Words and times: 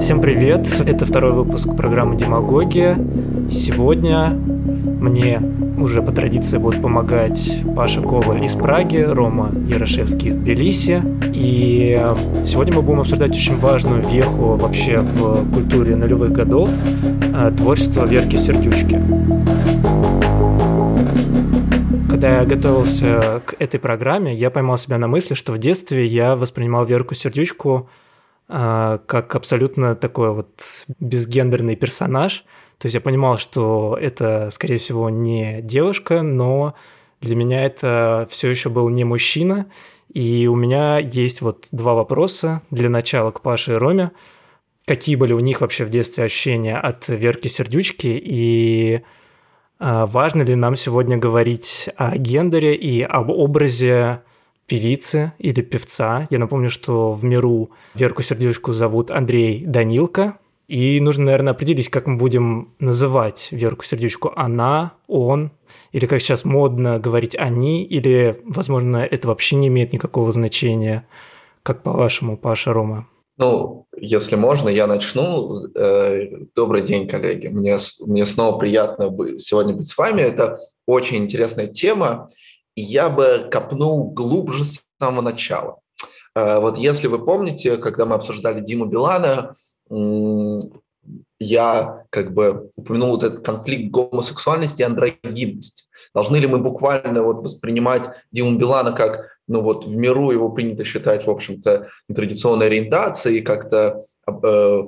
Всем 0.00 0.20
привет! 0.20 0.66
Это 0.86 1.06
второй 1.06 1.32
выпуск 1.32 1.76
программы 1.76 2.16
«Демагогия». 2.16 2.98
Сегодня 3.50 4.30
мне 4.30 5.40
уже 5.78 6.02
по 6.02 6.12
традиции 6.12 6.58
будут 6.58 6.82
помогать 6.82 7.58
Паша 7.76 8.00
Коваль 8.00 8.44
из 8.44 8.54
Праги, 8.54 8.96
Рома 8.96 9.50
Ярошевский 9.68 10.28
из 10.28 10.36
Тбилиси. 10.36 11.02
И 11.34 12.00
сегодня 12.44 12.74
мы 12.74 12.82
будем 12.82 13.00
обсуждать 13.00 13.30
очень 13.30 13.56
важную 13.56 14.02
веху 14.02 14.56
вообще 14.56 15.00
в 15.00 15.44
культуре 15.52 15.94
нулевых 15.94 16.32
годов– 16.32 16.70
творчество 17.56 18.06
Верки 18.06 18.36
Сердючки. 18.36 18.98
Когда 22.08 22.40
я 22.40 22.44
готовился 22.44 23.42
к 23.46 23.54
этой 23.58 23.80
программе, 23.80 24.34
я 24.34 24.50
поймал 24.50 24.76
себя 24.78 24.98
на 24.98 25.08
мысли, 25.08 25.34
что 25.34 25.52
в 25.52 25.58
детстве 25.58 26.04
я 26.04 26.36
воспринимал 26.36 26.84
Верку 26.84 27.14
Сердючку 27.14 27.88
а, 28.52 28.98
как 29.06 29.36
абсолютно 29.36 29.94
такой 29.94 30.34
вот 30.34 30.86
безгендерный 30.98 31.76
персонаж. 31.76 32.44
То 32.78 32.86
есть 32.86 32.94
я 32.94 33.00
понимал, 33.00 33.38
что 33.38 33.96
это, 34.00 34.48
скорее 34.50 34.78
всего, 34.78 35.08
не 35.08 35.62
девушка, 35.62 36.22
но 36.22 36.74
для 37.20 37.36
меня 37.36 37.64
это 37.64 38.26
все 38.28 38.50
еще 38.50 38.68
был 38.68 38.88
не 38.88 39.04
мужчина. 39.04 39.66
И 40.12 40.48
у 40.48 40.56
меня 40.56 40.98
есть 40.98 41.42
вот 41.42 41.68
два 41.70 41.94
вопроса 41.94 42.62
для 42.70 42.88
начала 42.88 43.30
к 43.30 43.40
Паше 43.40 43.74
и 43.74 43.76
Роме. 43.76 44.10
Какие 44.84 45.14
были 45.14 45.32
у 45.32 45.40
них 45.40 45.60
вообще 45.60 45.84
в 45.84 45.90
детстве 45.90 46.24
ощущения 46.24 46.76
от 46.76 47.06
Верки 47.08 47.46
Сердючки 47.46 48.20
и 48.20 49.02
важно 49.80 50.42
ли 50.42 50.54
нам 50.54 50.76
сегодня 50.76 51.16
говорить 51.16 51.88
о 51.96 52.16
гендере 52.16 52.76
и 52.76 53.02
об 53.02 53.30
образе 53.30 54.20
певицы 54.70 55.32
или 55.38 55.62
певца. 55.62 56.28
Я 56.30 56.38
напомню, 56.38 56.70
что 56.70 57.12
в 57.12 57.24
миру 57.24 57.70
Верку 57.96 58.22
Сердючку 58.22 58.72
зовут 58.72 59.10
Андрей 59.10 59.64
Данилко. 59.66 60.38
И 60.68 61.00
нужно, 61.00 61.24
наверное, 61.24 61.52
определить, 61.52 61.88
как 61.88 62.06
мы 62.06 62.16
будем 62.16 62.68
называть 62.78 63.48
Верку 63.50 63.84
Сердючку. 63.84 64.32
Она, 64.36 64.92
он, 65.08 65.50
или 65.90 66.06
как 66.06 66.20
сейчас 66.20 66.44
модно 66.44 67.00
говорить 67.00 67.34
они, 67.34 67.82
или, 67.82 68.40
возможно, 68.44 68.98
это 68.98 69.26
вообще 69.26 69.56
не 69.56 69.66
имеет 69.66 69.92
никакого 69.92 70.30
значения. 70.30 71.04
Как 71.64 71.82
по-вашему, 71.82 72.36
Паша 72.36 72.72
Рома? 72.72 73.08
Ну, 73.40 73.86
если 73.96 74.36
можно, 74.36 74.68
я 74.68 74.86
начну. 74.86 75.66
Э, 75.74 76.26
добрый 76.54 76.82
день, 76.82 77.08
коллеги. 77.08 77.46
Мне, 77.48 77.78
мне 78.00 78.26
снова 78.26 78.58
приятно 78.58 79.10
сегодня 79.38 79.72
быть 79.72 79.88
с 79.88 79.96
вами. 79.96 80.20
Это 80.20 80.58
очень 80.86 81.16
интересная 81.16 81.66
тема 81.66 82.28
я 82.76 83.08
бы 83.08 83.48
копнул 83.50 84.12
глубже 84.12 84.64
с 84.64 84.84
самого 85.00 85.22
начала. 85.22 85.80
Э, 86.34 86.58
вот 86.60 86.78
если 86.78 87.06
вы 87.06 87.24
помните, 87.24 87.76
когда 87.76 88.04
мы 88.04 88.14
обсуждали 88.14 88.60
Диму 88.60 88.86
Билана, 88.86 89.54
я 91.40 92.04
как 92.10 92.34
бы 92.34 92.70
упомянул 92.76 93.12
вот 93.12 93.22
этот 93.22 93.44
конфликт 93.44 93.90
гомосексуальности 93.90 94.82
и 94.82 94.84
андрогинности. 94.84 95.84
Должны 96.14 96.36
ли 96.36 96.46
мы 96.46 96.58
буквально 96.58 97.22
вот 97.22 97.40
воспринимать 97.40 98.08
Диму 98.30 98.58
Билана 98.58 98.92
как, 98.92 99.39
ну 99.50 99.62
вот 99.62 99.84
в 99.84 99.96
миру 99.96 100.30
его 100.30 100.48
принято 100.50 100.84
считать, 100.84 101.26
в 101.26 101.30
общем-то, 101.30 101.88
нетрадиционной 102.08 102.66
ориентацией, 102.66 103.42
как-то 103.42 104.04
э, 104.28 104.82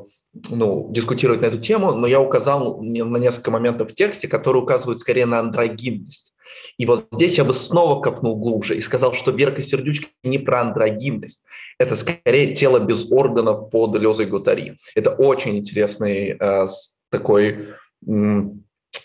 ну, 0.50 0.88
дискутировать 0.92 1.40
на 1.40 1.46
эту 1.46 1.58
тему, 1.58 1.90
но 1.90 2.06
я 2.06 2.20
указал 2.20 2.80
на 2.80 3.16
несколько 3.18 3.50
моментов 3.50 3.90
в 3.90 3.94
тексте, 3.94 4.28
которые 4.28 4.62
указывают 4.62 5.00
скорее 5.00 5.26
на 5.26 5.40
андрогинность. 5.40 6.36
И 6.78 6.86
вот 6.86 7.08
здесь 7.10 7.38
я 7.38 7.44
бы 7.44 7.52
снова 7.52 8.00
копнул 8.00 8.36
глубже 8.36 8.76
и 8.76 8.80
сказал, 8.80 9.14
что 9.14 9.32
Верка 9.32 9.60
Сердючка 9.60 10.06
не 10.22 10.38
про 10.38 10.60
андрогинность. 10.60 11.44
Это 11.80 11.96
скорее 11.96 12.54
тело 12.54 12.78
без 12.78 13.10
органов 13.10 13.68
под 13.68 13.96
Лезой 13.96 14.26
Гутари. 14.26 14.76
Это 14.94 15.10
очень 15.10 15.58
интересный 15.58 16.36
э, 16.38 16.66
такой 17.10 17.70
э, 18.06 18.42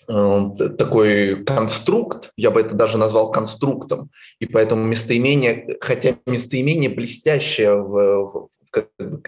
такой 0.08 1.44
конструкт, 1.44 2.32
я 2.38 2.52
бы 2.52 2.62
это 2.62 2.76
даже 2.76 2.98
назвал 2.98 3.32
конструктом, 3.32 4.10
и 4.40 4.46
поэтому 4.46 4.84
местоимение, 4.86 5.78
хотя 5.82 6.16
местоимение 6.26 6.90
блестящее 6.90 7.82
в, 7.82 8.32
в 8.32 8.50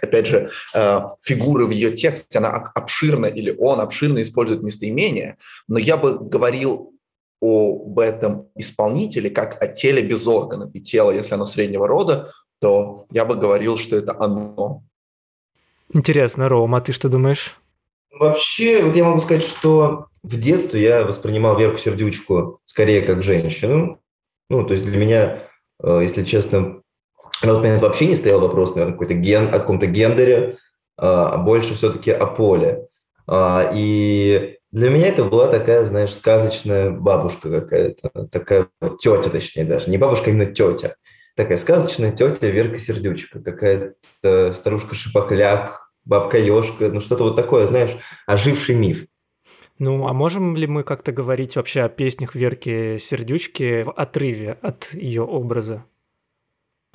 опять 0.02 0.28
же, 0.28 0.50
э, 0.76 1.00
фигуры 1.22 1.66
в 1.66 1.72
ее 1.72 1.92
тексте, 1.92 2.38
она 2.38 2.50
обширно 2.76 3.26
или 3.26 3.56
он 3.58 3.80
обширно 3.80 4.22
использует 4.22 4.62
местоимение, 4.62 5.38
но 5.68 5.80
я 5.80 5.98
бы 5.98 6.20
говорил 6.20 6.94
об 7.42 7.98
этом 8.00 8.50
исполнителе 8.56 9.30
как 9.30 9.62
о 9.64 9.68
теле 9.68 10.02
без 10.02 10.28
органов. 10.28 10.72
И 10.74 10.82
тело, 10.82 11.12
если 11.12 11.36
оно 11.36 11.46
среднего 11.46 11.88
рода, 11.88 12.32
то 12.60 13.06
я 13.12 13.24
бы 13.24 13.36
говорил, 13.36 13.78
что 13.78 13.96
это 13.96 14.16
оно. 14.20 14.84
Интересно, 15.94 16.50
Рома, 16.50 16.80
а 16.80 16.82
ты 16.82 16.92
что 16.92 17.08
думаешь? 17.08 17.58
Вообще, 18.12 18.84
вот 18.84 18.96
я 18.96 19.04
могу 19.04 19.20
сказать, 19.20 19.44
что 19.44 20.08
в 20.24 20.40
детстве 20.40 20.82
я 20.82 21.04
воспринимал 21.04 21.58
Верку 21.58 21.78
Сердючку 21.78 22.60
скорее 22.66 23.02
как 23.02 23.24
женщину. 23.24 24.02
Ну, 24.50 24.66
то 24.66 24.74
есть 24.74 24.86
для 24.86 24.98
меня, 24.98 25.40
э, 25.82 26.00
если 26.04 26.24
честно, 26.24 26.82
на 27.42 27.54
тот 27.54 27.62
момент 27.62 27.82
вообще 27.82 28.08
не 28.08 28.16
стоял 28.16 28.40
вопрос, 28.40 28.76
наверное, 28.76 28.94
какой-то 28.94 29.14
ген, 29.14 29.48
о 29.48 29.60
каком-то 29.60 29.86
гендере, 29.86 30.58
а 30.98 31.38
больше 31.38 31.76
все-таки 31.76 32.12
о 32.12 32.26
поле. 32.26 32.88
А, 33.28 33.72
и 33.74 34.58
для 34.72 34.90
меня 34.90 35.08
это 35.08 35.24
была 35.24 35.48
такая, 35.48 35.86
знаешь, 35.86 36.14
сказочная 36.14 36.90
бабушка 36.90 37.62
какая-то, 37.62 38.28
такая 38.28 38.68
вот 38.82 39.00
тетя, 39.00 39.30
точнее 39.30 39.64
даже, 39.64 39.90
не 39.90 39.98
бабушка, 39.98 40.30
а 40.30 40.34
именно 40.34 40.48
тетя. 40.48 40.96
Такая 41.36 41.58
сказочная 41.58 42.12
тетя 42.12 42.48
Верка 42.48 42.80
Сердючка, 42.80 43.40
какая-то 43.40 44.52
старушка 44.52 44.96
Шипокляк, 44.96 45.89
бабка 46.06 46.38
Ёшка, 46.38 46.90
ну 46.90 47.02
что-то 47.02 47.24
вот 47.24 47.36
такое, 47.36 47.68
знаешь, 47.68 47.96
оживший 48.26 48.76
миф. 48.76 49.06
Ну, 49.80 50.08
а 50.08 50.14
можем 50.14 50.58
ли 50.58 50.68
мы 50.68 50.84
как-то 50.84 51.14
говорить 51.14 51.56
вообще 51.56 51.82
о 51.82 51.90
песнях 51.90 52.36
Верки 52.36 52.98
Сердючки 53.00 53.84
в 53.84 53.92
отрыве 53.92 54.58
от 54.62 54.94
ее 54.94 55.24
образа? 55.24 55.86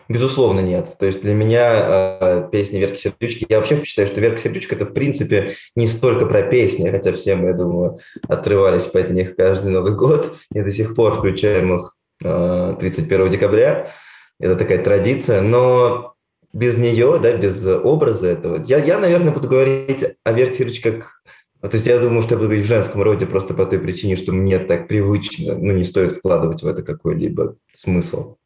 Безусловно, 0.06 0.60
нет. 0.60 0.96
То 0.98 1.06
есть 1.06 1.22
для 1.22 1.32
меня 1.32 2.18
э, 2.20 2.48
песни 2.52 2.78
Верки 2.78 2.98
Сердючки, 2.98 3.46
я 3.48 3.56
вообще 3.56 3.82
считаю, 3.84 4.06
что 4.06 4.20
Верка 4.20 4.36
Сердючка 4.36 4.74
это 4.74 4.84
в 4.84 4.92
принципе 4.92 5.54
не 5.76 5.86
столько 5.86 6.26
про 6.26 6.42
песни, 6.42 6.90
хотя 6.90 7.12
все 7.14 7.36
мы, 7.36 7.48
я 7.48 7.54
думаю, 7.54 7.98
отрывались 8.28 8.84
под 8.84 9.10
них 9.10 9.34
каждый 9.34 9.72
Новый 9.72 9.94
год 9.94 10.36
и 10.52 10.60
до 10.60 10.70
сих 10.70 10.94
пор 10.94 11.14
включаем 11.14 11.78
их 11.78 11.96
э, 12.22 12.76
31 12.78 13.30
декабря. 13.30 13.90
Это 14.38 14.56
такая 14.56 14.82
традиция, 14.84 15.40
но 15.40 16.13
без 16.54 16.78
нее, 16.78 17.18
да, 17.20 17.36
без 17.36 17.66
образа 17.66 18.28
этого, 18.28 18.62
я, 18.64 18.78
я 18.78 18.98
наверное, 18.98 19.32
буду 19.32 19.48
говорить 19.48 20.04
о 20.24 20.32
Верке 20.32 20.54
Сердючке 20.58 20.92
как 20.92 21.20
то 21.60 21.76
есть 21.78 21.86
я 21.86 21.98
думаю, 21.98 22.20
что 22.20 22.32
я 22.32 22.36
буду 22.36 22.48
говорить 22.48 22.66
в 22.66 22.68
женском 22.68 23.00
роде 23.00 23.24
просто 23.24 23.54
по 23.54 23.64
той 23.64 23.78
причине, 23.78 24.16
что 24.16 24.32
мне 24.32 24.58
так 24.58 24.86
привычно, 24.86 25.54
ну, 25.54 25.72
не 25.72 25.84
стоит 25.84 26.12
вкладывать 26.12 26.62
в 26.62 26.66
это 26.66 26.82
какой-либо 26.82 27.56
смысл. 27.72 28.36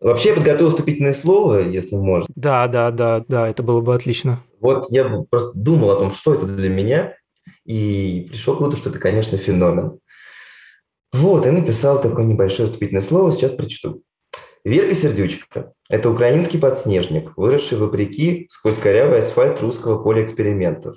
Вообще 0.00 0.34
подготовил 0.34 0.70
вступительное 0.70 1.12
слово, 1.12 1.60
если 1.60 1.94
можно. 1.94 2.26
Да, 2.34 2.66
да, 2.66 2.90
да, 2.90 3.24
да, 3.28 3.48
это 3.48 3.62
было 3.62 3.80
бы 3.80 3.94
отлично. 3.94 4.40
Вот 4.60 4.86
я 4.90 5.04
просто 5.30 5.56
думал 5.56 5.92
о 5.92 5.96
том, 5.96 6.10
что 6.10 6.34
это 6.34 6.46
для 6.46 6.68
меня, 6.68 7.14
и 7.64 8.26
пришел 8.28 8.56
к 8.56 8.60
выводу, 8.60 8.76
что 8.76 8.90
это, 8.90 8.98
конечно, 8.98 9.38
феномен. 9.38 10.00
Вот, 11.12 11.46
и 11.46 11.50
написал 11.50 12.00
такое 12.00 12.24
небольшое 12.24 12.66
вступительное 12.66 13.02
слово, 13.02 13.30
сейчас 13.30 13.52
прочту. 13.52 14.02
Верка 14.64 14.94
Сердючка– 14.94 15.72
это 15.88 16.10
украинский 16.10 16.58
подснежник, 16.58 17.32
выросший 17.36 17.78
вопреки 17.78 18.46
сквозь 18.50 18.78
корявый 18.78 19.20
асфальт 19.20 19.60
русского 19.60 20.02
поля 20.02 20.24
экспериментов. 20.24 20.96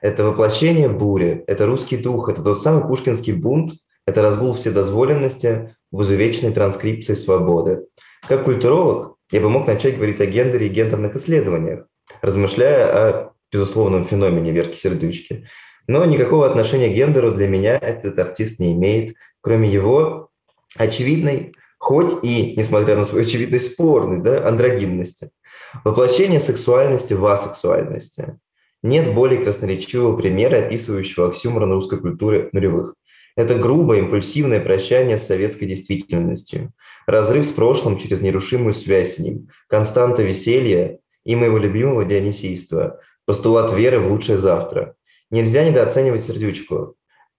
Это 0.00 0.24
воплощение 0.24 0.88
бури, 0.88 1.44
это 1.46 1.66
русский 1.66 1.96
дух, 1.96 2.28
это 2.28 2.42
тот 2.42 2.60
самый 2.60 2.86
пушкинский 2.86 3.32
бунт, 3.32 3.72
это 4.06 4.22
разгул 4.22 4.54
вседозволенности 4.54 5.74
в 5.90 6.02
изувеченной 6.02 6.52
транскрипции 6.52 7.14
свободы. 7.14 7.86
Как 8.28 8.44
культуролог 8.44 9.16
я 9.30 9.40
бы 9.40 9.50
мог 9.50 9.66
начать 9.66 9.96
говорить 9.96 10.20
о 10.20 10.26
гендере 10.26 10.66
и 10.66 10.70
гендерных 10.70 11.16
исследованиях, 11.16 11.86
размышляя 12.22 12.86
о 12.86 13.32
безусловном 13.52 14.04
феномене 14.04 14.52
Верки 14.52 14.76
Сердючки. 14.76 15.46
Но 15.88 16.04
никакого 16.04 16.46
отношения 16.46 16.88
к 16.88 16.94
гендеру 16.94 17.32
для 17.32 17.48
меня 17.48 17.76
этот 17.76 18.18
артист 18.18 18.60
не 18.60 18.72
имеет, 18.72 19.16
кроме 19.40 19.68
его 19.68 20.30
очевидной, 20.76 21.52
хоть 21.78 22.24
и, 22.24 22.54
несмотря 22.56 22.96
на 22.96 23.04
свою 23.04 23.24
очевидность, 23.24 23.72
спорной 23.72 24.22
да, 24.22 24.46
андрогинности. 24.46 25.30
Воплощение 25.84 26.40
сексуальности 26.40 27.14
в 27.14 27.24
асексуальности. 27.26 28.38
Нет 28.82 29.12
более 29.14 29.40
красноречивого 29.42 30.16
примера, 30.16 30.58
описывающего 30.58 31.28
оксюморон 31.28 31.72
русской 31.72 31.98
культуры 31.98 32.48
нулевых. 32.52 32.94
Это 33.36 33.54
грубое, 33.54 33.98
импульсивное 33.98 34.60
прощание 34.60 35.18
с 35.18 35.26
советской 35.26 35.66
действительностью, 35.66 36.72
разрыв 37.06 37.46
с 37.46 37.52
прошлым 37.52 37.98
через 37.98 38.22
нерушимую 38.22 38.72
связь 38.72 39.16
с 39.16 39.18
ним, 39.18 39.48
константа 39.68 40.22
веселья 40.22 40.98
и 41.24 41.36
моего 41.36 41.58
любимого 41.58 42.04
дионисийства, 42.04 43.00
постулат 43.26 43.72
веры 43.72 43.98
в 43.98 44.10
лучшее 44.10 44.38
завтра. 44.38 44.94
Нельзя 45.30 45.68
недооценивать 45.68 46.22
сердючку. 46.22 46.94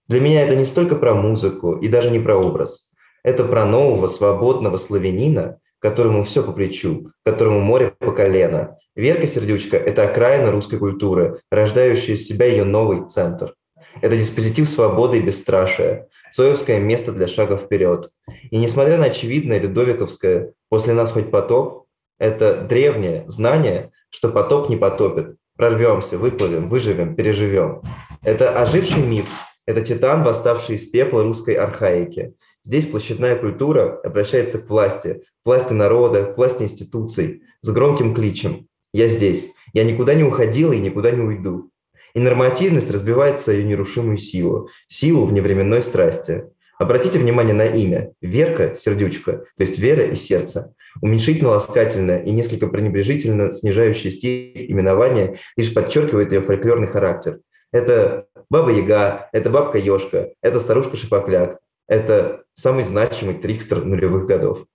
Для 0.06 0.20
меня 0.20 0.42
это 0.42 0.54
не 0.54 0.64
столько 0.64 0.94
про 0.94 1.14
музыку 1.14 1.76
и 1.76 1.88
даже 1.88 2.10
не 2.10 2.20
про 2.20 2.36
образ. 2.36 2.87
Это 3.22 3.44
про 3.44 3.64
нового 3.64 4.06
свободного 4.08 4.76
славянина, 4.76 5.58
которому 5.78 6.24
все 6.24 6.42
по 6.42 6.52
плечу, 6.52 7.10
которому 7.24 7.60
море 7.60 7.92
по 7.98 8.12
колено. 8.12 8.78
Верка 8.96 9.26
Сердючка– 9.26 9.76
это 9.78 10.04
окраина 10.04 10.50
русской 10.50 10.78
культуры, 10.78 11.38
рождающая 11.50 12.14
из 12.14 12.26
себя 12.26 12.46
ее 12.46 12.64
новый 12.64 13.06
центр. 13.06 13.54
Это 14.00 14.16
диспозитив 14.16 14.68
свободы 14.68 15.18
и 15.18 15.22
бесстрашия, 15.22 16.08
соевское 16.30 16.80
место 16.80 17.12
для 17.12 17.26
шага 17.28 17.56
вперед. 17.56 18.10
И 18.50 18.58
несмотря 18.58 18.98
на 18.98 19.06
очевидное 19.06 19.58
Людовиковское 19.58 20.52
«после 20.68 20.94
нас 20.94 21.12
хоть 21.12 21.30
потоп», 21.30 21.86
это 22.18 22.56
древнее 22.62 23.24
знание, 23.28 23.90
что 24.10 24.30
потоп 24.30 24.68
не 24.68 24.76
потопит. 24.76 25.36
Прорвемся, 25.56 26.18
выплывем, 26.18 26.68
выживем, 26.68 27.14
переживем. 27.14 27.82
Это 28.22 28.50
оживший 28.60 29.02
миф, 29.02 29.28
это 29.66 29.84
титан, 29.84 30.24
восставший 30.24 30.76
из 30.76 30.86
пепла 30.86 31.22
русской 31.22 31.54
архаики. 31.54 32.34
Здесь 32.64 32.86
площадная 32.86 33.36
культура 33.36 34.00
обращается 34.02 34.58
к 34.58 34.68
власти, 34.68 35.22
к 35.42 35.46
власти 35.46 35.72
народа, 35.72 36.24
к 36.24 36.36
власти 36.36 36.64
институций, 36.64 37.42
с 37.62 37.70
громким 37.70 38.14
кличем 38.14 38.68
«Я 38.92 39.08
здесь, 39.08 39.52
я 39.72 39.84
никуда 39.84 40.14
не 40.14 40.24
уходила 40.24 40.72
и 40.72 40.80
никуда 40.80 41.10
не 41.10 41.20
уйду». 41.20 41.70
И 42.14 42.20
нормативность 42.20 42.90
разбивается 42.90 43.52
ее 43.52 43.64
нерушимую 43.64 44.16
силу, 44.16 44.68
силу 44.88 45.24
вневременной 45.24 45.82
страсти. 45.82 46.44
Обратите 46.78 47.18
внимание 47.18 47.54
на 47.54 47.66
имя. 47.66 48.12
Верка, 48.20 48.74
сердючка, 48.76 49.44
то 49.56 49.62
есть 49.62 49.78
вера 49.78 50.04
и 50.04 50.14
сердце. 50.14 50.74
Уменьшительно-ласкательное 51.02 52.22
и 52.22 52.30
несколько 52.30 52.66
пренебрежительно 52.66 53.52
снижающее 53.52 54.10
стиль 54.10 54.70
именования 54.70 55.36
лишь 55.56 55.74
подчеркивает 55.74 56.32
ее 56.32 56.40
фольклорный 56.40 56.88
характер. 56.88 57.40
Это 57.72 58.26
Баба 58.48 58.70
Яга, 58.70 59.28
это 59.32 59.50
Бабка 59.50 59.78
Ёшка, 59.78 60.30
это 60.40 60.58
Старушка 60.58 60.96
Шипокляк, 60.96 61.58
это 61.88 62.44
самый 62.54 62.84
значимый 62.84 63.34
трикстер 63.34 63.84
нулевых 63.84 64.26
годов. 64.26 64.66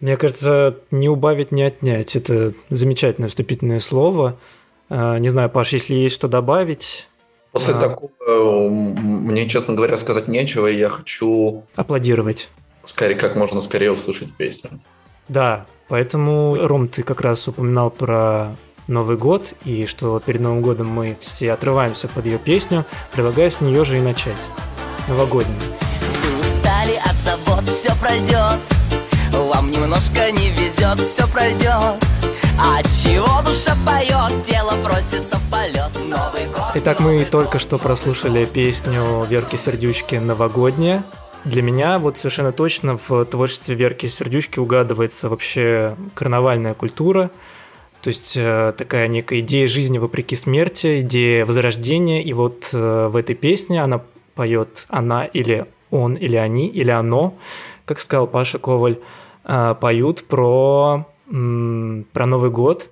Мне 0.00 0.16
кажется, 0.16 0.78
не 0.90 1.08
убавить, 1.08 1.52
не 1.52 1.62
отнять. 1.62 2.16
Это 2.16 2.54
замечательное 2.70 3.28
вступительное 3.28 3.80
слово. 3.80 4.38
А, 4.88 5.18
не 5.18 5.28
знаю, 5.28 5.48
Паш, 5.48 5.72
если 5.72 5.94
есть 5.94 6.14
что 6.14 6.28
добавить. 6.28 7.08
После 7.52 7.74
а... 7.74 7.80
такого 7.80 8.68
мне, 8.68 9.48
честно 9.48 9.74
говоря, 9.74 9.96
сказать 9.96 10.28
нечего, 10.28 10.66
и 10.66 10.76
я 10.76 10.88
хочу... 10.88 11.64
Аплодировать. 11.76 12.48
Скорее, 12.84 13.14
как 13.14 13.36
можно 13.36 13.60
скорее 13.60 13.92
услышать 13.92 14.34
песню. 14.36 14.80
Да, 15.28 15.66
поэтому, 15.88 16.56
Ром, 16.60 16.88
ты 16.88 17.04
как 17.04 17.20
раз 17.20 17.46
упоминал 17.46 17.90
про 17.90 18.56
Новый 18.88 19.16
год, 19.16 19.54
и 19.64 19.86
что 19.86 20.18
перед 20.18 20.40
Новым 20.40 20.62
годом 20.62 20.88
мы 20.88 21.16
все 21.20 21.52
отрываемся 21.52 22.08
под 22.08 22.26
ее 22.26 22.38
песню, 22.38 22.84
предлагаю 23.12 23.52
с 23.52 23.60
нее 23.60 23.84
же 23.84 23.98
и 23.98 24.00
начать. 24.00 24.36
Новогоднюю. 25.08 25.58
Вы 26.22 26.40
устали 26.40 26.96
от 27.04 27.14
забот, 27.14 27.64
все 27.64 27.94
пройдет, 27.96 28.60
вам 29.32 29.70
немножко 29.70 30.30
не 30.32 30.50
везет, 30.50 31.00
все 31.00 31.26
пройдет. 31.28 32.02
А 32.58 32.82
чего 32.82 33.42
душа 33.42 33.76
поет, 33.86 34.42
тело 34.44 34.72
просится 34.84 35.38
в 35.38 35.50
полет, 35.50 35.90
Новый 35.96 36.46
год. 36.46 36.72
Итак, 36.74 37.00
мы 37.00 37.24
только 37.24 37.58
что 37.58 37.78
прослушали 37.78 38.44
песню 38.44 39.24
Верки 39.28 39.56
Сердючки 39.56 40.16
«Новогодняя». 40.16 41.02
Для 41.44 41.62
меня 41.62 41.98
вот 41.98 42.18
совершенно 42.18 42.52
точно 42.52 42.96
в 42.96 43.24
творчестве 43.24 43.74
Верки 43.74 44.06
Сердючки 44.06 44.60
угадывается 44.60 45.28
вообще 45.28 45.96
карнавальная 46.14 46.74
культура– 46.74 47.30
то 48.02 48.08
есть 48.08 48.36
э, 48.36 48.74
такая 48.76 49.06
некая 49.06 49.38
идея 49.40 49.68
жизни 49.68 49.98
вопреки 49.98 50.34
смерти, 50.34 51.02
идея 51.02 51.46
возрождения. 51.46 52.20
И 52.20 52.32
вот 52.32 52.70
э, 52.72 53.08
в 53.08 53.14
этой 53.14 53.36
песне 53.36 53.80
она 53.80 54.02
поет 54.34 54.86
она 54.88 55.24
или 55.24 55.66
он, 55.90 56.14
или 56.14 56.36
они, 56.36 56.68
или 56.68 56.90
оно, 56.90 57.34
как 57.84 58.00
сказал 58.00 58.26
Паша 58.26 58.58
Коваль, 58.58 58.98
э, 59.44 59.74
поют 59.80 60.24
про, 60.24 61.06
про 61.26 62.26
Новый 62.26 62.50
год. 62.50 62.90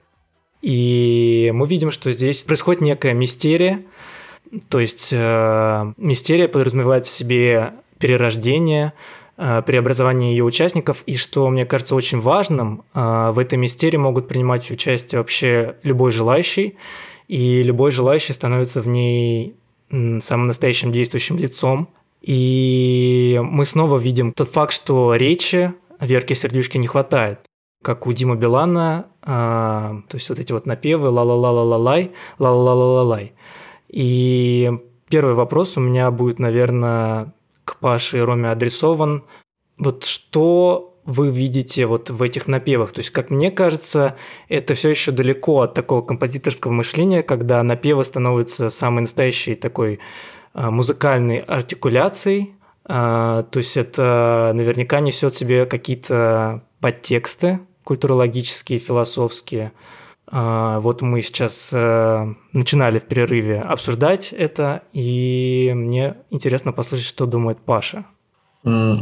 И 0.63 1.51
мы 1.55 1.67
видим, 1.67 1.91
что 1.91 2.13
здесь 2.13 2.45
происходит 2.45 2.83
некая 2.83 3.15
мистерия. 3.15 3.83
То 4.69 4.81
есть 4.81 5.13
мистерия 5.13 6.49
подразумевает 6.49 7.07
в 7.07 7.11
себе 7.11 7.73
перерождение, 7.99 8.93
Э, 9.43 9.63
преобразования 9.63 10.33
ее 10.33 10.45
участников, 10.45 11.03
и 11.07 11.17
что, 11.17 11.49
мне 11.49 11.65
кажется, 11.65 11.95
очень 11.95 12.21
важным, 12.21 12.85
э, 12.93 13.31
в 13.33 13.39
этой 13.39 13.57
мистерии 13.57 13.97
могут 13.97 14.29
принимать 14.29 14.71
участие 14.71 15.19
вообще 15.19 15.77
любой 15.83 16.13
желающий, 16.13 16.77
и 17.27 17.63
любой 17.63 17.91
желающий 17.91 18.35
становится 18.35 18.83
в 18.83 18.89
ней 18.89 19.57
самым 19.91 20.47
настоящим 20.47 20.93
действующим 20.93 21.39
лицом. 21.39 21.89
И 22.23 23.41
мы 23.43 23.65
снова 23.65 23.99
видим 23.99 24.33
тот 24.33 24.49
факт, 24.49 24.73
что 24.73 25.15
речи 25.15 25.73
Верки 26.01 26.35
Сердючки 26.35 26.79
не 26.79 26.87
хватает. 26.87 27.41
Как 27.83 28.07
у 28.07 28.13
Дима 28.13 28.37
Билана, 28.37 29.07
э, 29.23 29.27
то 29.27 30.15
есть 30.15 30.29
вот 30.29 30.39
эти 30.39 30.53
вот 30.53 30.67
напевы 30.67 31.09
ла-ла-ла-ла-ла-лай, 31.09 32.13
ла-ла-ла-ла-лай. 32.39 33.33
И 33.89 34.71
первый 35.09 35.35
вопрос 35.35 35.79
у 35.79 35.81
меня 35.81 36.11
будет, 36.11 36.39
наверное, 36.39 37.33
к 37.65 37.79
Паше 37.79 38.19
и 38.19 38.21
Роме 38.21 38.51
адресован. 38.51 39.25
Вот 39.79 40.05
что 40.05 40.90
вы 41.05 41.31
видите 41.31 41.87
вот 41.87 42.11
в 42.11 42.23
этих 42.23 42.47
напевах? 42.47 42.93
То 42.93 43.01
есть, 43.01 43.11
как 43.11 43.31
мне 43.31 43.51
кажется, 43.51 44.17
это 44.49 44.75
все 44.75 44.91
еще 44.91 45.13
далеко 45.13 45.63
от 45.63 45.75
такого 45.75 46.03
композиторского 46.03 46.73
мышления, 46.73 47.23
когда 47.23 47.63
напевы 47.63 48.05
становятся 48.05 48.71
самой 48.71 49.03
настоящей 49.03 49.55
такой 49.55 50.01
а, 50.53 50.71
музыкальной 50.71 51.39
артикуляцией. 51.39 52.55
А, 52.85 53.45
то 53.45 53.59
есть 53.59 53.77
это 53.77 54.53
наверняка 54.55 55.01
несет 55.01 55.33
в 55.33 55.39
себе 55.39 55.67
какие-то 55.67 56.65
подтексты 56.81 57.61
культурологические, 57.85 58.79
философские. 58.79 59.73
А, 60.27 60.81
вот 60.81 61.03
мы 61.03 61.23
сейчас 61.23 61.73
начинали 61.73 62.99
в 62.99 63.05
перерыве 63.05 63.61
обсуждать 63.61 64.33
это, 64.33 64.83
и 64.93 65.73
мне 65.75 66.17
интересно 66.31 66.73
послушать, 66.73 67.07
что 67.07 67.27
думает 67.27 67.59
Паша. 67.59 68.05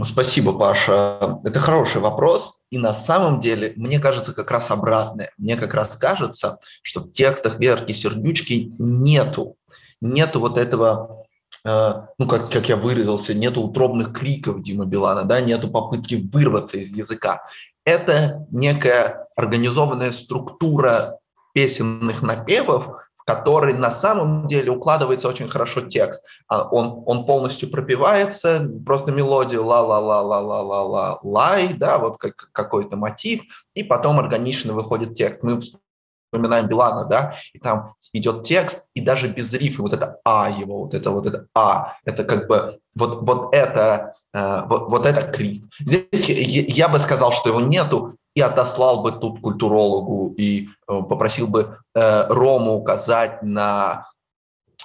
Спасибо, 0.05 0.53
Паша. 0.53 1.41
Это 1.45 1.59
хороший 1.59 2.01
вопрос. 2.01 2.61
И 2.71 2.79
на 2.79 2.95
самом 2.95 3.41
деле, 3.41 3.73
мне 3.77 3.99
кажется, 3.99 4.33
как 4.33 4.51
раз 4.51 4.71
обратное. 4.71 5.33
Мне 5.37 5.57
как 5.57 5.75
раз 5.75 5.97
кажется, 5.97 6.59
что 6.83 7.01
в 7.01 7.13
текстах 7.13 7.59
Верки 7.59 7.93
Сердючки 7.93 8.73
нету, 8.79 9.57
нету 10.01 10.39
вот 10.39 10.59
этого 10.59 11.25
э, 11.65 11.93
ну, 12.19 12.29
как, 12.29 12.51
как 12.51 12.69
я 12.69 12.77
выразился, 12.77 13.35
нету 13.35 13.63
утробных 13.63 14.13
криков 14.13 14.63
Дима 14.63 14.85
Билана, 14.85 15.25
да, 15.25 15.41
нету 15.41 15.69
попытки 15.69 16.29
вырваться 16.33 16.79
из 16.79 16.95
языка. 16.95 17.43
Это 17.85 18.47
некая 18.53 19.27
организованная 19.35 20.13
структура 20.13 21.19
песенных 21.53 22.23
напевов, 22.23 22.91
который 23.29 23.75
на 23.75 23.91
самом 23.91 24.47
деле 24.47 24.71
укладывается 24.71 25.29
очень 25.29 25.51
хорошо 25.51 25.83
текст. 25.83 26.25
А 26.49 26.67
он, 26.67 27.03
он 27.05 27.27
полностью 27.27 27.71
пропивается, 27.71 28.67
просто 28.87 29.13
мелодия 29.13 29.61
ла-ла-ла-ла-ла-ла-ла-лай, 29.61 31.75
да, 31.75 31.99
вот 31.99 32.17
как 32.17 32.49
какой-то 32.53 32.97
мотив, 32.97 33.43
и 33.75 33.83
потом 33.83 34.19
органично 34.19 34.73
выходит 34.73 35.13
текст. 35.13 35.43
Мы 35.43 35.61
вспоминаем 35.61 36.69
Билана, 36.69 37.05
да, 37.05 37.35
и 37.53 37.59
там 37.59 37.93
идет 38.15 38.45
текст, 38.45 38.89
и 38.95 39.03
даже 39.03 39.29
без 39.29 39.53
рифа, 39.53 39.83
вот 39.83 39.93
это 39.93 40.21
А 40.25 40.49
его, 40.49 40.85
вот 40.85 40.95
это 40.95 41.11
вот 41.11 41.27
это 41.27 41.49
А, 41.55 41.97
это 42.07 42.25
как 42.25 42.49
бы 42.49 42.79
вот, 42.97 43.27
вот 43.27 43.55
это, 43.55 44.15
э, 44.33 44.63
вот, 44.65 44.91
вот 44.91 45.05
это 45.05 45.31
крик. 45.31 45.67
Здесь 45.79 46.31
я 46.31 46.89
бы 46.89 46.99
сказал, 46.99 47.33
что 47.33 47.51
его 47.51 47.61
нету, 47.61 48.17
и 48.39 48.41
отослал 48.41 49.03
бы 49.03 49.11
тут 49.11 49.41
культурологу, 49.41 50.33
и 50.39 50.69
э, 50.69 50.69
попросил 50.87 51.49
бы 51.49 51.77
э, 51.93 52.27
Рому 52.29 52.75
указать 52.75 53.43
на 53.43 54.07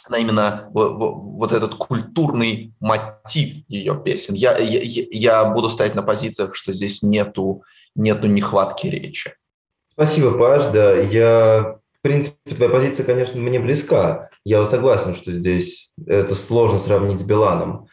на 0.09 0.17
именно 0.17 0.67
вот, 0.73 1.53
этот 1.53 1.75
культурный 1.75 2.73
мотив 2.81 3.63
ее 3.69 3.95
песен. 4.03 4.33
Я, 4.33 4.57
я, 4.57 5.05
я 5.11 5.45
буду 5.45 5.69
стоять 5.69 5.95
на 5.95 6.01
позициях, 6.01 6.55
что 6.55 6.73
здесь 6.73 7.03
нету, 7.03 7.63
нету 7.95 8.27
нехватки 8.27 8.87
речи. 8.87 9.33
Спасибо, 9.93 10.37
Паш. 10.37 10.65
Да, 10.73 10.93
я, 10.95 11.77
в 11.99 12.01
принципе, 12.01 12.55
твоя 12.55 12.69
позиция, 12.69 13.05
конечно, 13.05 13.39
мне 13.39 13.59
близка. 13.61 14.29
Я 14.43 14.65
согласен, 14.65 15.13
что 15.13 15.31
здесь 15.31 15.91
это 16.05 16.35
сложно 16.35 16.79
сравнить 16.79 17.19
с 17.19 17.23
Биланом. 17.23 17.87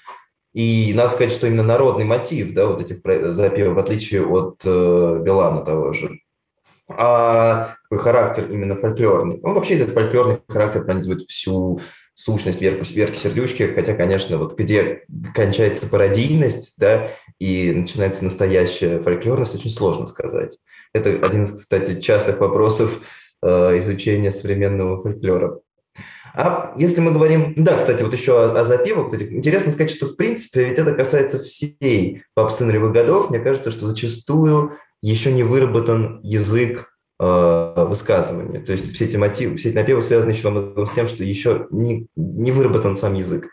И 0.52 0.92
надо 0.94 1.10
сказать, 1.10 1.32
что 1.32 1.46
именно 1.46 1.62
народный 1.62 2.04
мотив, 2.04 2.52
да, 2.54 2.66
вот 2.66 2.80
этих 2.80 3.00
запевов, 3.34 3.76
в 3.76 3.78
отличие 3.78 4.26
от 4.26 4.60
э, 4.64 5.20
Билана 5.22 5.64
того 5.64 5.92
же, 5.92 6.18
а 6.88 7.74
такой 7.88 8.02
характер 8.02 8.46
именно 8.50 8.76
фольклорный. 8.76 9.40
Он 9.42 9.54
вообще 9.54 9.76
этот 9.76 9.92
фольклорный 9.92 10.40
характер 10.48 10.84
пронизывает 10.84 11.22
всю 11.22 11.80
сущность 12.14 12.60
Верки, 12.60 12.92
Верки 12.92 13.16
Сердючки, 13.16 13.72
хотя, 13.74 13.94
конечно, 13.94 14.38
вот 14.38 14.58
где 14.58 15.04
кончается 15.34 15.86
пародийность, 15.86 16.74
да, 16.78 17.08
и 17.38 17.72
начинается 17.72 18.24
настоящая 18.24 19.00
фольклорность, 19.00 19.54
очень 19.54 19.70
сложно 19.70 20.06
сказать. 20.06 20.58
Это 20.92 21.10
один 21.24 21.44
из, 21.44 21.52
кстати, 21.52 22.00
частых 22.00 22.40
вопросов 22.40 23.00
э, 23.42 23.78
изучения 23.78 24.32
современного 24.32 25.00
фольклора. 25.00 25.60
А 26.34 26.74
если 26.76 27.00
мы 27.00 27.10
говорим... 27.10 27.54
Да, 27.56 27.76
кстати, 27.76 28.02
вот 28.02 28.12
еще 28.12 28.38
о, 28.38 28.60
о 28.60 28.64
запевах. 28.64 29.10
Кстати, 29.10 29.32
интересно 29.32 29.72
сказать, 29.72 29.90
что 29.90 30.06
в 30.06 30.16
принципе 30.16 30.66
ведь 30.66 30.78
это 30.78 30.94
касается 30.94 31.38
всей 31.38 32.22
попсы 32.34 32.64
нулевых 32.64 32.92
годов. 32.92 33.30
Мне 33.30 33.40
кажется, 33.40 33.70
что 33.70 33.86
зачастую 33.86 34.72
еще 35.02 35.32
не 35.32 35.42
выработан 35.42 36.20
язык 36.22 36.96
э, 37.18 37.84
высказывания. 37.88 38.60
То 38.60 38.72
есть 38.72 38.94
все 38.94 39.06
эти 39.06 39.16
мотивы, 39.16 39.56
все 39.56 39.70
эти 39.70 39.76
напевы 39.76 40.02
связаны 40.02 40.30
еще 40.30 40.86
с 40.86 40.90
тем, 40.92 41.08
что 41.08 41.24
еще 41.24 41.66
не, 41.70 42.06
не 42.16 42.52
выработан 42.52 42.94
сам 42.94 43.14
язык. 43.14 43.48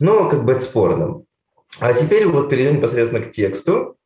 Но 0.00 0.28
как 0.28 0.44
бы 0.44 0.52
это 0.52 0.60
спорно. 0.60 1.22
А 1.78 1.92
теперь 1.92 2.26
вот 2.26 2.50
перейдем 2.50 2.76
непосредственно 2.76 3.24
к 3.24 3.30
тексту. 3.30 3.96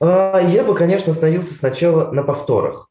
А, 0.00 0.38
я 0.40 0.64
бы, 0.64 0.74
конечно, 0.74 1.12
остановился 1.12 1.54
сначала 1.54 2.12
на 2.12 2.22
повторах. 2.22 2.90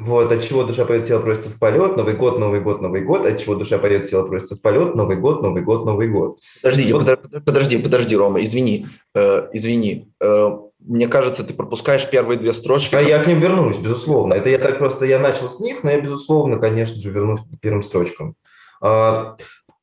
Вот, 0.00 0.32
от 0.32 0.42
чего 0.42 0.64
душа 0.64 0.86
поет, 0.86 1.06
тело 1.06 1.20
просится 1.20 1.50
в 1.50 1.58
полет, 1.58 1.96
Новый 1.96 2.14
год, 2.14 2.38
Новый 2.38 2.60
год, 2.60 2.80
Новый 2.80 3.02
год, 3.02 3.26
от 3.26 3.38
чего 3.38 3.54
душа 3.54 3.78
поет, 3.78 4.08
тело 4.08 4.26
просится 4.26 4.56
в 4.56 4.62
полет, 4.62 4.94
Новый 4.94 5.16
год, 5.16 5.42
Новый 5.42 5.62
год, 5.62 5.84
Новый 5.84 6.08
год. 6.08 6.38
Подожди, 6.62 6.92
вот. 6.92 7.44
подожди, 7.44 7.78
подожди, 7.78 8.16
Рома, 8.16 8.42
извини, 8.42 8.86
э, 9.14 9.48
извини. 9.52 10.10
Э, 10.22 10.50
мне 10.78 11.06
кажется, 11.06 11.44
ты 11.44 11.52
пропускаешь 11.52 12.08
первые 12.08 12.38
две 12.38 12.54
строчки. 12.54 12.94
А 12.94 13.00
я 13.00 13.22
к 13.22 13.26
ним 13.26 13.40
вернусь, 13.40 13.76
безусловно. 13.76 14.32
Это 14.32 14.48
я 14.48 14.58
так 14.58 14.78
просто, 14.78 15.04
я 15.04 15.18
начал 15.18 15.50
с 15.50 15.60
них, 15.60 15.82
но 15.82 15.90
я, 15.90 16.00
безусловно, 16.00 16.58
конечно 16.58 16.96
же, 16.96 17.10
вернусь 17.10 17.40
к 17.40 17.60
первым 17.60 17.82
строчкам. 17.82 18.36
А, 18.80 19.36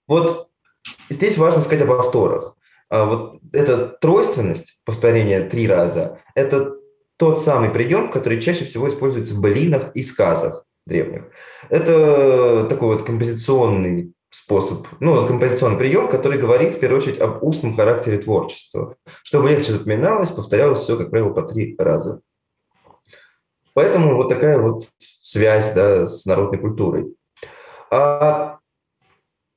вот 0.07 0.47
здесь 1.12 1.38
важно 1.38 1.62
сказать 1.62 1.83
об 1.83 1.95
повторах. 1.95 2.55
А, 2.89 3.05
вот 3.05 3.39
эта 3.53 3.88
тройственность, 3.88 4.81
повторение 4.83 5.41
три 5.41 5.67
раза, 5.67 6.19
это 6.33 6.74
тот 7.17 7.39
самый 7.41 7.69
прием, 7.69 8.09
который 8.09 8.39
чаще 8.39 8.65
всего 8.65 8.88
используется 8.88 9.33
в 9.33 9.41
былинах 9.41 9.91
и 9.95 10.03
сказах 10.03 10.63
древних. 10.86 11.24
Это 11.69 12.67
такой 12.69 12.95
вот 12.95 13.05
композиционный 13.05 14.13
способ, 14.29 14.88
ну, 15.00 15.25
композиционный 15.27 15.77
прием, 15.77 16.09
который 16.09 16.38
говорит 16.38 16.75
в 16.75 16.79
первую 16.79 17.01
очередь 17.01 17.19
об 17.19 17.43
устном 17.43 17.75
характере 17.75 18.19
творчества. 18.19 18.95
Чтобы 19.24 19.50
легче 19.50 19.71
запоминалось, 19.71 20.31
повторялось 20.31 20.81
все, 20.81 20.97
как 20.97 21.09
правило, 21.09 21.33
по 21.33 21.41
три 21.41 21.75
раза. 21.77 22.21
Поэтому 23.74 24.15
вот 24.15 24.29
такая 24.29 24.59
вот 24.59 24.89
связь 25.00 25.74
да, 25.74 26.07
с 26.07 26.25
народной 26.25 26.59
культурой. 26.59 27.15
А, 27.91 28.59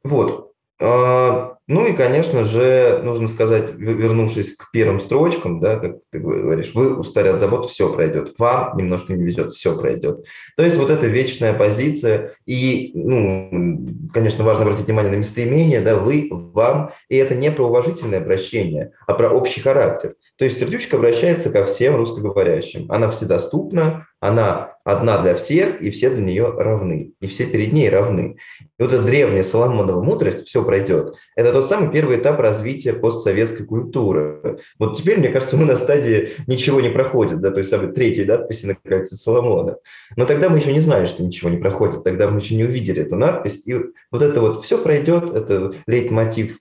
вот. 0.05 0.53
А, 0.81 1.57
ну 1.71 1.87
и, 1.87 1.93
конечно 1.93 2.43
же, 2.43 3.01
нужно 3.05 3.29
сказать, 3.29 3.71
вернувшись 3.79 4.57
к 4.57 4.73
первым 4.73 4.99
строчкам, 4.99 5.61
да, 5.61 5.77
как 5.77 5.99
ты 6.11 6.19
говоришь, 6.19 6.73
вы 6.75 6.97
устали 6.97 7.29
от 7.29 7.39
забот, 7.39 7.67
все 7.67 7.93
пройдет. 7.93 8.35
Вам 8.39 8.77
немножко 8.77 9.13
не 9.13 9.23
везет, 9.23 9.53
все 9.53 9.79
пройдет. 9.79 10.27
То 10.57 10.65
есть 10.65 10.77
вот 10.77 10.91
эта 10.91 11.07
вечная 11.07 11.53
позиция, 11.53 12.33
и, 12.45 12.91
ну, 12.95 13.87
конечно, 14.13 14.43
важно 14.43 14.65
обратить 14.65 14.87
внимание 14.87 15.13
на 15.13 15.17
местоимение, 15.19 15.81
да, 15.81 15.95
вы, 15.95 16.29
вам, 16.33 16.91
и 17.09 17.15
это 17.15 17.37
не 17.37 17.53
про 17.53 17.69
уважительное 17.69 18.19
обращение, 18.19 18.91
а 19.07 19.15
про 19.15 19.31
общий 19.31 19.61
характер. 19.61 20.15
То 20.39 20.45
есть 20.47 20.59
сердючка 20.59 20.97
обращается 20.97 21.51
ко 21.51 21.67
всем 21.67 21.95
русскоговорящим. 21.95 22.91
Она 22.91 23.09
вседоступна, 23.11 24.09
она 24.19 24.75
одна 24.85 25.19
для 25.19 25.35
всех, 25.35 25.81
и 25.81 25.91
все 25.91 26.11
для 26.11 26.23
нее 26.23 26.51
равны, 26.51 27.13
и 27.21 27.27
все 27.27 27.47
перед 27.47 27.73
ней 27.73 27.89
равны. 27.89 28.37
И 28.61 28.83
вот 28.83 28.93
эта 28.93 29.03
древняя 29.03 29.43
Соломонова 29.43 30.03
мудрость 30.03 30.47
«все 30.47 30.65
пройдет»– 30.65 31.15
это 31.37 31.60
тот 31.61 31.69
самый 31.69 31.93
первый 31.93 32.17
этап 32.17 32.41
развития 32.41 32.95
постсоветской 32.95 33.67
культуры. 33.67 34.59
Вот 34.79 34.97
теперь, 34.97 35.19
мне 35.19 35.29
кажется, 35.29 35.59
мы 35.59 35.67
на 35.67 35.77
стадии 35.77 36.31
ничего 36.47 36.81
не 36.81 36.89
проходит, 36.89 37.41
да, 37.41 37.51
то 37.51 37.59
есть 37.59 37.71
самой 37.71 37.93
третьей 37.93 38.25
надписи 38.25 38.65
на 38.65 38.75
кольце 38.75 39.17
Соломона. 39.17 39.77
Но 40.17 40.25
тогда 40.25 40.49
мы 40.49 40.57
еще 40.57 40.73
не 40.73 40.81
знали, 40.81 41.05
что 41.05 41.23
ничего 41.23 41.51
не 41.51 41.59
проходит, 41.59 42.03
тогда 42.03 42.31
мы 42.31 42.41
еще 42.41 42.55
не 42.55 42.65
увидели 42.65 43.03
эту 43.03 43.17
надпись, 43.17 43.67
и 43.67 43.75
вот 44.11 44.23
это 44.23 44.41
вот 44.41 44.65
«все 44.65 44.79
пройдет»– 44.83 45.31
это 45.35 45.75
лейтмотив 45.87 46.59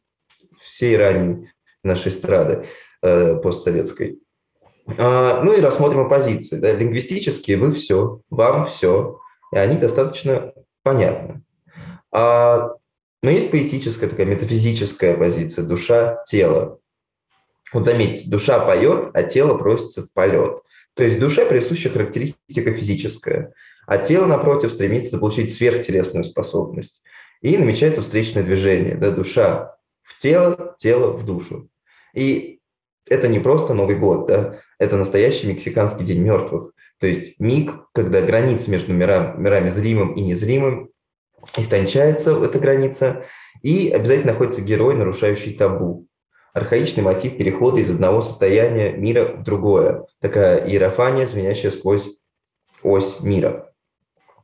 всей 0.60 0.98
ранней 0.98 1.50
нашей 1.82 2.10
эстрады 2.10 2.66
э, 3.02 3.38
постсоветской. 3.38 4.20
А, 4.98 5.42
ну 5.44 5.54
и 5.54 5.62
рассмотрим 5.62 6.02
оппозиции. 6.02 6.58
Да, 6.58 6.74
лингвистические 6.74 7.56
вы 7.56 7.72
все, 7.72 8.20
вам 8.30 8.66
все, 8.66 9.18
и 9.54 9.58
они 9.58 9.78
достаточно 9.78 10.52
понятны. 10.84 11.42
А, 12.12 12.72
но 13.22 13.30
есть 13.30 13.52
поэтическая 13.52 14.10
такая 14.10 14.26
метафизическая 14.26 15.16
позиция 15.16 15.66
душа, 15.66 16.24
тело. 16.26 16.80
Вот 17.74 17.86
заметьте, 17.86 18.30
душа 18.30 18.60
поет, 18.60 19.12
а 19.14 19.24
тело 19.24 19.58
просится 19.58 20.04
в 20.04 20.14
полет. 20.14 20.62
То 20.96 21.04
есть 21.04 21.20
душе 21.20 21.46
присуща 21.46 21.90
характеристика 21.90 22.74
физическая, 22.74 23.54
а 23.86 23.98
тело, 23.98 24.26
напротив, 24.26 24.72
стремится 24.72 25.12
заполучить 25.12 25.54
сверхтелесную 25.54 26.24
способность. 26.24 27.02
И 27.42 27.58
намечается 27.58 28.02
встречное 28.02 28.44
движение. 28.44 28.96
Да, 28.96 29.12
душа 29.12 29.78
в 30.04 30.18
тело, 30.20 30.76
тело 30.78 31.12
в 31.12 31.26
душу. 31.26 31.70
И 32.14 32.60
это 33.08 33.28
не 33.28 33.40
просто 33.40 33.74
Новый 33.74 33.98
год, 33.98 34.28
да, 34.28 34.60
это 34.78 34.98
настоящий 34.98 35.48
мексиканский 35.48 36.06
день 36.06 36.22
мертвых. 36.22 36.74
То 37.00 37.08
есть 37.08 37.40
миг, 37.40 37.72
когда 37.94 38.22
граница 38.22 38.70
между 38.70 38.94
мирами, 38.94 39.40
мирами 39.42 39.70
зримым 39.70 40.14
и 40.14 40.22
незримым 40.22 40.90
истончается 41.58 42.32
эта 42.44 42.60
граница, 42.60 43.26
и 43.62 43.90
обязательно 43.90 44.34
находится 44.34 44.62
герой, 44.62 44.96
нарушающий 44.96 45.54
табу. 45.54 46.08
Архаичный 46.54 47.04
мотив 47.04 47.38
перехода 47.38 47.80
из 47.80 47.90
одного 47.90 48.22
состояния 48.22 48.92
мира 48.92 49.36
в 49.36 49.44
другое. 49.44 50.06
Такая 50.20 50.66
иерофания, 50.66 51.26
звенящая 51.26 51.72
сквозь 51.72 52.10
ось 52.84 53.20
мира. 53.22 53.72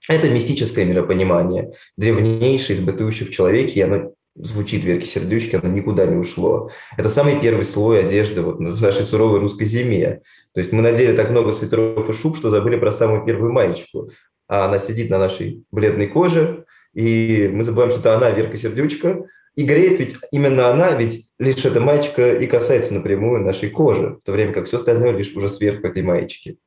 Это 0.08 0.30
мистическое 0.30 0.86
миропонимание, 0.86 1.72
древнейшее 1.98 2.78
из 2.78 2.82
бытующих 2.82 3.30
в 3.30 3.32
человеке, 3.32 3.80
и 3.80 3.84
оно 3.84 4.14
звучит 4.36 4.84
Верки 4.84 5.06
Сердючки, 5.06 5.56
оно 5.56 5.74
никуда 5.74 6.06
не 6.06 6.18
ушло. 6.18 6.70
Это 6.98 7.10
самый 7.10 7.40
первый 7.40 7.64
слой 7.64 8.02
одежды 8.02 8.42
вот 8.42 8.58
в 8.58 8.82
нашей 8.82 9.04
суровой 9.04 9.40
русской 9.40 9.66
зиме. 9.66 10.22
То 10.54 10.60
есть 10.60 10.72
мы 10.72 10.82
надели 10.82 11.16
так 11.16 11.32
много 11.32 11.54
свитеров 11.54 12.08
и 12.10 12.14
шуб, 12.14 12.38
что 12.38 12.50
забыли 12.50 12.78
про 12.78 12.92
самую 12.92 13.26
первую 13.26 13.54
маечку. 13.54 14.10
А 14.48 14.66
она 14.66 14.78
сидит 14.78 15.10
на 15.10 15.18
нашей 15.18 15.64
бледной 15.72 16.08
коже, 16.08 16.66
и 16.96 17.48
мы 17.54 17.64
забываем, 17.64 17.92
что 17.92 18.00
это 18.00 18.16
она, 18.16 18.32
Верка 18.32 18.58
Сердючка, 18.58 19.26
и 19.56 19.64
греет 19.64 20.00
ведь 20.00 20.16
именно 20.32 20.70
она, 20.70 20.92
ведь 20.92 21.30
лишь 21.40 21.64
эта 21.64 21.80
маечка 21.80 22.34
и 22.34 22.48
касается 22.48 22.94
напрямую 22.94 23.42
нашей 23.42 23.70
кожи, 23.70 24.18
в 24.22 24.24
то 24.26 24.32
время 24.32 24.54
как 24.54 24.66
все 24.66 24.78
остальное 24.78 25.12
лишь 25.12 25.36
уже 25.36 25.50
сверху 25.50 25.88
этой 25.88 26.02
маечки. 26.02 26.58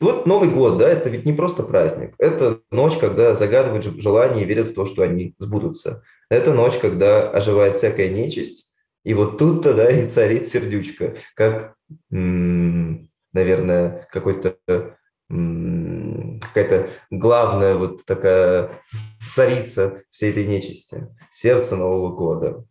Вот 0.00 0.26
Новый 0.26 0.48
год, 0.48 0.78
да, 0.78 0.88
это 0.88 1.10
ведь 1.10 1.24
не 1.24 1.32
просто 1.32 1.62
праздник. 1.62 2.14
Это 2.18 2.60
ночь, 2.70 2.96
когда 2.98 3.34
загадывают 3.34 3.84
желания 3.84 4.42
и 4.42 4.46
верят 4.46 4.68
в 4.68 4.74
то, 4.74 4.86
что 4.86 5.02
они 5.02 5.34
сбудутся. 5.38 6.02
Это 6.30 6.52
ночь, 6.52 6.78
когда 6.78 7.30
оживает 7.30 7.76
всякая 7.76 8.08
нечисть. 8.08 8.72
И 9.04 9.14
вот 9.14 9.38
тут-то, 9.38 9.74
да, 9.74 9.90
и 9.90 10.06
царит 10.06 10.46
сердючка, 10.46 11.14
как, 11.34 11.74
наверное, 12.10 14.06
какой-то 14.12 14.56
какая-то 16.40 16.88
главная 17.10 17.74
вот 17.74 18.04
такая 18.04 18.70
царица 19.32 20.02
всей 20.10 20.30
этой 20.30 20.46
нечисти, 20.46 21.08
сердце 21.30 21.76
Нового 21.76 22.14
года. 22.14 22.64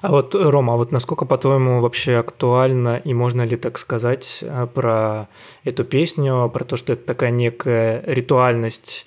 А 0.00 0.10
вот, 0.10 0.34
Рома, 0.34 0.74
а 0.74 0.76
вот 0.76 0.90
насколько, 0.90 1.24
по-твоему, 1.24 1.80
вообще 1.80 2.16
актуально 2.16 2.96
и 2.96 3.14
можно 3.14 3.42
ли 3.42 3.56
так 3.56 3.78
сказать 3.78 4.40
э, 4.42 4.66
про 4.72 5.28
эту 5.64 5.84
песню, 5.84 6.50
про 6.52 6.64
то, 6.64 6.76
что 6.76 6.94
это 6.94 7.04
такая 7.04 7.30
некая 7.30 8.02
ритуальность 8.04 9.06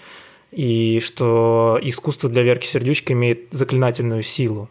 и 0.51 0.99
что 0.99 1.79
искусство 1.81 2.29
для 2.29 2.43
Верки 2.43 2.67
Сердючки 2.67 3.13
имеет 3.13 3.47
заклинательную 3.51 4.23
силу? 4.23 4.69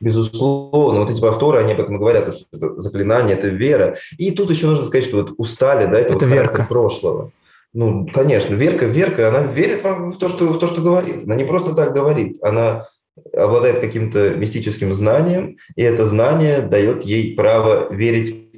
Безусловно, 0.00 1.00
вот 1.00 1.10
эти 1.10 1.20
повторы, 1.20 1.60
они 1.60 1.72
об 1.72 1.80
этом 1.80 1.98
говорят, 1.98 2.34
что 2.34 2.46
это 2.52 2.80
заклинание, 2.80 3.36
это 3.36 3.48
вера. 3.48 3.96
И 4.16 4.30
тут 4.30 4.50
еще 4.50 4.66
нужно 4.66 4.86
сказать, 4.86 5.04
что 5.04 5.18
вот 5.18 5.34
устали, 5.36 5.84
да, 5.84 6.00
это, 6.00 6.14
это 6.14 6.26
вот 6.26 6.34
верка. 6.34 6.66
прошлого. 6.66 7.32
Ну, 7.72 8.06
конечно, 8.12 8.54
Верка, 8.54 8.86
Верка, 8.86 9.28
она 9.28 9.42
верит 9.42 9.84
в 9.84 10.18
то, 10.18 10.28
что, 10.28 10.46
в 10.46 10.58
то, 10.58 10.66
что 10.66 10.80
говорит. 10.80 11.24
Она 11.24 11.36
не 11.36 11.44
просто 11.44 11.74
так 11.74 11.92
говорит, 11.92 12.42
она 12.42 12.86
обладает 13.32 13.80
каким-то 13.80 14.30
мистическим 14.30 14.92
знанием, 14.92 15.56
и 15.76 15.82
это 15.82 16.06
знание 16.06 16.62
дает 16.62 17.04
ей 17.04 17.34
право 17.34 17.92
верить, 17.92 18.50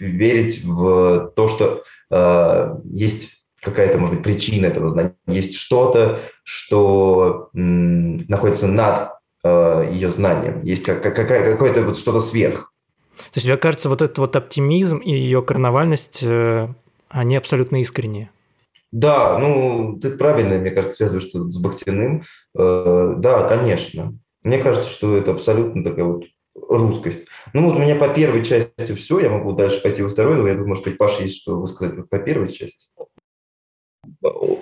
верить 0.00 0.64
в 0.64 1.32
то, 1.36 1.48
что 1.48 1.82
э, 2.10 2.74
есть 2.84 3.42
какая-то, 3.60 3.98
может 3.98 4.16
быть, 4.16 4.24
причина 4.24 4.66
этого 4.66 4.88
знания, 4.88 5.14
есть 5.28 5.54
что-то, 5.54 6.18
что 6.42 7.50
м, 7.54 8.26
находится 8.26 8.66
над 8.66 9.10
э, 9.44 9.88
ее 9.92 10.10
знанием, 10.10 10.62
есть 10.62 10.84
как, 10.84 11.02
как, 11.02 11.28
какое-то 11.28 11.82
вот 11.82 11.96
что-то 11.96 12.20
сверх. 12.20 12.72
То 13.16 13.38
есть, 13.38 13.46
мне 13.46 13.56
кажется, 13.56 13.88
вот 13.88 14.02
этот 14.02 14.18
вот 14.18 14.34
оптимизм 14.34 14.98
и 14.98 15.12
ее 15.12 15.42
карнавальность, 15.42 16.20
э, 16.22 16.68
они 17.12 17.36
абсолютно 17.36 17.80
искренние. 17.80 18.30
Да, 18.90 19.38
ну, 19.38 19.98
ты 20.00 20.10
правильно, 20.10 20.58
мне 20.58 20.70
кажется, 20.70 20.96
связываешь 20.96 21.28
что 21.28 21.48
с 21.48 21.58
Бахтиным. 21.58 22.24
Э, 22.58 23.14
да, 23.16 23.48
конечно. 23.48 24.18
Мне 24.42 24.58
кажется, 24.58 24.90
что 24.90 25.16
это 25.16 25.30
абсолютно 25.30 25.82
такая 25.82 26.04
вот 26.04 26.24
русскость. 26.54 27.26
Ну, 27.54 27.68
вот 27.68 27.76
у 27.76 27.78
меня 27.78 27.96
по 27.96 28.08
первой 28.08 28.44
части 28.44 28.94
все, 28.94 29.20
я 29.20 29.30
могу 29.30 29.52
дальше 29.52 29.82
пойти 29.82 30.02
во 30.02 30.10
второй, 30.10 30.36
но 30.36 30.46
я 30.46 30.54
думаю, 30.54 30.68
может 30.68 30.84
быть, 30.84 30.98
Паша 30.98 31.22
есть 31.22 31.40
что 31.40 31.58
высказать 31.58 32.08
по 32.08 32.18
первой 32.18 32.52
части. 32.52 32.86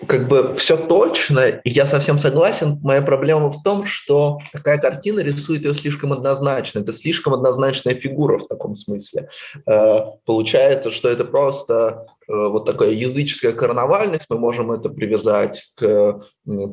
Как 0.06 0.28
бы 0.28 0.54
все 0.54 0.76
точно, 0.76 1.48
и 1.48 1.70
я 1.70 1.84
совсем 1.84 2.16
согласен. 2.16 2.78
Моя 2.82 3.02
проблема 3.02 3.52
в 3.52 3.62
том, 3.62 3.84
что 3.84 4.38
такая 4.52 4.78
картина 4.78 5.20
рисует 5.20 5.62
ее 5.64 5.74
слишком 5.74 6.12
однозначно. 6.12 6.80
Это 6.80 6.92
слишком 6.92 7.34
однозначная 7.34 7.94
фигура 7.94 8.38
в 8.38 8.46
таком 8.46 8.74
смысле. 8.74 9.28
Э, 9.66 10.00
получается, 10.24 10.90
что 10.90 11.08
это 11.08 11.24
просто 11.24 12.06
э, 12.26 12.32
вот 12.32 12.64
такая 12.64 12.90
языческая 12.90 13.52
карнавальность. 13.52 14.26
Мы 14.30 14.38
можем 14.38 14.72
это 14.72 14.88
привязать 14.88 15.64
к 15.76 16.22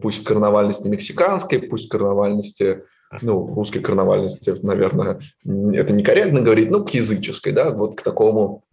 пусть 0.02 0.24
карнавальности 0.24 0.88
мексиканской, 0.88 1.60
пусть 1.60 1.90
карнавальности 1.90 2.84
ну, 3.22 3.54
русской 3.56 3.80
карнавальности, 3.80 4.54
наверное, 4.64 5.20
это 5.46 5.94
некорректно 5.94 6.42
говорить, 6.42 6.70
ну, 6.70 6.84
к 6.84 6.90
языческой, 6.90 7.54
да, 7.54 7.72
вот 7.72 7.96
к 7.96 8.02
такому 8.02 8.66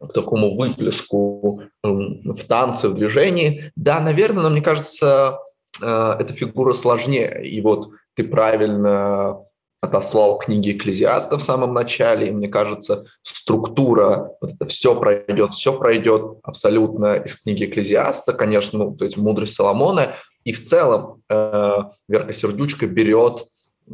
к 0.00 0.12
такому 0.12 0.56
выплеску 0.56 1.62
в 1.82 2.44
танце, 2.48 2.88
в 2.88 2.94
движении. 2.94 3.70
Да, 3.76 4.00
наверное, 4.00 4.42
но 4.42 4.50
мне 4.50 4.62
кажется, 4.62 5.38
э, 5.82 6.16
эта 6.18 6.32
фигура 6.32 6.72
сложнее. 6.72 7.42
И 7.44 7.60
вот 7.60 7.90
ты 8.14 8.24
правильно 8.24 9.38
отослал 9.80 10.38
книги 10.38 10.72
Экклезиаста 10.72 11.38
в 11.38 11.42
самом 11.42 11.72
начале, 11.72 12.28
и 12.28 12.32
мне 12.32 12.48
кажется, 12.48 13.04
структура, 13.22 14.32
вот 14.40 14.52
это 14.52 14.66
все 14.66 14.98
пройдет, 14.98 15.52
все 15.52 15.78
пройдет 15.78 16.38
абсолютно 16.42 17.16
из 17.16 17.36
книги 17.36 17.64
Экклезиаста, 17.64 18.32
конечно, 18.32 18.78
ну, 18.78 18.96
то 18.96 19.06
есть 19.06 19.16
мудрость 19.16 19.54
Соломона, 19.54 20.14
и 20.44 20.52
в 20.52 20.62
целом 20.62 21.22
э, 21.30 21.76
Верка 22.08 22.32
Сердючка 22.32 22.86
берет 22.86 23.46
э, 23.88 23.92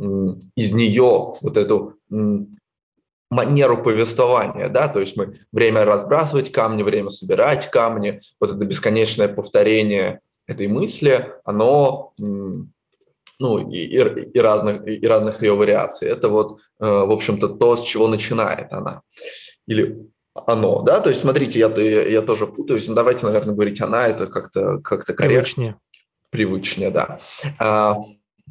из 0.56 0.72
нее 0.72 1.34
вот 1.40 1.56
эту 1.56 1.94
манеру 3.30 3.82
повествования, 3.82 4.68
да, 4.68 4.88
то 4.88 5.00
есть 5.00 5.16
мы 5.16 5.38
время 5.52 5.84
разбрасывать 5.84 6.52
камни, 6.52 6.82
время 6.82 7.10
собирать 7.10 7.70
камни, 7.70 8.20
вот 8.40 8.52
это 8.52 8.64
бесконечное 8.64 9.28
повторение 9.28 10.20
этой 10.46 10.68
мысли, 10.68 11.32
оно, 11.44 12.12
ну, 12.18 13.68
и, 13.70 13.78
и, 13.78 13.96
и, 13.96 14.38
разных, 14.38 14.86
и 14.86 15.06
разных 15.06 15.42
ее 15.42 15.54
вариаций. 15.54 16.08
Это 16.08 16.28
вот, 16.28 16.60
э, 16.80 16.86
в 16.86 17.10
общем-то, 17.10 17.48
то, 17.48 17.76
с 17.76 17.82
чего 17.82 18.08
начинает 18.08 18.72
она. 18.72 19.02
Или 19.66 20.08
оно, 20.34 20.82
да, 20.82 21.00
то 21.00 21.08
есть, 21.08 21.22
смотрите, 21.22 21.58
я, 21.58 21.68
я, 21.68 22.08
я 22.08 22.22
тоже 22.22 22.46
путаюсь, 22.46 22.86
но 22.88 22.94
давайте, 22.94 23.26
наверное, 23.26 23.54
говорить 23.54 23.80
она, 23.80 24.06
это 24.06 24.26
как-то 24.26 24.78
как 24.78 25.04
корректно. 25.04 25.26
Привычнее. 25.26 25.76
Привычнее, 26.30 26.90
да. 26.90 27.18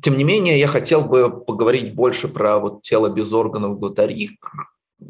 Тем 0.01 0.17
не 0.17 0.23
менее, 0.23 0.59
я 0.59 0.67
хотел 0.67 1.01
бы 1.01 1.29
поговорить 1.29 1.95
больше 1.95 2.27
про 2.27 2.59
вот 2.59 2.81
тело 2.81 3.09
без 3.09 3.31
органов 3.33 3.79
Гутарик. 3.79 4.51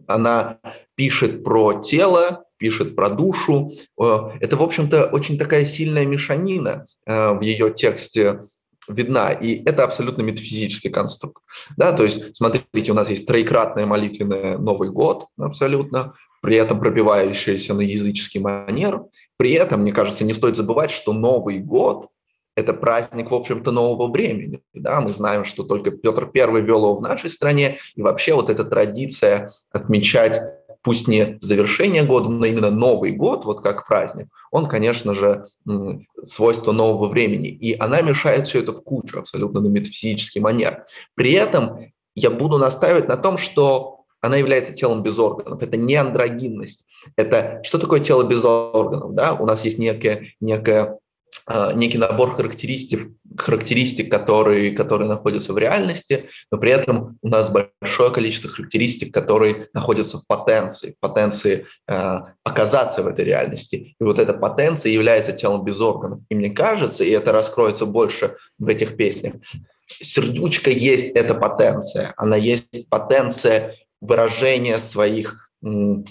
Она 0.08 0.60
пишет 0.96 1.44
про 1.44 1.82
тело, 1.82 2.46
пишет 2.58 2.96
про 2.96 3.10
душу. 3.10 3.72
Э, 4.02 4.30
это, 4.40 4.58
в 4.58 4.64
общем-то, 4.64 5.06
очень 5.06 5.38
такая 5.38 5.66
сильная 5.66 6.06
мешанина 6.06 6.86
э, 7.06 7.32
в 7.34 7.42
ее 7.42 7.72
тексте 7.72 8.42
видна, 8.88 9.32
и 9.32 9.64
это 9.66 9.84
абсолютно 9.84 10.22
метафизический 10.22 10.90
конструкт. 10.90 11.42
Да, 11.78 11.92
то 11.92 12.04
есть, 12.04 12.36
смотрите, 12.36 12.92
у 12.92 12.96
нас 12.96 13.10
есть 13.10 13.28
троекратная 13.28 13.86
молитвенная 13.86 14.58
Новый 14.58 14.90
год, 14.90 15.28
абсолютно, 15.38 16.14
при 16.42 16.58
этом 16.58 16.80
пробивающаяся 16.80 17.74
на 17.74 17.82
языческий 17.82 18.40
манер. 18.40 19.04
При 19.38 19.54
этом, 19.54 19.82
мне 19.82 19.92
кажется, 19.92 20.24
не 20.24 20.34
стоит 20.34 20.56
забывать, 20.56 20.92
что 20.92 21.14
Новый 21.14 21.60
год 21.60 22.10
это 22.56 22.74
праздник, 22.74 23.32
в 23.32 23.36
общем-то, 23.36 23.72
нового 23.72 24.12
времени. 24.12 24.62
Да? 24.74 25.02
Мы 25.02 25.10
знаем, 25.10 25.44
что 25.44 25.64
только 25.64 25.92
Петр 25.92 26.30
I 26.34 26.62
вел 26.62 26.80
его 26.80 26.96
в 26.96 27.02
нашей 27.02 27.30
стране, 27.30 27.78
и 27.96 28.02
вообще 28.02 28.34
вот 28.34 28.50
эта 28.50 28.64
традиция 28.64 29.50
отмечать 29.72 30.40
пусть 30.86 31.08
не 31.08 31.40
завершение 31.42 32.04
года, 32.04 32.30
но 32.30 32.46
именно 32.46 32.70
Новый 32.70 33.12
год, 33.12 33.44
вот 33.44 33.62
как 33.62 33.88
праздник, 33.88 34.28
он, 34.52 34.68
конечно 34.68 35.16
же, 35.16 35.46
свойство 36.24 36.72
нового 36.72 37.10
времени. 37.10 37.50
И 37.50 37.76
она 37.78 38.02
мешает 38.02 38.48
все 38.48 38.60
это 38.60 38.72
в 38.72 38.84
кучу, 38.84 39.18
абсолютно 39.18 39.62
на 39.62 39.68
метафизический 39.68 40.42
манер. 40.42 40.86
При 41.16 41.32
этом 41.32 41.80
я 42.14 42.30
буду 42.30 42.60
настаивать 42.60 43.08
на 43.08 43.18
том, 43.18 43.40
что 43.40 43.96
она 44.22 44.38
является 44.38 44.74
телом 44.74 45.02
без 45.02 45.18
органов. 45.18 45.62
Это 45.62 45.76
не 45.76 45.96
андрогинность. 45.96 46.88
Это 47.16 47.62
что 47.64 47.80
такое 47.80 48.00
тело 48.00 48.24
без 48.24 48.46
органов? 48.46 49.14
Да? 49.14 49.34
У 49.34 49.46
нас 49.46 49.66
есть 49.66 49.80
некая 49.80 50.30
а, 50.42 50.98
некий 51.74 51.98
набор 51.98 52.32
характеристик, 52.32 53.10
характеристик 53.38 54.12
которые, 54.12 54.72
которые 54.72 55.08
находятся 55.08 55.54
в 55.54 55.58
реальности, 55.58 56.30
но 56.52 56.58
при 56.58 56.72
этом 56.72 57.18
у 57.22 57.28
нас 57.28 57.50
большое 57.50 58.12
количество 58.12 58.50
характеристик, 58.50 59.14
которые 59.14 59.70
находятся 59.74 60.18
в 60.18 60.26
потенции, 60.28 60.92
в 60.92 61.00
потенции 61.00 61.66
э, 61.88 62.20
оказаться 62.44 63.04
в 63.04 63.08
этой 63.08 63.26
реальности. 63.26 63.96
И 64.00 64.04
вот 64.04 64.20
эта 64.20 64.34
потенция 64.34 64.92
является 64.92 65.34
телом 65.34 65.64
без 65.64 65.80
органов. 65.80 66.20
И 66.30 66.36
мне 66.36 66.50
кажется, 66.50 67.04
и 67.04 67.12
это 67.12 67.32
раскроется 67.32 67.86
больше 67.86 68.36
в 68.58 68.68
этих 68.68 68.98
песнях, 68.98 69.36
сердючка 69.88 70.70
есть 70.70 71.12
эта 71.16 71.36
потенция. 71.36 72.14
Она 72.18 72.38
есть 72.38 72.90
потенция 72.90 73.76
выражения 74.02 74.80
своих 74.80 75.45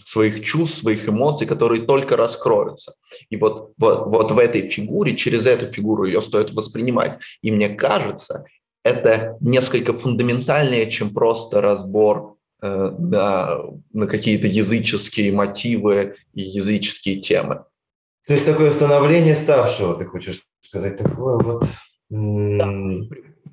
своих 0.04 0.44
чувств, 0.44 0.78
своих 0.78 1.08
эмоций, 1.08 1.46
которые 1.46 1.82
только 1.82 2.16
раскроются. 2.16 2.94
И 3.30 3.36
вот, 3.36 3.72
вот, 3.78 4.10
вот 4.10 4.30
в 4.32 4.38
этой 4.38 4.62
фигуре, 4.62 5.14
через 5.14 5.46
эту 5.46 5.66
фигуру 5.66 6.04
ее 6.04 6.20
стоит 6.22 6.52
воспринимать. 6.52 7.18
И 7.42 7.52
мне 7.52 7.68
кажется, 7.68 8.44
это 8.82 9.36
несколько 9.40 9.92
фундаментальнее, 9.92 10.90
чем 10.90 11.14
просто 11.14 11.60
разбор 11.60 12.36
э, 12.62 12.90
на, 12.98 13.60
на 13.92 14.06
какие-то 14.06 14.48
языческие 14.48 15.32
мотивы 15.32 16.16
и 16.34 16.42
языческие 16.42 17.20
темы. 17.20 17.64
То 18.26 18.32
есть 18.32 18.46
такое 18.46 18.72
становление 18.72 19.36
ставшего, 19.36 19.94
ты 19.94 20.04
хочешь 20.06 20.42
сказать, 20.60 20.96
такое 20.96 21.38
вот... 21.38 21.64
Да. 22.10 22.68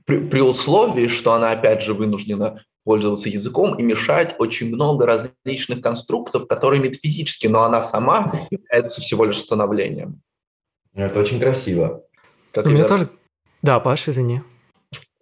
При, 0.06 0.18
при 0.18 0.42
условии, 0.42 1.08
что 1.08 1.34
она 1.34 1.52
опять 1.52 1.84
же 1.84 1.94
вынуждена 1.94 2.64
пользоваться 2.84 3.30
языком 3.30 3.76
и 3.76 3.84
мешать 3.84 4.36
очень 4.40 4.74
много 4.74 5.06
различных 5.06 5.82
конструктов, 5.82 6.48
которые 6.48 6.82
метафизически, 6.82 7.48
но 7.48 7.64
она 7.64 7.82
сама 7.82 8.48
является 8.50 9.02
всего 9.02 9.26
лишь 9.26 9.38
становлением. 9.40 10.22
Это 10.94 11.20
очень 11.20 11.40
красиво. 11.40 12.04
Как 12.52 12.66
У 12.66 12.70
меня 12.70 12.86
тоже... 12.86 13.10
Да, 13.62 13.80
Паша, 13.80 14.12
извини. 14.12 14.42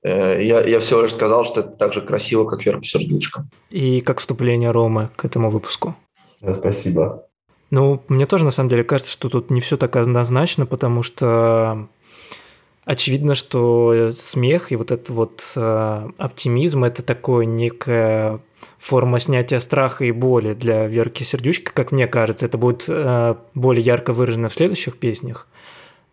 Э, 0.04 0.42
я, 0.42 0.62
я 0.62 0.80
всего 0.80 1.02
лишь 1.02 1.12
сказал, 1.12 1.46
что 1.46 1.62
это 1.62 1.70
так 1.70 1.94
же 1.94 2.02
красиво, 2.02 2.46
как 2.46 2.66
Верка 2.66 2.86
Сердючка. 2.86 3.48
И 3.70 4.02
как 4.02 4.20
вступление 4.20 4.72
Ромы 4.72 5.10
к 5.16 5.26
этому 5.26 5.50
выпуску. 5.50 5.96
Да, 6.42 6.54
спасибо. 6.54 7.26
Ну, 7.72 8.02
мне 8.08 8.26
тоже 8.26 8.46
на 8.46 8.52
самом 8.52 8.70
деле 8.70 8.84
кажется, 8.84 9.12
что 9.12 9.30
тут 9.30 9.52
не 9.52 9.62
все 9.62 9.78
так 9.78 9.96
однозначно, 9.96 10.66
потому 10.66 11.04
что 11.04 11.88
очевидно, 12.90 13.36
что 13.36 14.12
смех 14.14 14.72
и 14.72 14.76
вот 14.76 14.90
этот 14.90 15.10
вот 15.10 15.54
э, 15.56 16.10
оптимизм– 16.18 16.84
это 16.86 17.04
такое 17.04 17.46
некая 17.46 18.40
форма 18.80 19.20
снятия 19.20 19.60
страха 19.60 20.06
и 20.06 20.12
боли 20.12 20.56
для 20.56 20.88
Верки 20.88 21.22
Сердючки, 21.22 21.70
как 21.72 21.92
мне 21.92 22.08
кажется. 22.08 22.48
Это 22.48 22.58
будет 22.58 22.86
э, 22.88 23.36
более 23.54 23.86
ярко 23.86 24.12
выражено 24.12 24.50
в 24.50 24.56
следующих 24.56 24.98
песнях, 24.98 25.48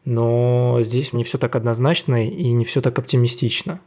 но 0.04 0.78
здесь 0.82 1.14
не 1.14 1.24
все 1.24 1.38
так 1.38 1.56
однозначно 1.56 2.26
и 2.28 2.52
не 2.52 2.66
все 2.66 2.82
так 2.82 2.98
оптимистично. 2.98 3.80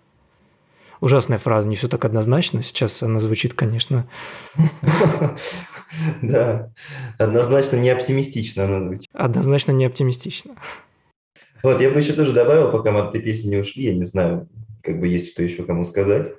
Ужасная 1.00 1.38
фраза, 1.38 1.68
не 1.68 1.76
все 1.76 1.88
так 1.90 2.04
однозначно. 2.06 2.64
Сейчас 2.64 3.04
она 3.04 3.20
звучит, 3.20 3.54
конечно. 3.54 4.10
Да, 6.22 6.72
однозначно 7.18 7.78
не 7.78 7.90
оптимистично 7.90 8.66
она 8.66 8.80
звучит. 8.82 9.10
Однозначно 9.12 9.72
не 9.72 9.86
оптимистично. 9.86 10.54
Вот, 11.64 11.82
я 11.82 11.90
бы 11.90 12.00
еще 12.00 12.14
тоже 12.14 12.34
добавил, 12.34 12.72
пока 12.72 12.92
мы 12.92 13.02
от 13.02 13.10
этой 13.10 13.22
песни 13.22 13.50
не 13.50 13.58
ушли, 13.58 13.86
я 13.86 13.94
не 13.94 14.04
знаю, 14.04 14.48
как 14.82 15.00
бы 15.00 15.08
есть 15.08 15.34
что 15.34 15.44
еще 15.44 15.64
кому 15.64 15.84
сказать. 15.84 16.32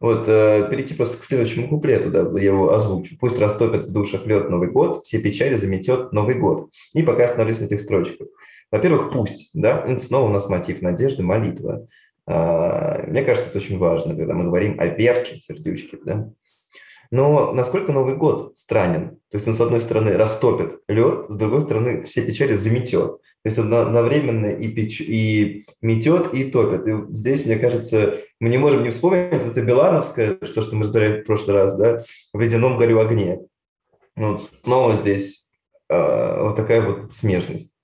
Вот, 0.00 0.24
э, 0.26 0.68
перейти 0.68 0.94
просто 0.94 1.18
к 1.18 1.24
следующему 1.24 1.68
куплету, 1.68 2.10
да, 2.10 2.28
я 2.40 2.46
его 2.46 2.74
озвучу. 2.74 3.16
«Пусть 3.20 3.38
растопит 3.38 3.84
в 3.84 3.92
душах 3.92 4.26
лед 4.26 4.50
Новый 4.50 4.68
год, 4.68 5.04
все 5.04 5.20
печали 5.20 5.56
заметет 5.56 6.12
Новый 6.12 6.34
год». 6.34 6.70
И 6.92 7.04
пока 7.04 7.26
остановлюсь 7.26 7.60
на 7.60 7.66
этих 7.66 7.80
строчках. 7.80 8.26
Во-первых, 8.72 9.12
«пусть», 9.12 9.50
да, 9.54 9.84
это 9.86 10.00
снова 10.00 10.28
у 10.28 10.32
нас 10.32 10.48
мотив 10.48 10.82
надежды, 10.82 11.22
молитва. 11.22 11.86
А, 12.26 13.04
мне 13.06 13.22
кажется, 13.22 13.50
это 13.50 13.58
очень 13.58 13.78
важно, 13.78 14.16
когда 14.16 14.34
мы 14.34 14.44
говорим 14.44 14.74
о 14.80 14.86
верке 14.86 15.38
сердючке, 15.38 15.98
да. 16.04 16.30
Но 17.12 17.52
насколько 17.52 17.92
Новый 17.92 18.16
год 18.16 18.56
странен? 18.56 19.18
То 19.30 19.36
есть 19.36 19.46
он, 19.46 19.54
с 19.54 19.60
одной 19.60 19.82
стороны, 19.82 20.16
растопит 20.16 20.80
лед, 20.88 21.26
с 21.28 21.36
другой 21.36 21.60
стороны, 21.60 22.04
все 22.04 22.22
печали 22.22 22.56
заметет. 22.56 23.18
То 23.42 23.48
есть 23.48 23.58
он 23.58 23.72
одновременно 23.74 24.46
и, 24.46 24.66
печ... 24.68 25.02
и 25.02 25.66
метет, 25.82 26.32
и 26.32 26.44
топит. 26.44 26.86
И 26.86 27.14
здесь, 27.14 27.44
мне 27.44 27.58
кажется, 27.58 28.18
мы 28.40 28.48
не 28.48 28.56
можем 28.56 28.82
не 28.82 28.88
вспомнить, 28.88 29.44
это 29.44 29.60
Белановское, 29.60 30.36
то, 30.36 30.62
что 30.62 30.74
мы 30.74 30.84
разбирали 30.84 31.20
в 31.20 31.26
прошлый 31.26 31.54
раз, 31.54 31.76
да, 31.76 32.02
в 32.32 32.40
«Ледяном 32.40 32.78
горю 32.78 32.98
огне». 32.98 33.40
Вот 34.16 34.40
снова 34.40 34.96
здесь 34.96 35.50
э, 35.90 36.42
вот 36.42 36.56
такая 36.56 36.80
вот 36.80 37.12
смежность. 37.12 37.74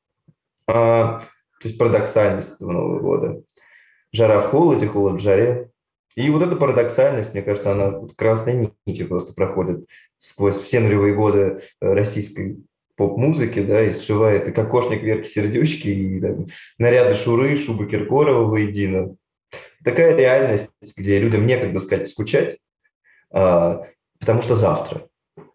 А, 0.66 1.20
то 1.60 1.68
есть 1.68 1.76
парадоксальность 1.76 2.54
этого 2.54 2.72
Нового 2.72 3.00
года. 3.00 3.42
Жара 4.10 4.40
в 4.40 4.46
холоде, 4.46 4.86
холод 4.86 5.20
в 5.20 5.22
жаре. 5.22 5.70
И 6.16 6.30
вот 6.30 6.42
эта 6.42 6.56
парадоксальность, 6.56 7.32
мне 7.32 7.42
кажется, 7.42 7.72
она 7.72 8.06
красной 8.16 8.72
нитью 8.86 9.08
просто 9.08 9.34
проходит 9.34 9.86
сквозь 10.18 10.56
все 10.56 10.80
нулевые 10.80 11.14
годы 11.14 11.60
э, 11.80 11.92
российской 11.92 12.58
поп-музыки, 12.96 13.60
да, 13.60 13.82
и 13.82 13.92
сшивает 13.92 14.48
и 14.48 14.52
кокошник 14.52 15.02
Верки 15.02 15.28
Сердючки, 15.28 15.88
и 15.88 16.20
там, 16.20 16.48
наряды 16.78 17.14
Шуры, 17.14 17.56
шубы 17.56 17.86
Киркорова 17.86 18.44
воедино. 18.50 19.14
Такая 19.84 20.16
реальность, 20.16 20.70
где 20.96 21.20
людям 21.20 21.46
некогда 21.46 21.78
сказать 21.78 22.08
скучать, 22.08 22.58
а, 23.30 23.86
потому 24.18 24.42
что 24.42 24.56
завтра. 24.56 25.06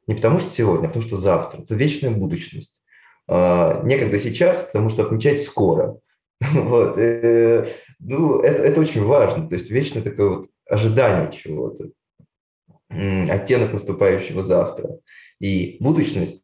Не 0.08 0.16
потому 0.16 0.39
что 0.39 0.50
сегодня, 0.50 0.86
а 0.86 0.88
потому 0.88 1.06
что 1.06 1.18
завтра. 1.18 1.62
Это 1.62 1.76
вечная 1.76 2.12
будущность. 2.12 2.84
А, 3.28 3.82
некогда 3.84 4.18
сейчас, 4.18 4.63
потому 4.63 4.89
что 4.89 5.04
отмечать 5.04 5.44
скоро. 5.44 5.98
Вот. 6.53 6.97
Э, 6.97 7.65
ну, 7.99 8.39
это, 8.41 8.62
это 8.63 8.82
очень 8.82 9.03
важно. 9.03 9.47
То 9.47 9.56
есть 9.56 9.69
вечно 9.71 10.01
такое 10.01 10.29
вот 10.29 10.49
ожидание 10.69 11.32
чего-то, 11.32 11.89
оттенок 12.89 13.73
наступающего 13.73 14.43
завтра. 14.43 14.99
И 15.39 15.77
будущность, 15.79 16.43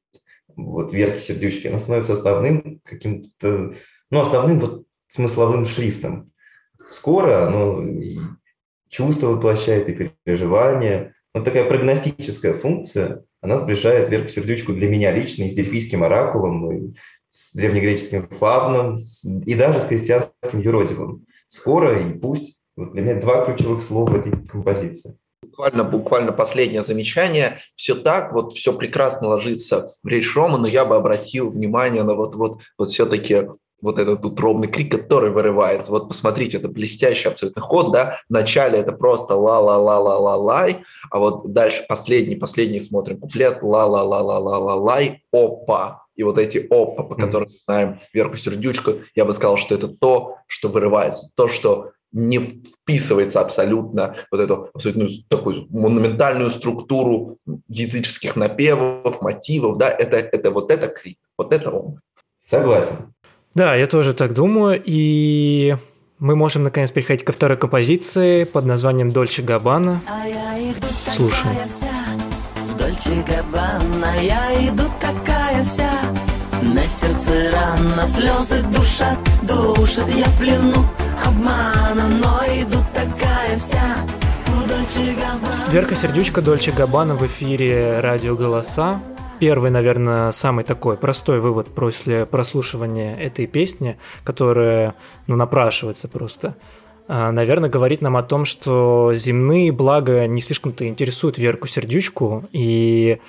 вот 0.56 0.94
Верки 0.94 1.20
Сердючки, 1.20 1.68
она 1.68 1.80
становится 1.80 2.14
основным 2.14 2.82
каким-то, 2.84 3.74
ну, 4.10 4.22
основным 4.22 4.60
вот 4.60 4.86
смысловым 5.08 5.66
шрифтом. 5.66 6.32
Скоро 6.86 7.48
оно 7.48 7.84
и 7.88 8.18
чувства 8.90 9.28
воплощает, 9.28 9.90
и 9.90 10.12
переживания. 10.26 11.16
Вот 11.34 11.46
такая 11.46 11.66
прогностическая 11.66 12.54
функция, 12.54 13.24
она 13.42 13.58
сближает 13.58 14.10
Верку 14.10 14.30
Сердючку 14.30 14.74
для 14.74 14.90
меня 14.90 15.12
лично 15.12 15.44
и 15.44 15.50
с 15.50 15.54
дельфийским 15.54 16.04
оракулом, 16.04 16.72
и 16.72 16.96
с 17.30 17.54
древнегреческим 17.54 18.28
фавном, 18.28 18.98
и 19.46 19.56
даже 19.56 19.80
с 19.80 19.86
христианским 19.86 20.60
юродивым. 20.60 21.26
Скоро 21.48 22.02
и 22.02 22.14
пусть. 22.14 22.62
Вот 22.76 22.94
для 22.94 23.02
меня 23.04 23.22
два 23.22 23.46
ключевых 23.46 23.82
слова 23.82 24.18
этой 24.18 24.32
композиции. 24.48 25.20
Буквально, 25.42 25.84
буквально 25.84 26.32
последнее 26.32 26.84
замечание. 26.84 27.58
Все 27.76 27.96
так, 27.96 28.34
вот 28.34 28.54
все 28.54 28.74
прекрасно 28.74 29.30
ложится 29.30 29.92
в 30.04 30.08
речь 30.08 30.36
Рома, 30.36 30.58
но 30.58 30.68
я 30.68 30.86
бы 30.86 30.96
обратил 30.96 31.52
внимание 31.52 32.04
на 32.04 32.16
вот, 32.16 32.36
вот, 32.36 32.60
вот 32.78 32.90
все-таки 32.90 33.48
вот 33.82 34.00
этот 34.00 34.26
утробный 34.26 34.68
крик, 34.68 34.92
который 34.92 35.32
вырывается. 35.32 35.92
Вот 35.92 36.08
посмотрите, 36.08 36.58
это 36.58 36.70
блестящий 36.70 37.28
абсолютно 37.28 37.62
ход, 37.62 37.92
да, 37.92 38.18
вначале 38.30 38.80
это 38.80 38.92
просто 38.92 39.36
ла-ла-ла-ла-ла-лай, 39.36 40.84
а 41.12 41.20
вот 41.20 41.52
дальше 41.52 41.86
последний, 41.88 42.36
последний 42.36 42.80
смотрим 42.80 43.20
куплет 43.20 43.60
ла-ла-ла-ла-ла-ла-лай, 43.62 45.24
опа, 45.32 46.04
и 46.16 46.24
вот 46.24 46.38
эти 46.38 46.58
опа, 46.70 47.04
по 47.04 47.16
которым 47.16 47.50
мы 47.50 47.58
знаем 47.66 48.00
Верку 48.14 48.38
Сердючку, 48.38 48.96
я 49.16 49.26
бы 49.26 49.34
сказал, 49.34 49.58
что 49.58 49.76
это 49.76 49.88
то, 49.88 50.36
что 50.48 50.68
вырывается, 50.68 51.32
то, 51.36 51.48
что 51.48 51.92
не 52.12 52.40
вписывается 52.40 53.40
абсолютно 53.40 54.16
вот 54.32 54.42
эту 54.42 54.70
абсолютную 54.74 55.10
такую 55.30 55.68
монументальную 55.70 56.52
структуру 56.52 57.38
языческих 57.68 58.36
напевов, 58.36 59.22
мотивов, 59.22 59.78
да, 59.78 59.90
это, 59.90 60.18
это 60.18 60.52
вот 60.52 60.72
это 60.72 60.88
крик, 60.88 61.20
вот 61.38 61.54
это 61.54 61.72
он. 61.72 62.02
Согласен. 62.40 63.14
Да, 63.56 63.76
я 63.76 63.88
тоже 63.88 64.14
так 64.14 64.34
думаю, 64.34 64.82
и 64.84 65.76
мы 66.20 66.36
можем 66.36 66.64
наконец 66.64 66.92
переходить 66.92 67.26
ко 67.26 67.32
второй 67.32 67.58
композиции 67.58 68.44
под 68.44 68.66
названием 68.66 69.10
«Дольче 69.10 69.42
Габбана». 69.42 70.02
Слушаем. 71.16 71.56
В 72.68 72.78
Дольче 72.78 73.24
Габбана 73.28 74.22
я 74.22 74.70
иду 74.70 74.84
такая 75.02 75.64
вся, 75.64 75.90
на 76.62 76.82
сердце 76.82 77.52
рана, 77.52 78.08
слезы 78.08 78.66
душат, 78.68 79.18
душат, 79.44 80.08
я 80.16 80.26
в 80.26 80.40
плену 80.40 80.86
обмана, 81.26 82.08
но 82.08 82.40
иду 82.62 82.78
такая 82.94 83.58
вся, 83.58 83.98
Верка 85.72 85.96
Сердючка, 85.96 86.42
Дольче 86.42 86.72
Габбана 86.72 87.14
в 87.16 87.26
эфире 87.26 88.00
«Радио 88.00 88.36
Голоса» 88.36 89.00
первый, 89.40 89.72
наверное, 89.72 90.32
самый 90.32 90.64
такой 90.64 90.98
простой 90.98 91.40
вывод 91.40 91.68
после 91.68 92.26
прослушивания 92.26 93.16
этой 93.16 93.48
песни, 93.48 93.98
которая, 94.24 94.96
ну, 95.28 95.36
напрашивается 95.36 96.08
просто, 96.08 96.56
а, 97.08 97.32
наверное, 97.32 97.70
говорит 97.70 98.02
нам 98.02 98.18
о 98.18 98.24
том, 98.24 98.46
что 98.46 99.14
земные 99.16 99.72
блага 99.72 100.28
не 100.28 100.42
слишком-то 100.42 100.88
интересуют 100.88 101.38
Верку 101.38 101.68
Сердючку, 101.68 102.48
и 102.52 103.20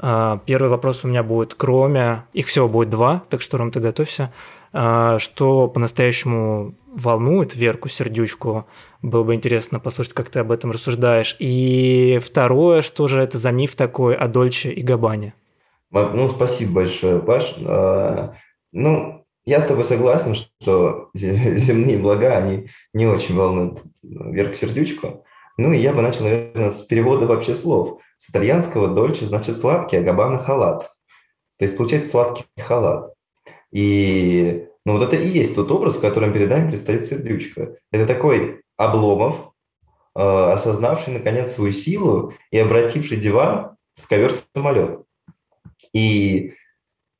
а, 0.00 0.40
первый 0.44 0.68
вопрос 0.68 1.04
у 1.04 1.08
меня 1.08 1.22
будет, 1.22 1.54
кроме, 1.54 2.24
их 2.32 2.46
всего 2.46 2.68
будет 2.68 2.90
два, 2.90 3.22
так 3.28 3.40
что, 3.40 3.58
Ром, 3.58 3.70
ты 3.70 3.80
готовься, 3.80 4.32
а, 4.72 5.18
что 5.18 5.68
по-настоящему 5.68 6.74
волнует 6.92 7.54
Верку 7.54 7.88
Сердючку, 7.88 8.66
было 9.02 9.22
бы 9.22 9.34
интересно 9.34 9.78
послушать, 9.78 10.14
как 10.14 10.30
ты 10.30 10.40
об 10.40 10.50
этом 10.50 10.72
рассуждаешь. 10.72 11.36
И 11.38 12.20
второе, 12.22 12.82
что 12.82 13.06
же 13.06 13.20
это 13.20 13.38
за 13.38 13.52
миф 13.52 13.76
такой 13.76 14.16
о 14.16 14.26
Дольче 14.26 14.70
и 14.70 14.82
Габане? 14.82 15.34
Ну, 15.90 16.28
спасибо 16.28 16.74
большое, 16.74 17.20
Паш. 17.20 17.54
А, 17.64 18.34
ну, 18.72 19.26
я 19.44 19.60
с 19.60 19.66
тобой 19.66 19.84
согласен, 19.84 20.34
что 20.34 21.10
земные 21.14 21.98
блага, 21.98 22.36
они 22.36 22.68
не 22.92 23.06
очень 23.06 23.34
волнуют 23.34 23.82
Верку 24.02 24.54
Сердючку. 24.54 25.24
Ну, 25.56 25.72
и 25.72 25.78
я 25.78 25.92
бы 25.92 26.02
начал, 26.02 26.24
наверное, 26.24 26.70
с 26.70 26.82
перевода 26.82 27.26
вообще 27.26 27.54
слов. 27.54 28.00
С 28.16 28.30
итальянского 28.30 28.88
«дольче» 28.88 29.26
значит 29.26 29.56
«сладкий», 29.56 29.96
а 29.96 30.02
«габана»– 30.02 30.38
«халат». 30.40 30.82
То 31.58 31.64
есть, 31.64 31.76
получается, 31.76 32.10
сладкий 32.12 32.44
халат. 32.58 33.12
И 33.72 34.68
ну, 34.84 34.94
вот 34.94 35.02
это 35.02 35.16
и 35.16 35.28
есть 35.28 35.54
тот 35.54 35.70
образ, 35.70 35.96
в 35.96 36.00
котором 36.00 36.32
перед 36.32 36.48
нами 36.48 36.68
предстает 36.68 37.06
Сердючка. 37.06 37.76
Это 37.90 38.06
такой 38.06 38.62
Обломов, 38.76 39.52
э, 40.14 40.20
осознавший, 40.20 41.14
наконец, 41.14 41.52
свою 41.52 41.72
силу 41.72 42.32
и 42.50 42.58
обративший 42.58 43.18
диван 43.18 43.76
в 43.96 44.08
ковер-самолет. 44.08 45.02
И 45.92 46.54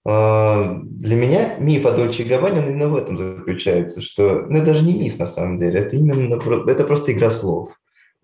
э, 0.06 0.74
для 0.82 1.16
меня 1.16 1.56
миф 1.58 1.86
о 1.86 1.92
Дольче 1.92 2.24
Габбане 2.24 2.66
именно 2.66 2.88
в 2.88 2.96
этом 2.96 3.18
заключается, 3.18 4.00
что 4.00 4.46
ну, 4.48 4.58
это 4.58 4.66
даже 4.66 4.84
не 4.84 4.94
миф 4.94 5.18
на 5.18 5.26
самом 5.26 5.56
деле, 5.56 5.80
это 5.80 5.96
именно 5.96 6.34
это 6.70 6.84
просто 6.84 7.12
игра 7.12 7.30
слов. 7.30 7.70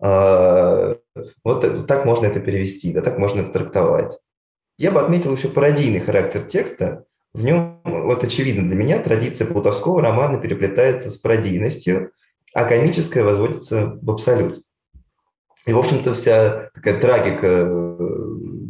Э, 0.01 0.95
вот 1.43 1.87
так 1.87 2.05
можно 2.05 2.27
это 2.27 2.39
перевести, 2.39 2.93
да, 2.93 3.01
так 3.01 3.17
можно 3.17 3.41
это 3.41 3.51
трактовать. 3.51 4.17
Я 4.77 4.91
бы 4.91 4.99
отметил 4.99 5.35
еще 5.35 5.47
пародийный 5.47 6.01
характер 6.01 6.41
текста. 6.41 7.05
В 7.33 7.43
нем, 7.43 7.81
вот 7.83 8.23
очевидно 8.23 8.67
для 8.67 8.75
меня, 8.75 8.99
традиция 8.99 9.47
плутовского 9.47 10.01
романа 10.01 10.37
переплетается 10.39 11.09
с 11.09 11.17
пародийностью, 11.17 12.11
а 12.53 12.65
комическое 12.65 13.23
возводится 13.23 13.97
в 14.01 14.09
абсолют. 14.09 14.61
И, 15.65 15.73
в 15.73 15.79
общем-то, 15.79 16.13
вся 16.13 16.69
такая 16.73 16.99
трагика 16.99 17.47
э, 17.47 17.97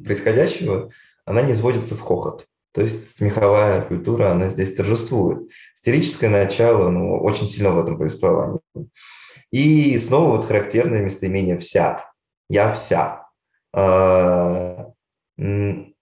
происходящего 0.06 0.90
она 1.26 1.42
не 1.42 1.54
сводится 1.54 1.96
в 1.96 2.02
хохот. 2.02 2.48
То 2.74 2.82
есть 2.82 3.10
смеховая 3.18 3.82
культура, 3.82 4.32
она 4.32 4.50
здесь 4.50 4.76
торжествует. 4.76 5.50
Стерическое 5.74 6.30
начало, 6.30 6.90
ну, 6.90 7.18
очень 7.22 7.48
сильно 7.48 7.72
в 7.72 7.80
этом 7.80 7.98
повествовании. 7.98 8.60
И 9.52 9.98
снова 9.98 10.38
вот 10.38 10.46
характерное 10.46 11.02
местоимение 11.02 11.58
«вся». 11.58 12.12
«Я 12.50 12.74
вся». 12.74 13.28
А, 13.74 14.92
ну 15.38 15.94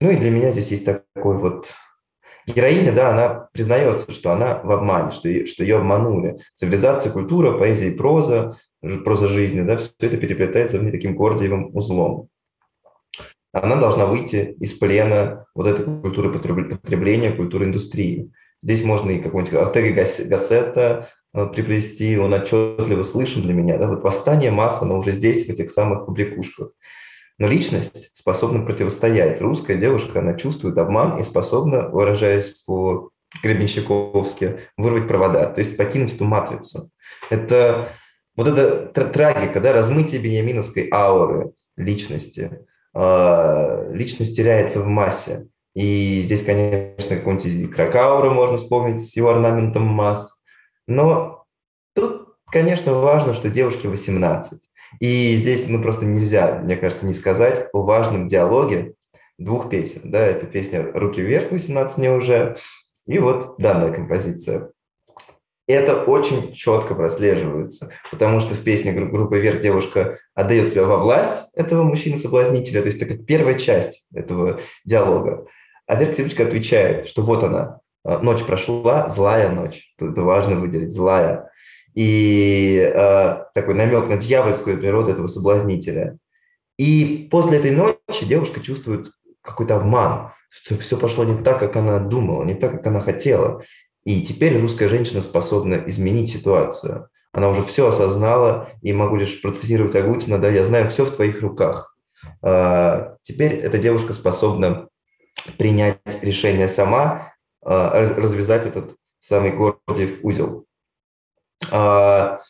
и 0.00 0.16
для 0.16 0.30
меня 0.30 0.50
здесь 0.50 0.68
есть 0.68 0.84
такой 0.84 1.38
вот 1.38 1.72
Героиня, 2.46 2.92
да, 2.92 3.10
она 3.10 3.48
признается, 3.52 4.10
что 4.10 4.32
она 4.32 4.60
в 4.64 4.72
обмане, 4.72 5.12
что, 5.12 5.28
ее, 5.28 5.46
что 5.46 5.62
ее 5.62 5.76
обманули. 5.76 6.38
Цивилизация, 6.54 7.12
культура, 7.12 7.56
поэзия 7.56 7.88
и 7.88 7.96
проза, 7.96 8.56
проза 9.04 9.28
жизни, 9.28 9.60
да, 9.62 9.76
все 9.76 9.92
это 9.98 10.16
переплетается 10.16 10.78
в 10.78 10.82
ней 10.82 10.90
таким 10.90 11.14
гордиевым 11.14 11.74
узлом 11.76 12.28
она 13.52 13.76
должна 13.76 14.06
выйти 14.06 14.56
из 14.60 14.74
плена 14.74 15.46
вот 15.54 15.66
этой 15.66 15.84
культуры 15.84 16.32
потребления, 16.32 17.32
культуры 17.32 17.66
индустрии. 17.66 18.32
Здесь 18.62 18.84
можно 18.84 19.10
и 19.10 19.18
какого-нибудь 19.18 19.54
Артега 19.54 20.04
Гассета 20.28 21.08
э, 21.34 21.46
приплести, 21.46 22.16
он 22.16 22.32
отчетливо 22.32 23.02
слышен 23.02 23.42
для 23.42 23.52
меня. 23.52 23.76
Да? 23.76 23.88
Вот 23.88 24.02
восстание 24.02 24.50
масс, 24.50 24.82
оно 24.82 24.98
уже 24.98 25.12
здесь, 25.12 25.46
в 25.46 25.50
этих 25.50 25.70
самых 25.70 26.06
публикушках. 26.06 26.72
Но 27.38 27.48
личность 27.48 28.10
способна 28.14 28.64
противостоять. 28.64 29.40
Русская 29.40 29.76
девушка, 29.76 30.20
она 30.20 30.34
чувствует 30.34 30.78
обман 30.78 31.18
и 31.18 31.22
способна, 31.22 31.88
выражаясь 31.88 32.50
по 32.66 33.10
Гребенщиковски, 33.42 34.60
вырвать 34.76 35.08
провода, 35.08 35.46
то 35.46 35.60
есть 35.60 35.76
покинуть 35.76 36.14
эту 36.14 36.24
матрицу. 36.24 36.90
Это 37.30 37.88
вот 38.36 38.46
эта 38.46 39.04
трагика, 39.06 39.60
да, 39.60 39.72
размытие 39.72 40.20
бениаминовской 40.20 40.88
ауры 40.92 41.52
личности, 41.76 42.66
личность 42.94 44.36
теряется 44.36 44.80
в 44.80 44.86
массе. 44.86 45.48
И 45.74 46.20
здесь, 46.22 46.44
конечно, 46.44 47.16
какой-нибудь 47.16 47.74
Кракаура 47.74 48.30
можно 48.30 48.58
вспомнить 48.58 49.06
с 49.06 49.16
его 49.16 49.30
орнаментом 49.30 49.84
масс. 49.84 50.42
Но 50.86 51.44
тут, 51.94 52.34
конечно, 52.50 52.94
важно, 52.94 53.32
что 53.32 53.48
девушке 53.48 53.88
18. 53.88 54.60
И 55.00 55.36
здесь, 55.36 55.68
ну, 55.68 55.80
просто 55.80 56.04
нельзя, 56.04 56.60
мне 56.62 56.76
кажется, 56.76 57.06
не 57.06 57.14
сказать 57.14 57.68
о 57.72 57.82
важном 57.82 58.26
диалоге 58.28 58.94
двух 59.38 59.70
песен. 59.70 60.02
Да, 60.04 60.20
это 60.20 60.46
песня 60.46 60.86
«Руки 60.92 61.22
вверх», 61.22 61.50
18 61.50 61.98
мне 61.98 62.12
уже, 62.12 62.56
и 63.06 63.18
вот 63.18 63.54
данная 63.58 63.92
композиция 63.92 64.70
это 65.66 66.02
очень 66.04 66.52
четко 66.52 66.94
прослеживается, 66.94 67.90
потому 68.10 68.40
что 68.40 68.54
в 68.54 68.62
песне 68.62 68.92
группы 68.92 69.38
«Вверх» 69.38 69.60
девушка 69.60 70.18
отдает 70.34 70.70
себя 70.70 70.84
во 70.84 70.98
власть 70.98 71.44
этого 71.54 71.82
мужчины-соблазнителя, 71.84 72.80
то 72.80 72.88
есть 72.88 73.00
это 73.00 73.14
как 73.14 73.26
первая 73.26 73.58
часть 73.58 74.06
этого 74.12 74.58
диалога. 74.84 75.46
А 75.86 75.96
Верка 75.96 76.14
Сердючка 76.14 76.44
отвечает, 76.44 77.06
что 77.06 77.22
вот 77.22 77.42
она, 77.42 77.80
э, 78.04 78.18
ночь 78.18 78.44
прошла, 78.44 79.08
злая 79.08 79.50
ночь. 79.50 79.92
Тут 79.98 80.12
это 80.12 80.22
важно 80.22 80.56
выделить, 80.56 80.92
злая. 80.92 81.50
И 81.94 82.78
э, 82.78 83.44
такой 83.54 83.74
намек 83.74 84.08
на 84.08 84.16
дьявольскую 84.16 84.78
природу 84.78 85.10
этого 85.10 85.26
соблазнителя. 85.26 86.18
И 86.78 87.28
после 87.30 87.58
этой 87.58 87.72
ночи 87.72 88.24
девушка 88.26 88.60
чувствует 88.60 89.10
какой-то 89.42 89.76
обман, 89.76 90.32
что 90.48 90.76
все 90.76 90.96
пошло 90.96 91.24
не 91.24 91.42
так, 91.42 91.58
как 91.58 91.76
она 91.76 91.98
думала, 91.98 92.44
не 92.44 92.54
так, 92.54 92.72
как 92.72 92.86
она 92.86 93.00
хотела. 93.00 93.62
И 94.04 94.22
теперь 94.22 94.60
русская 94.60 94.88
женщина 94.88 95.20
способна 95.20 95.84
изменить 95.86 96.30
ситуацию. 96.30 97.08
Она 97.32 97.48
уже 97.48 97.62
все 97.62 97.88
осознала, 97.88 98.68
и 98.82 98.92
могу 98.92 99.16
лишь 99.16 99.40
процитировать 99.40 99.94
Агутина, 99.94 100.38
да, 100.38 100.48
я 100.48 100.64
знаю, 100.64 100.88
все 100.88 101.04
в 101.04 101.14
твоих 101.14 101.40
руках. 101.40 101.96
А, 102.42 103.16
теперь 103.22 103.54
эта 103.54 103.78
девушка 103.78 104.12
способна 104.12 104.88
принять 105.56 105.98
решение 106.22 106.68
сама, 106.68 107.32
а, 107.64 108.00
развязать 108.00 108.66
этот 108.66 108.96
самый 109.20 109.52
Гордиев 109.52 110.18
узел. 110.24 110.66
А, 111.70 112.40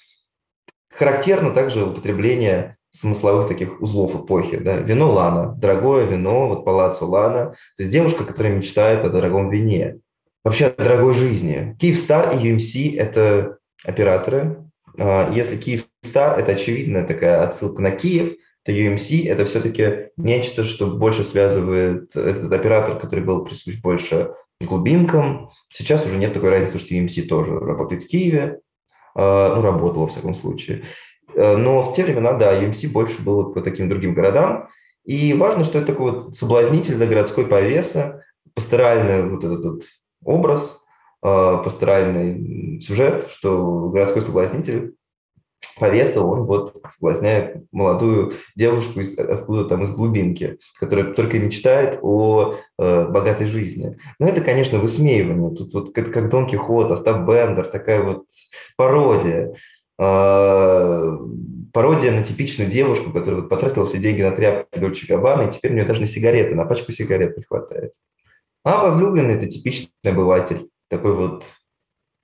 характерно 0.90 1.52
также 1.52 1.84
употребление 1.84 2.78
смысловых 2.90 3.48
таких 3.48 3.80
узлов 3.80 4.14
эпохи. 4.14 4.58
Да? 4.58 4.76
Вино 4.76 5.10
Лана, 5.10 5.54
дорогое 5.54 6.04
вино, 6.06 6.48
вот 6.48 6.64
палаццо 6.64 7.06
Лана. 7.06 7.50
То 7.76 7.82
есть 7.82 7.90
девушка, 7.90 8.24
которая 8.24 8.54
мечтает 8.54 9.04
о 9.04 9.10
дорогом 9.10 9.50
вине. 9.50 10.00
Вообще 10.44 10.66
о 10.66 10.82
дорогой 10.82 11.14
жизни. 11.14 11.76
Киевстар 11.80 12.34
и 12.34 12.50
UMC– 12.50 12.96
это 12.98 13.58
операторы. 13.84 14.64
А, 14.98 15.30
если 15.32 15.56
Киевстар– 15.56 16.38
это 16.40 16.52
очевидная 16.52 17.04
такая 17.06 17.42
отсылка 17.44 17.80
на 17.80 17.92
Киев, 17.92 18.34
то 18.64 18.72
UMC– 18.72 19.26
это 19.28 19.44
все-таки 19.44 20.08
нечто, 20.16 20.64
что 20.64 20.88
больше 20.88 21.22
связывает 21.22 22.16
этот 22.16 22.52
оператор, 22.52 22.98
который 22.98 23.22
был 23.22 23.44
присущ 23.44 23.80
больше 23.80 24.32
глубинкам. 24.60 25.50
Сейчас 25.68 26.06
уже 26.06 26.16
нет 26.16 26.34
такой 26.34 26.50
разницы, 26.50 26.78
что 26.78 26.94
UMC 26.94 27.22
тоже 27.28 27.58
работает 27.58 28.02
в 28.02 28.08
Киеве, 28.08 28.60
а, 29.14 29.54
ну, 29.54 29.62
работал 29.62 30.02
во 30.02 30.08
всяком 30.08 30.34
случае. 30.34 30.82
Э, 31.34 31.56
но 31.56 31.82
в 31.82 31.94
те 31.94 32.04
времена, 32.04 32.32
да, 32.32 32.60
UMC 32.60 32.88
больше 32.88 33.22
было 33.22 33.52
по 33.52 33.60
таким 33.60 33.88
другим 33.88 34.14
городам. 34.14 34.68
И 35.04 35.34
важно, 35.34 35.64
что 35.64 35.78
это 35.78 35.88
такой 35.88 36.12
вот 36.12 36.36
соблазнитель 36.36 36.96
для 36.96 37.06
городской 37.06 37.46
повеса, 37.46 38.24
пасторальный 38.54 39.28
вот 39.28 39.44
этот 39.44 39.84
образ, 40.24 40.82
э, 41.22 41.58
пасторальный 41.64 42.80
сюжет, 42.80 43.28
что 43.30 43.90
городской 43.90 44.22
соблазнитель 44.22 44.94
повеса, 45.78 46.22
он 46.22 46.44
вот 46.44 46.76
соблазняет 46.90 47.64
молодую 47.72 48.32
девушку 48.56 49.00
из, 49.00 49.18
откуда 49.18 49.64
там 49.64 49.84
из 49.84 49.92
глубинки, 49.92 50.58
которая 50.78 51.12
только 51.12 51.38
мечтает 51.38 51.98
о 52.02 52.54
э, 52.78 53.08
богатой 53.08 53.46
жизни. 53.46 53.96
Но 54.18 54.28
это, 54.28 54.40
конечно, 54.40 54.78
высмеивание. 54.78 55.54
Тут 55.54 55.72
вот 55.74 55.94
как, 55.94 56.12
как 56.12 56.28
Дон 56.28 56.46
Кихот, 56.46 56.90
Остап 56.90 57.26
Бендер, 57.26 57.66
такая 57.66 58.02
вот 58.02 58.26
пародия. 58.76 59.54
Э, 59.98 61.18
пародия 61.72 62.12
на 62.12 62.22
типичную 62.22 62.70
девушку, 62.70 63.10
которая 63.10 63.40
вот 63.40 63.48
потратила 63.48 63.86
все 63.86 63.98
деньги 63.98 64.22
на 64.22 64.32
тряпки 64.32 64.78
Дольче 64.78 65.06
Габбана, 65.06 65.42
и 65.42 65.50
теперь 65.50 65.72
у 65.72 65.74
нее 65.74 65.86
даже 65.86 66.00
на 66.00 66.06
сигареты, 66.06 66.54
на 66.54 66.66
пачку 66.66 66.92
сигарет 66.92 67.36
не 67.36 67.42
хватает. 67.42 67.92
А 68.64 68.82
возлюбленный– 68.82 69.34
это 69.36 69.48
типичный 69.48 69.90
обыватель, 70.04 70.68
такой 70.88 71.14
вот 71.14 71.46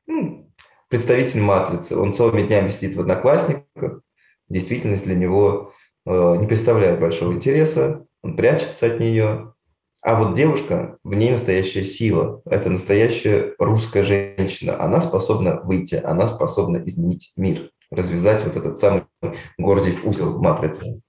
ну, 0.06 0.50
представитель 0.88 1.40
матрицы. 1.40 1.96
Он 1.96 2.12
целыми 2.12 2.42
днями 2.42 2.70
сидит 2.70 2.96
в 2.96 3.00
одноклассниках, 3.00 4.02
действительность 4.48 5.04
для 5.04 5.14
него 5.14 5.72
э, 6.06 6.36
не 6.36 6.46
представляет 6.46 7.00
большого 7.00 7.32
интереса, 7.32 8.06
он 8.22 8.36
прячется 8.36 8.86
от 8.86 9.00
нее. 9.00 9.54
А 10.00 10.14
вот 10.14 10.34
девушка, 10.34 10.96
в 11.02 11.14
ней 11.14 11.32
настоящая 11.32 11.82
сила. 11.82 12.40
Это 12.44 12.70
настоящая 12.70 13.54
русская 13.58 14.04
женщина. 14.04 14.80
Она 14.80 15.00
способна 15.00 15.60
выйти, 15.62 15.96
она 15.96 16.28
способна 16.28 16.78
изменить 16.84 17.32
мир, 17.36 17.70
развязать 17.90 18.44
вот 18.44 18.56
этот 18.56 18.78
самый 18.78 19.04
Гордиев 19.58 20.04
узел 20.06 20.40
матрицы. 20.40 21.02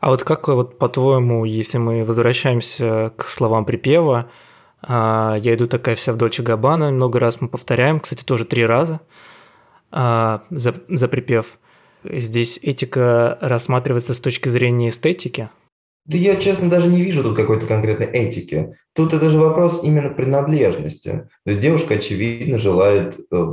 А 0.00 0.10
вот 0.10 0.24
как, 0.24 0.48
вот 0.48 0.78
по-твоему, 0.78 1.44
если 1.44 1.78
мы 1.78 2.04
возвращаемся 2.04 3.12
к 3.16 3.24
словам 3.24 3.64
припева, 3.64 4.30
я 4.86 5.54
иду 5.54 5.66
такая 5.66 5.96
вся 5.96 6.12
в 6.12 6.16
Дольче 6.16 6.42
Габбана, 6.42 6.90
много 6.90 7.18
раз 7.18 7.40
мы 7.40 7.48
повторяем, 7.48 8.00
кстати, 8.00 8.24
тоже 8.24 8.44
три 8.44 8.64
раза 8.64 9.00
а, 9.90 10.44
за, 10.50 10.74
за 10.88 11.08
припев. 11.08 11.58
Здесь 12.04 12.58
этика 12.62 13.38
рассматривается 13.40 14.14
с 14.14 14.20
точки 14.20 14.48
зрения 14.48 14.90
эстетики, 14.90 15.50
да 16.08 16.16
я, 16.16 16.36
честно, 16.36 16.70
даже 16.70 16.88
не 16.88 17.02
вижу 17.02 17.22
тут 17.22 17.36
какой-то 17.36 17.66
конкретной 17.66 18.06
этики. 18.06 18.72
Тут 18.94 19.12
это 19.12 19.28
же 19.28 19.38
вопрос 19.38 19.84
именно 19.84 20.08
принадлежности. 20.08 21.28
То 21.44 21.50
есть 21.50 21.60
девушка, 21.60 21.94
очевидно, 21.94 22.56
желает 22.56 23.20
э, 23.30 23.44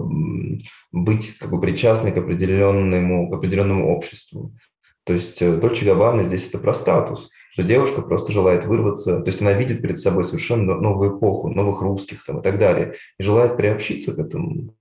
быть 0.94 1.38
как 1.38 1.52
бы 1.52 1.60
причастной 1.60 2.14
к 2.14 2.18
определенному, 2.18 3.30
к 3.30 3.34
определенному 3.34 3.94
обществу. 3.94 4.56
То 5.06 5.14
есть 5.14 5.42
э, 5.42 5.56
Дольче 5.58 5.86
Габбана 5.86 6.24
здесь 6.24 6.48
это 6.48 6.58
про 6.58 6.74
статус, 6.74 7.30
что 7.52 7.64
девушка 7.64 8.02
просто 8.02 8.32
желает 8.32 8.66
вырваться, 8.66 9.22
то 9.22 9.28
есть 9.28 9.40
она 9.40 9.54
видит 9.54 9.82
перед 9.82 10.00
собой 10.00 10.24
совершенно 10.24 10.76
новую 10.76 11.18
эпоху, 11.18 11.50
новых 11.50 11.82
русских 11.82 12.26
там, 12.26 12.40
и 12.40 12.44
так 12.44 12.58
далее, 12.58 12.96
и 13.20 13.24
желает 13.24 13.56
приобщиться 13.56 14.14
к 14.14 14.20
этому. 14.20 14.76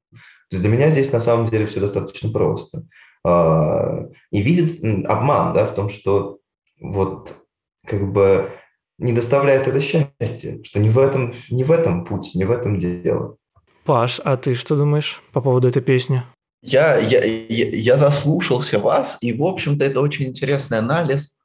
То 0.51 0.57
есть 0.57 0.63
для 0.63 0.69
меня 0.69 0.91
здесь 0.91 1.13
на 1.13 1.21
самом 1.21 1.49
деле 1.49 1.67
все 1.67 1.81
достаточно 1.81 2.31
просто. 2.31 2.87
А, 3.23 4.07
и 4.31 4.43
видит 4.43 4.83
обман 5.07 5.55
да, 5.55 5.67
в 5.67 5.75
том, 5.75 5.91
что 5.91 6.39
вот 6.81 7.35
как 7.87 8.11
бы 8.11 8.51
не 8.99 9.13
доставляет 9.13 9.69
это 9.69 9.81
счастье, 9.81 10.63
что 10.63 10.81
не 10.81 10.89
в 10.89 10.99
этом, 10.99 11.35
не 11.51 11.65
в 11.65 11.71
этом 11.71 12.05
путь, 12.05 12.35
не 12.35 12.45
в 12.45 12.51
этом 12.51 12.79
дело. 12.79 13.37
Паш, 13.85 14.21
а 14.25 14.37
ты 14.39 14.55
что 14.55 14.77
думаешь 14.77 15.21
по 15.33 15.43
поводу 15.43 15.69
этой 15.69 15.83
песни? 15.83 16.23
Я, 16.65 16.97
я, 16.97 17.23
я, 17.23 17.97
заслушался 17.99 18.79
вас, 18.79 19.19
и, 19.21 19.35
в 19.35 19.43
общем-то, 19.43 19.85
это 19.85 20.01
очень 20.01 20.25
интересный 20.25 20.79
анализ, 20.79 21.37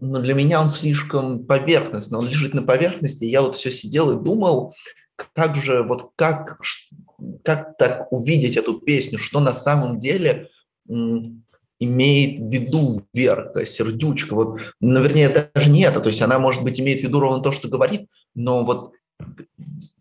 но 0.00 0.18
для 0.18 0.34
меня 0.34 0.60
он 0.60 0.68
слишком 0.68 1.46
поверхностный, 1.46 2.18
он 2.18 2.28
лежит 2.28 2.52
на 2.52 2.62
поверхности, 2.62 3.24
я 3.24 3.40
вот 3.40 3.56
все 3.56 3.70
сидел 3.70 4.10
и 4.10 4.22
думал, 4.22 4.74
как 5.16 5.56
же, 5.56 5.82
вот 5.84 6.10
как, 6.16 6.58
как 7.42 7.78
так 7.78 8.12
увидеть 8.12 8.58
эту 8.58 8.78
песню, 8.78 9.18
что 9.18 9.40
на 9.40 9.52
самом 9.52 9.98
деле 9.98 10.48
имеет 10.86 12.38
в 12.38 12.52
виду 12.52 13.02
Верка, 13.14 13.64
Сердючка, 13.64 14.34
вот, 14.34 14.60
ну, 14.80 15.02
вернее, 15.02 15.30
даже 15.30 15.70
не 15.70 15.84
это, 15.84 16.00
то 16.00 16.10
есть 16.10 16.20
она, 16.20 16.38
может 16.38 16.62
быть, 16.62 16.78
имеет 16.78 17.00
в 17.00 17.04
виду 17.04 17.20
ровно 17.20 17.42
то, 17.42 17.52
что 17.52 17.68
говорит, 17.68 18.06
но 18.34 18.64
вот 18.64 18.92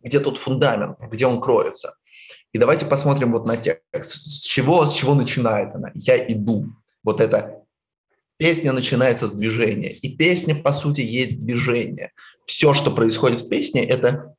где 0.03 0.19
тут 0.19 0.37
фундамент, 0.37 0.99
где 1.09 1.25
он 1.25 1.39
кроется. 1.39 1.95
И 2.53 2.57
давайте 2.57 2.85
посмотрим 2.85 3.31
вот 3.31 3.45
на 3.45 3.57
текст. 3.57 4.29
С 4.29 4.41
чего, 4.41 4.85
с 4.85 4.93
чего 4.93 5.15
начинает 5.15 5.73
она? 5.75 5.91
«Я 5.93 6.17
иду». 6.27 6.65
Вот 7.03 7.21
это 7.21 7.61
песня 8.37 8.73
начинается 8.73 9.27
с 9.27 9.33
движения. 9.33 9.91
И 9.91 10.15
песня, 10.15 10.55
по 10.55 10.73
сути, 10.73 11.01
есть 11.01 11.43
движение. 11.43 12.11
Все, 12.45 12.73
что 12.73 12.91
происходит 12.91 13.39
в 13.39 13.49
песне, 13.49 13.83
это 13.85 14.35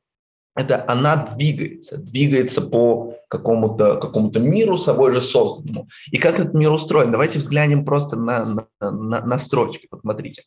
это 0.55 0.85
она 0.87 1.15
двигается, 1.15 1.97
двигается 1.97 2.61
по 2.61 3.15
какому-то 3.27 3.95
какому 3.95 4.31
миру 4.39 4.77
собой 4.77 5.13
же 5.13 5.21
созданному. 5.21 5.87
И 6.11 6.17
как 6.17 6.39
этот 6.39 6.53
мир 6.53 6.71
устроен? 6.71 7.11
Давайте 7.11 7.39
взглянем 7.39 7.85
просто 7.85 8.15
на, 8.15 8.45
на, 8.45 8.67
на, 8.79 9.25
на 9.25 9.39
строчки. 9.39 9.87
Посмотрите. 9.89 10.43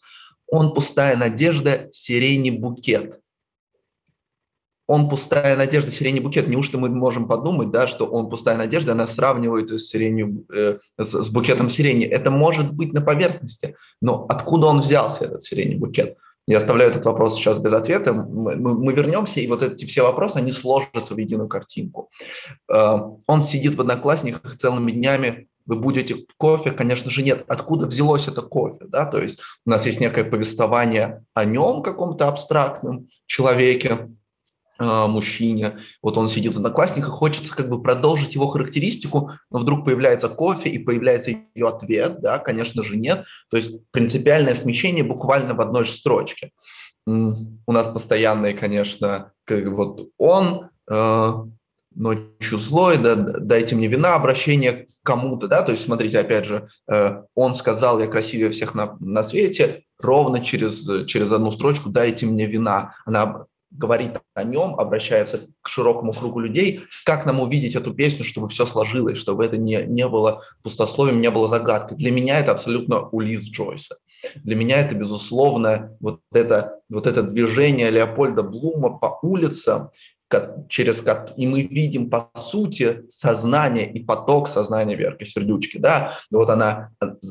Он 0.48 0.72
пустая 0.72 1.16
надежда, 1.16 1.88
сирени 1.90 2.50
букет. 2.50 3.20
Он 4.86 5.08
пустая 5.08 5.56
надежда, 5.56 5.90
сирени 5.90 6.20
букет. 6.20 6.48
Неужто 6.48 6.78
мы 6.78 6.88
можем 6.88 7.26
подумать, 7.26 7.70
да, 7.70 7.86
что 7.86 8.06
он 8.06 8.30
пустая 8.30 8.56
надежда, 8.56 8.92
она 8.92 9.06
сравнивает 9.06 9.70
с, 9.70 9.88
сиренью, 9.88 10.46
э, 10.54 10.78
с, 10.98 11.24
с 11.24 11.30
букетом 11.30 11.68
сирени. 11.68 12.04
Это 12.04 12.30
может 12.30 12.72
быть 12.72 12.92
на 12.92 13.00
поверхности, 13.00 13.74
но 14.00 14.26
откуда 14.28 14.68
он 14.68 14.80
взялся, 14.80 15.24
этот 15.24 15.42
сирени 15.42 15.74
букет? 15.74 16.16
Я 16.48 16.58
оставляю 16.58 16.92
этот 16.92 17.04
вопрос 17.04 17.34
сейчас 17.34 17.58
без 17.58 17.72
ответа. 17.72 18.12
Мы, 18.12 18.54
мы, 18.54 18.92
вернемся, 18.92 19.40
и 19.40 19.48
вот 19.48 19.64
эти 19.64 19.84
все 19.84 20.02
вопросы, 20.02 20.36
они 20.36 20.52
сложатся 20.52 21.14
в 21.14 21.18
единую 21.18 21.48
картинку. 21.48 22.08
Э, 22.72 22.98
он 23.26 23.42
сидит 23.42 23.74
в 23.74 23.80
одноклассниках 23.80 24.56
целыми 24.56 24.92
днями. 24.92 25.48
Вы 25.66 25.74
будете 25.74 26.24
кофе? 26.38 26.70
Конечно 26.70 27.10
же, 27.10 27.24
нет. 27.24 27.44
Откуда 27.48 27.86
взялось 27.86 28.28
это 28.28 28.42
кофе? 28.42 28.84
Да? 28.86 29.06
То 29.06 29.20
есть 29.20 29.40
у 29.64 29.70
нас 29.70 29.84
есть 29.86 29.98
некое 29.98 30.22
повествование 30.22 31.24
о 31.34 31.44
нем, 31.44 31.82
каком-то 31.82 32.28
абстрактном 32.28 33.08
человеке, 33.26 34.08
мужчине, 34.78 35.78
вот 36.02 36.18
он 36.18 36.28
сидит 36.28 36.54
в 36.54 36.56
одноклассниках, 36.58 37.10
хочется 37.10 37.54
как 37.54 37.68
бы 37.68 37.82
продолжить 37.82 38.34
его 38.34 38.48
характеристику, 38.48 39.32
но 39.50 39.58
вдруг 39.58 39.84
появляется 39.84 40.28
кофе 40.28 40.70
и 40.70 40.78
появляется 40.78 41.30
ее 41.30 41.68
ответ, 41.68 42.20
да, 42.20 42.38
конечно 42.38 42.82
же 42.82 42.96
нет, 42.96 43.24
то 43.50 43.56
есть 43.56 43.72
принципиальное 43.90 44.54
смещение 44.54 45.04
буквально 45.04 45.54
в 45.54 45.60
одной 45.60 45.84
же 45.84 45.92
строчке. 45.92 46.50
У 47.06 47.72
нас 47.72 47.88
постоянные, 47.88 48.52
конечно, 48.52 49.32
как, 49.44 49.64
вот 49.66 50.10
он, 50.18 50.70
э, 50.90 51.32
ночью 51.94 52.58
злой, 52.58 52.98
да, 52.98 53.14
дайте 53.14 53.74
мне 53.74 53.86
вина, 53.86 54.14
обращение 54.14 54.72
к 54.72 54.88
кому-то, 55.02 55.48
да, 55.48 55.62
то 55.62 55.72
есть 55.72 55.84
смотрите, 55.84 56.18
опять 56.18 56.44
же, 56.44 56.68
э, 56.90 57.22
он 57.34 57.54
сказал, 57.54 58.00
я 58.00 58.06
красивее 58.06 58.50
всех 58.50 58.74
на, 58.74 58.96
на 59.00 59.22
свете, 59.22 59.84
ровно 59.98 60.40
через, 60.40 60.84
через 61.06 61.32
одну 61.32 61.50
строчку, 61.50 61.88
дайте 61.88 62.26
мне 62.26 62.46
вина, 62.46 62.94
она 63.06 63.46
говорит 63.76 64.12
о 64.34 64.44
нем, 64.44 64.74
обращается 64.78 65.40
к 65.62 65.68
широкому 65.68 66.12
кругу 66.12 66.40
людей, 66.40 66.82
как 67.04 67.26
нам 67.26 67.40
увидеть 67.40 67.76
эту 67.76 67.94
песню, 67.94 68.24
чтобы 68.24 68.48
все 68.48 68.66
сложилось, 68.66 69.18
чтобы 69.18 69.44
это 69.44 69.56
не, 69.56 69.84
не 69.84 70.08
было 70.08 70.42
пустословием, 70.62 71.20
не 71.20 71.30
было 71.30 71.48
загадкой. 71.48 71.96
Для 71.96 72.10
меня 72.10 72.40
это 72.40 72.52
абсолютно 72.52 73.00
Улис 73.08 73.48
Джойса. 73.48 73.96
Для 74.36 74.56
меня 74.56 74.80
это, 74.80 74.94
безусловно, 74.94 75.96
вот 76.00 76.20
это, 76.32 76.80
вот 76.88 77.06
это 77.06 77.22
движение 77.22 77.90
Леопольда 77.90 78.42
Блума 78.42 78.98
по 78.98 79.18
улицам, 79.22 79.90
через 80.68 81.04
и 81.36 81.46
мы 81.46 81.62
видим 81.62 82.10
по 82.10 82.30
сути 82.34 83.04
сознание 83.08 83.90
и 83.90 84.02
поток 84.02 84.48
сознания 84.48 84.96
Верки 84.96 85.24
Сердючки, 85.24 85.78
да, 85.78 86.14
вот 86.32 86.50
она 86.50 86.90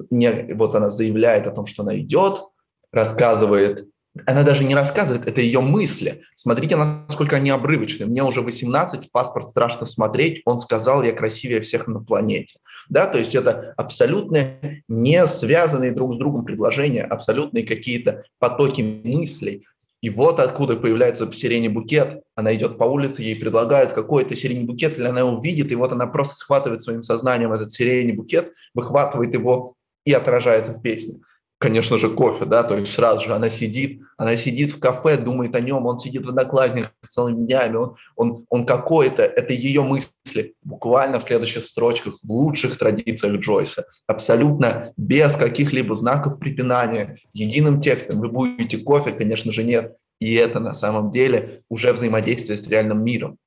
не, 0.10 0.54
вот 0.54 0.76
она 0.76 0.90
заявляет 0.90 1.46
о 1.46 1.52
том, 1.52 1.66
что 1.66 1.84
она 1.84 1.98
идет, 2.00 2.46
рассказывает, 2.92 3.90
она 4.26 4.44
даже 4.44 4.64
не 4.64 4.76
рассказывает, 4.76 5.28
это 5.28 5.42
ее 5.42 5.60
мысли. 5.60 6.22
Смотрите, 6.36 6.78
насколько 6.78 7.36
они 7.36 7.50
обрывочные. 7.50 8.08
Мне 8.08 8.24
уже 8.24 8.42
18, 8.42 9.08
в 9.08 9.12
паспорт 9.12 9.50
страшно 9.50 9.86
смотреть. 9.86 10.42
Он 10.46 10.60
сказал, 10.60 11.04
я 11.04 11.12
красивее 11.12 11.62
всех 11.62 11.88
на 11.88 12.00
планете. 12.00 12.60
Да, 12.90 13.08
то 13.08 13.18
есть 13.18 13.36
это 13.36 13.74
абсолютно 13.78 14.60
не 14.88 15.26
связанные 15.28 15.92
друг 15.92 16.14
с 16.14 16.18
другом 16.18 16.46
предложения, 16.46 17.04
абсолютные 17.04 17.66
какие-то 17.66 18.24
потоки 18.40 18.82
мыслей. 18.82 19.66
И 20.02 20.10
вот 20.10 20.40
откуда 20.40 20.76
появляется 20.78 21.26
в 21.26 21.36
сирене 21.36 21.70
букет. 21.70 22.22
Она 22.36 22.56
идет 22.56 22.78
по 22.78 22.84
улице, 22.84 23.22
ей 23.24 23.36
предлагают 23.36 23.92
какой-то 23.92 24.36
сирень 24.36 24.66
букет, 24.66 24.98
или 24.98 25.06
она 25.06 25.22
его 25.22 25.42
видит, 25.42 25.72
и 25.72 25.76
вот 25.76 25.92
она 25.92 26.06
просто 26.06 26.36
схватывает 26.36 26.82
своим 26.82 27.02
сознанием 27.02 27.52
этот 27.52 27.72
сирень 27.72 28.16
букет, 28.16 28.52
выхватывает 28.74 29.34
его 29.34 29.74
и 30.06 30.14
отражается 30.14 30.74
в 30.74 30.82
песне 30.82 31.20
конечно 31.58 31.98
же, 31.98 32.10
кофе, 32.10 32.46
да, 32.46 32.64
то 32.64 32.78
есть 32.78 32.92
сразу 32.92 33.26
же 33.26 33.34
она 33.34 33.50
сидит, 33.50 34.02
она 34.18 34.36
сидит 34.36 34.72
в 34.72 34.80
кафе, 34.80 35.18
думает 35.18 35.56
о 35.56 35.62
нем, 35.62 35.86
он 35.86 36.00
сидит 36.00 36.26
в 36.26 36.30
одноклассниках 36.30 36.92
целыми 37.08 37.46
днями, 37.46 37.76
он, 37.76 37.96
он, 38.16 38.46
он 38.50 38.66
какой-то, 38.66 39.24
это 39.24 39.54
ее 39.54 39.84
мысли, 39.84 40.54
буквально 40.64 41.20
в 41.20 41.24
следующих 41.24 41.64
строчках, 41.64 42.16
в 42.22 42.30
лучших 42.30 42.78
традициях 42.78 43.40
Джойса, 43.40 43.86
абсолютно 44.06 44.94
без 44.98 45.36
каких-либо 45.36 45.96
знаков 45.96 46.40
препинания, 46.40 47.18
единым 47.34 47.80
текстом, 47.80 48.20
вы 48.20 48.30
будете 48.30 48.78
кофе, 48.78 49.12
конечно 49.12 49.52
же, 49.52 49.64
нет, 49.64 49.96
и 50.20 50.34
это 50.36 50.60
на 50.60 50.74
самом 50.74 51.12
деле 51.12 51.64
уже 51.70 51.94
взаимодействие 51.94 52.58
с 52.58 52.68
реальным 52.68 53.04
миром. 53.04 53.38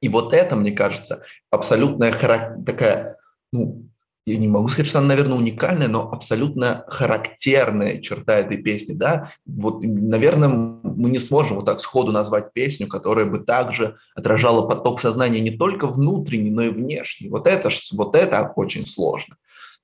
И 0.00 0.08
вот 0.08 0.34
это, 0.34 0.56
мне 0.56 0.72
кажется, 0.72 1.22
абсолютная 1.50 2.12
такая, 2.12 3.16
ну, 3.52 3.88
я 4.24 4.36
не 4.36 4.48
могу 4.48 4.68
сказать, 4.68 4.86
что 4.86 4.98
она, 4.98 5.08
наверное, 5.08 5.36
уникальная, 5.36 5.88
но 5.88 6.10
абсолютно 6.12 6.84
характерная 6.88 7.98
черта 7.98 8.38
этой 8.38 8.56
песни, 8.56 8.92
да, 8.92 9.30
вот, 9.46 9.82
наверное, 9.82 10.48
мы 10.48 11.10
не 11.10 11.18
сможем 11.18 11.56
вот 11.56 11.66
так 11.66 11.80
сходу 11.80 12.12
назвать 12.12 12.52
песню, 12.52 12.86
которая 12.86 13.26
бы 13.26 13.40
также 13.40 13.96
отражала 14.14 14.66
поток 14.66 15.00
сознания 15.00 15.40
не 15.40 15.50
только 15.50 15.86
внутренний, 15.86 16.50
но 16.50 16.62
и 16.62 16.68
внешний. 16.68 17.28
Вот 17.28 17.46
это, 17.46 17.70
вот 17.92 18.14
это 18.14 18.52
очень 18.54 18.86
сложно. 18.86 19.36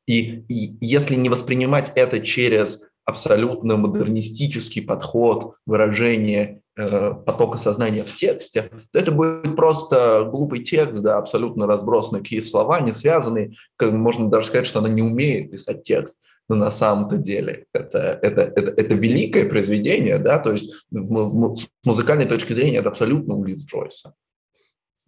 И, 0.06 0.44
и 0.48 0.76
если 0.80 1.16
не 1.16 1.28
воспринимать 1.28 1.92
это 1.94 2.20
через 2.20 2.80
абсолютно 3.04 3.76
модернистический 3.76 4.82
подход 4.82 5.54
выражения 5.66 6.62
Э, 6.67 6.67
потока 6.78 7.58
сознания 7.58 8.04
в 8.04 8.14
тексте, 8.14 8.70
то 8.92 8.98
это 8.98 9.10
будет 9.10 9.56
просто 9.56 10.28
глупый 10.30 10.62
текст, 10.62 11.00
да, 11.00 11.18
абсолютно 11.18 11.66
разбросанные 11.66 12.22
какие 12.22 12.40
слова, 12.40 12.80
не 12.80 12.92
связанные. 12.92 13.54
Можно 13.80 14.30
даже 14.30 14.46
сказать, 14.46 14.66
что 14.66 14.78
она 14.78 14.88
не 14.88 15.02
умеет 15.02 15.50
писать 15.50 15.82
текст. 15.82 16.22
Но 16.48 16.56
на 16.56 16.70
самом-то 16.70 17.18
деле 17.18 17.66
это, 17.74 18.18
это, 18.22 18.40
это, 18.40 18.70
это 18.70 18.94
великое 18.94 19.46
произведение, 19.50 20.16
да, 20.16 20.38
то 20.38 20.52
есть 20.52 20.72
в, 20.90 20.96
в, 20.96 21.56
с 21.56 21.68
музыкальной 21.84 22.24
точки 22.24 22.54
зрения 22.54 22.78
это 22.78 22.88
абсолютно 22.88 23.34
улиц 23.34 23.64
Джойса. 23.64 24.14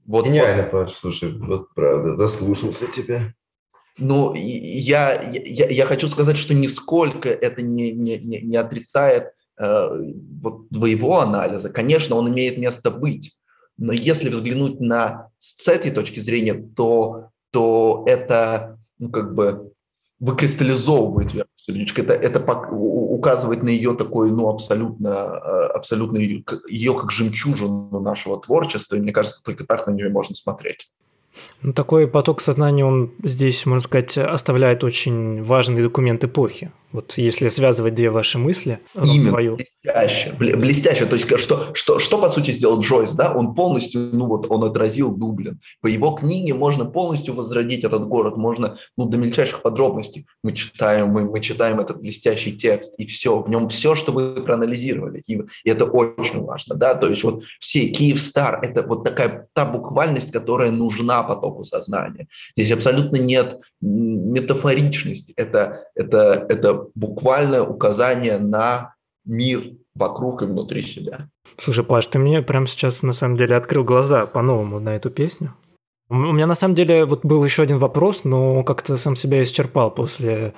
Вот, 0.05 0.27
Гениально, 0.27 0.65
вот. 0.65 0.71
Паш, 0.73 0.93
слушай, 0.93 1.33
вот 1.33 1.73
правда, 1.75 2.15
заслушался 2.15 2.89
тебя. 2.89 3.33
Ну, 3.97 4.35
я, 4.35 5.23
я, 5.23 5.69
я 5.69 5.87
хочу 5.87 6.09
сказать, 6.09 6.37
что 6.37 6.53
нисколько 6.53 7.31
это 7.31 7.63
не, 7.63 7.93
не, 7.93 8.19
не, 8.19 8.41
не 8.43 8.57
отрицает 8.57 9.29
Э, 9.29 9.40
вот 9.61 10.69
твоего 10.71 11.21
анализа, 11.21 11.71
конечно, 11.71 12.17
он 12.17 12.29
имеет 12.31 12.57
место 12.59 12.91
быть. 12.91 13.37
Но 13.77 13.93
если 13.93 14.29
взглянуть 14.29 14.81
на 14.81 15.29
с 15.39 15.69
этой 15.69 15.91
точки 15.91 16.21
зрения, 16.21 16.55
то, 16.55 17.29
то 17.51 18.05
это 18.07 18.79
ну, 18.99 19.11
как 19.11 19.35
бы 19.35 19.73
выкристаллизовывает 20.19 21.33
верхушку 21.33 22.01
Это, 22.03 22.13
это 22.13 22.41
указывает 22.63 23.63
на 23.63 23.71
ее 23.71 23.95
такой, 23.95 24.31
ну, 24.31 24.49
абсолютно, 24.49 25.09
э, 25.09 25.67
абсолютно 25.75 26.19
ее, 26.19 26.45
ее 26.69 26.95
как 26.95 27.11
жемчужину 27.11 28.01
нашего 28.01 28.39
творчества. 28.41 28.97
И 28.97 29.01
мне 29.01 29.13
кажется, 29.13 29.43
только 29.43 29.65
так 29.65 29.87
на 29.87 29.93
нее 29.93 30.11
можно 30.11 30.35
смотреть. 30.35 30.89
Ну, 31.63 31.73
такой 31.73 32.07
поток 32.07 32.41
сознания, 32.41 32.85
он 32.85 33.13
здесь, 33.23 33.65
можно 33.65 33.81
сказать, 33.81 34.19
оставляет 34.19 34.85
очень 34.85 35.43
важный 35.43 35.83
документ 35.83 36.23
эпохи. 36.25 36.73
Вот 36.93 37.15
если 37.17 37.49
связывать 37.49 37.95
две 37.95 38.11
ваши 38.11 38.39
мысли. 38.39 38.81
Именно, 38.95 39.29
твою. 39.29 39.57
блестяще, 39.57 40.33
блестяще. 40.33 41.07
То 41.07 41.17
есть 41.17 41.29
что, 41.39 41.73
что, 41.73 42.01
что 42.01 42.19
по 42.19 42.29
сути 42.29 42.51
сделал 42.51 42.81
Джойс, 42.81 43.13
да? 43.13 43.33
Он 43.33 43.55
полностью, 43.55 44.11
ну 44.13 44.27
вот, 44.27 44.47
он 44.49 44.65
отразил 44.65 45.15
Дублин. 45.15 45.61
По 45.81 45.87
его 45.87 46.11
книге 46.13 46.55
можно 46.55 46.85
полностью 46.85 47.35
возродить 47.35 47.85
этот 47.85 48.07
город, 48.07 48.37
можно, 48.37 48.77
ну, 48.97 49.07
до 49.07 49.19
мельчайших 49.19 49.63
подробностей. 49.63 50.27
Мы 50.43 50.53
читаем, 50.53 51.09
мы, 51.09 51.25
мы 51.31 51.41
читаем 51.41 51.79
этот 51.79 52.01
блестящий 52.01 52.57
текст, 52.57 52.99
и 52.99 53.07
все, 53.07 53.41
в 53.41 53.49
нем 53.49 53.69
все, 53.69 53.95
что 53.95 54.11
вы 54.11 54.43
проанализировали. 54.43 55.23
И, 55.29 55.35
и 55.37 55.71
это 55.71 55.85
очень 55.85 56.43
важно, 56.43 56.75
да? 56.75 56.95
То 56.95 57.09
есть 57.09 57.23
вот 57.23 57.45
все, 57.61 57.87
Киев 57.89 58.21
Стар, 58.21 58.59
это 58.63 58.83
вот 58.83 59.05
такая 59.05 59.47
та 59.53 59.65
буквальность, 59.65 60.33
которая 60.33 60.73
нужна 60.73 61.23
потоку 61.23 61.63
сознания. 61.63 62.27
Здесь 62.57 62.73
абсолютно 62.73 63.17
нет 63.17 63.61
метафоричности. 63.81 65.33
Это, 65.37 65.85
это, 65.95 66.47
это 66.49 66.80
буквальное 66.95 67.63
указание 67.63 68.39
на 68.39 68.95
мир 69.25 69.73
вокруг 69.95 70.43
и 70.43 70.47
внутри 70.47 70.83
себя. 70.83 71.29
Слушай, 71.59 71.85
Паш, 71.85 72.07
ты 72.07 72.19
мне 72.19 72.43
прямо 72.43 72.67
сейчас 72.67 73.03
на 73.03 73.13
самом 73.13 73.37
деле 73.37 73.57
открыл 73.57 73.85
глаза 73.85 74.27
по-новому 74.27 74.81
на 74.81 74.91
эту 74.91 75.11
песню. 75.11 75.55
У 76.09 76.15
меня 76.15 76.47
на 76.47 76.57
самом 76.57 76.75
деле 76.75 77.05
вот 77.05 77.25
был 77.25 77.45
еще 77.45 77.63
один 77.63 77.79
вопрос, 77.79 78.25
но 78.25 78.65
как-то 78.65 78.97
сам 78.97 79.15
себя 79.15 79.45
исчерпал 79.45 79.93
после 79.93 80.55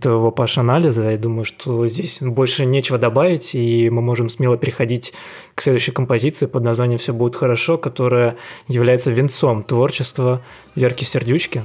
твоего 0.00 0.32
Паш 0.32 0.58
анализа. 0.58 1.10
Я 1.10 1.18
думаю, 1.18 1.44
что 1.44 1.86
здесь 1.86 2.18
больше 2.20 2.66
нечего 2.66 2.98
добавить, 2.98 3.54
и 3.54 3.90
мы 3.90 4.02
можем 4.02 4.28
смело 4.28 4.58
переходить 4.58 5.14
к 5.54 5.62
следующей 5.62 5.92
композиции 5.92 6.46
под 6.46 6.64
названием 6.64 6.98
«Все 6.98 7.12
будет 7.12 7.36
хорошо», 7.36 7.78
которая 7.78 8.36
является 8.66 9.12
венцом 9.12 9.62
творчества 9.62 10.42
Верки 10.74 11.04
Сердючки 11.04 11.64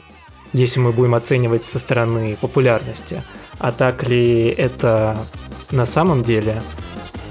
если 0.54 0.80
мы 0.80 0.92
будем 0.92 1.16
оценивать 1.16 1.66
со 1.66 1.80
стороны 1.80 2.38
популярности. 2.40 3.24
А 3.60 3.72
так 3.72 4.04
ли 4.04 4.48
это 4.50 5.18
на 5.72 5.86
самом 5.86 6.24
деле, 6.24 6.62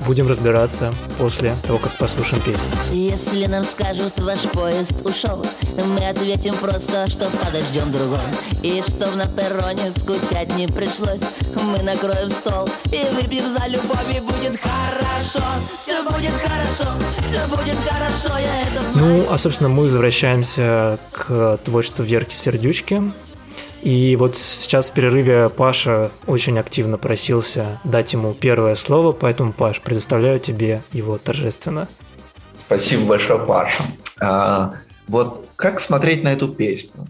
будем 0.06 0.28
разбираться 0.28 0.92
после 1.18 1.54
того, 1.66 1.78
как 1.78 1.92
послушаем 1.92 2.42
песню. 2.42 2.66
Если 2.90 3.46
нам 3.46 3.62
скажут, 3.64 4.18
ваш 4.18 4.40
поезд 4.52 5.06
ушел, 5.06 5.44
мы 5.86 6.08
ответим 6.08 6.54
просто, 6.54 7.08
что 7.08 7.30
подождем 7.30 7.92
другой. 7.92 8.18
И 8.62 8.82
что 8.82 9.14
на 9.16 9.26
перроне 9.26 9.90
скучать 9.96 10.54
не 10.56 10.66
пришлось, 10.66 11.22
мы 11.64 11.82
накроем 11.82 12.30
стол 12.30 12.68
и 12.86 13.04
выпьем 13.14 13.44
за 13.44 13.68
любовь, 13.68 14.10
и 14.10 14.20
будет 14.20 14.60
хорошо, 14.60 15.46
все 15.78 16.02
будет 16.02 16.32
хорошо, 16.32 16.92
все 17.26 17.56
будет 17.56 17.76
хорошо, 17.88 18.38
я 18.38 18.62
это 18.62 18.92
знаю. 18.92 19.24
Ну, 19.26 19.26
а, 19.32 19.38
собственно, 19.38 19.68
мы 19.68 19.84
возвращаемся 19.84 20.98
к 21.12 21.58
творчеству 21.64 22.04
Верки 22.04 22.34
Сердючки, 22.34 23.12
и 23.82 24.14
вот 24.14 24.36
сейчас 24.36 24.90
в 24.90 24.94
перерыве 24.94 25.50
Паша 25.50 26.12
очень 26.26 26.58
активно 26.58 26.98
просился 26.98 27.80
дать 27.82 28.12
ему 28.12 28.32
первое 28.32 28.76
слово, 28.76 29.10
поэтому, 29.10 29.52
Паш, 29.52 29.80
предоставляю 29.80 30.38
тебе 30.38 30.82
его 30.92 31.18
торжественно. 31.18 31.88
Спасибо 32.54 33.06
большое, 33.06 33.44
Паша. 33.44 33.82
А, 34.20 34.74
вот 35.08 35.48
как 35.56 35.80
смотреть 35.80 36.22
на 36.22 36.32
эту 36.32 36.48
песню? 36.48 37.08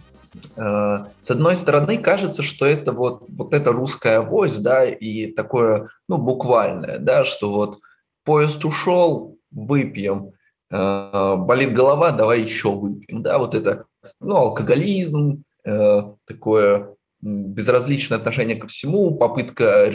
А, 0.57 1.09
с 1.21 1.31
одной 1.31 1.57
стороны, 1.57 1.99
кажется, 1.99 2.43
что 2.43 2.65
это 2.65 2.93
вот, 2.93 3.25
вот 3.29 3.53
эта 3.53 3.71
русская 3.73 4.19
авось, 4.19 4.57
да, 4.57 4.87
и 4.87 5.27
такое, 5.27 5.89
ну, 6.09 6.17
буквальное, 6.17 6.99
да, 6.99 7.25
что 7.25 7.53
вот 7.53 7.81
поезд 8.25 8.65
ушел, 8.65 9.37
выпьем, 9.51 10.33
а, 10.71 11.37
болит 11.37 11.75
голова, 11.75 12.13
давай 12.13 12.41
еще 12.41 12.71
выпьем, 12.71 13.23
да, 13.23 13.37
вот 13.39 13.55
это, 13.55 13.85
ну, 14.21 14.37
алкоголизм, 14.37 15.45
такое 15.65 16.97
безразличное 17.21 18.19
отношение 18.19 18.57
ко 18.57 18.67
всему, 18.67 19.17
попытка 19.17 19.93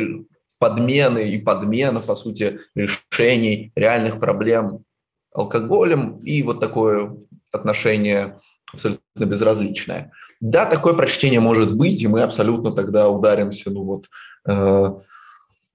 подмены 0.60 1.30
и 1.30 1.40
подмена, 1.40 2.00
по 2.00 2.16
сути, 2.16 2.60
решений 2.76 3.72
реальных 3.76 4.20
проблем 4.20 4.84
алкоголем 5.34 6.20
и 6.24 6.42
вот 6.42 6.60
такое 6.60 7.16
отношение 7.52 8.40
абсолютно 8.74 9.26
безразличное. 9.26 10.12
Да, 10.42 10.66
такое 10.66 10.94
прочтение 10.94 11.40
может 11.40 11.76
быть, 11.76 12.02
и 12.02 12.08
мы 12.08 12.22
абсолютно 12.22 12.72
тогда 12.72 13.10
ударимся, 13.10 13.72
ну 13.72 13.84
вот, 13.84 14.06
э, 14.48 14.94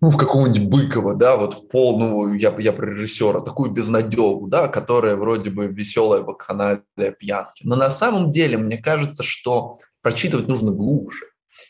ну, 0.02 0.10
в 0.10 0.16
какого-нибудь 0.16 0.68
Быкова, 0.68 1.14
да, 1.14 1.36
вот 1.36 1.54
в 1.54 1.68
пол, 1.68 1.98
ну, 1.98 2.34
я, 2.34 2.54
я 2.58 2.72
про 2.72 2.90
режиссера, 2.90 3.40
такую 3.40 3.70
безнадегу, 3.70 4.48
да, 4.48 4.68
которая 4.68 5.16
вроде 5.16 5.50
бы 5.50 5.68
веселая 5.68 6.22
вакханалия 6.22 6.82
пьянки. 7.18 7.62
Но 7.64 7.76
на 7.76 7.88
самом 7.88 8.30
деле, 8.30 8.58
мне 8.58 8.78
кажется, 8.78 9.22
что 9.22 9.78
прочитывать 10.02 10.48
нужно 10.48 10.72
глубже. 10.72 11.26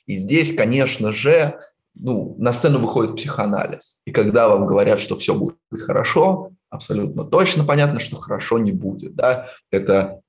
И 0.07 0.17
здесь, 0.17 0.57
конечно 0.57 1.13
же, 1.13 1.61
ну, 1.95 2.35
на 2.39 2.53
сцену 2.53 2.79
выходит 2.79 3.17
психоанализ. 3.17 4.01
И 4.07 4.13
когда 4.13 4.49
вам 4.49 4.67
говорят, 4.67 4.99
что 4.99 5.15
все 5.15 5.35
будет 5.35 5.57
хорошо, 5.85 6.53
абсолютно 6.71 7.25
точно 7.25 7.65
понятно, 7.65 8.01
что 8.01 8.17
хорошо 8.17 8.59
не 8.59 8.73
будет, 8.73 9.15
да, 9.15 9.49
это 9.71 10.23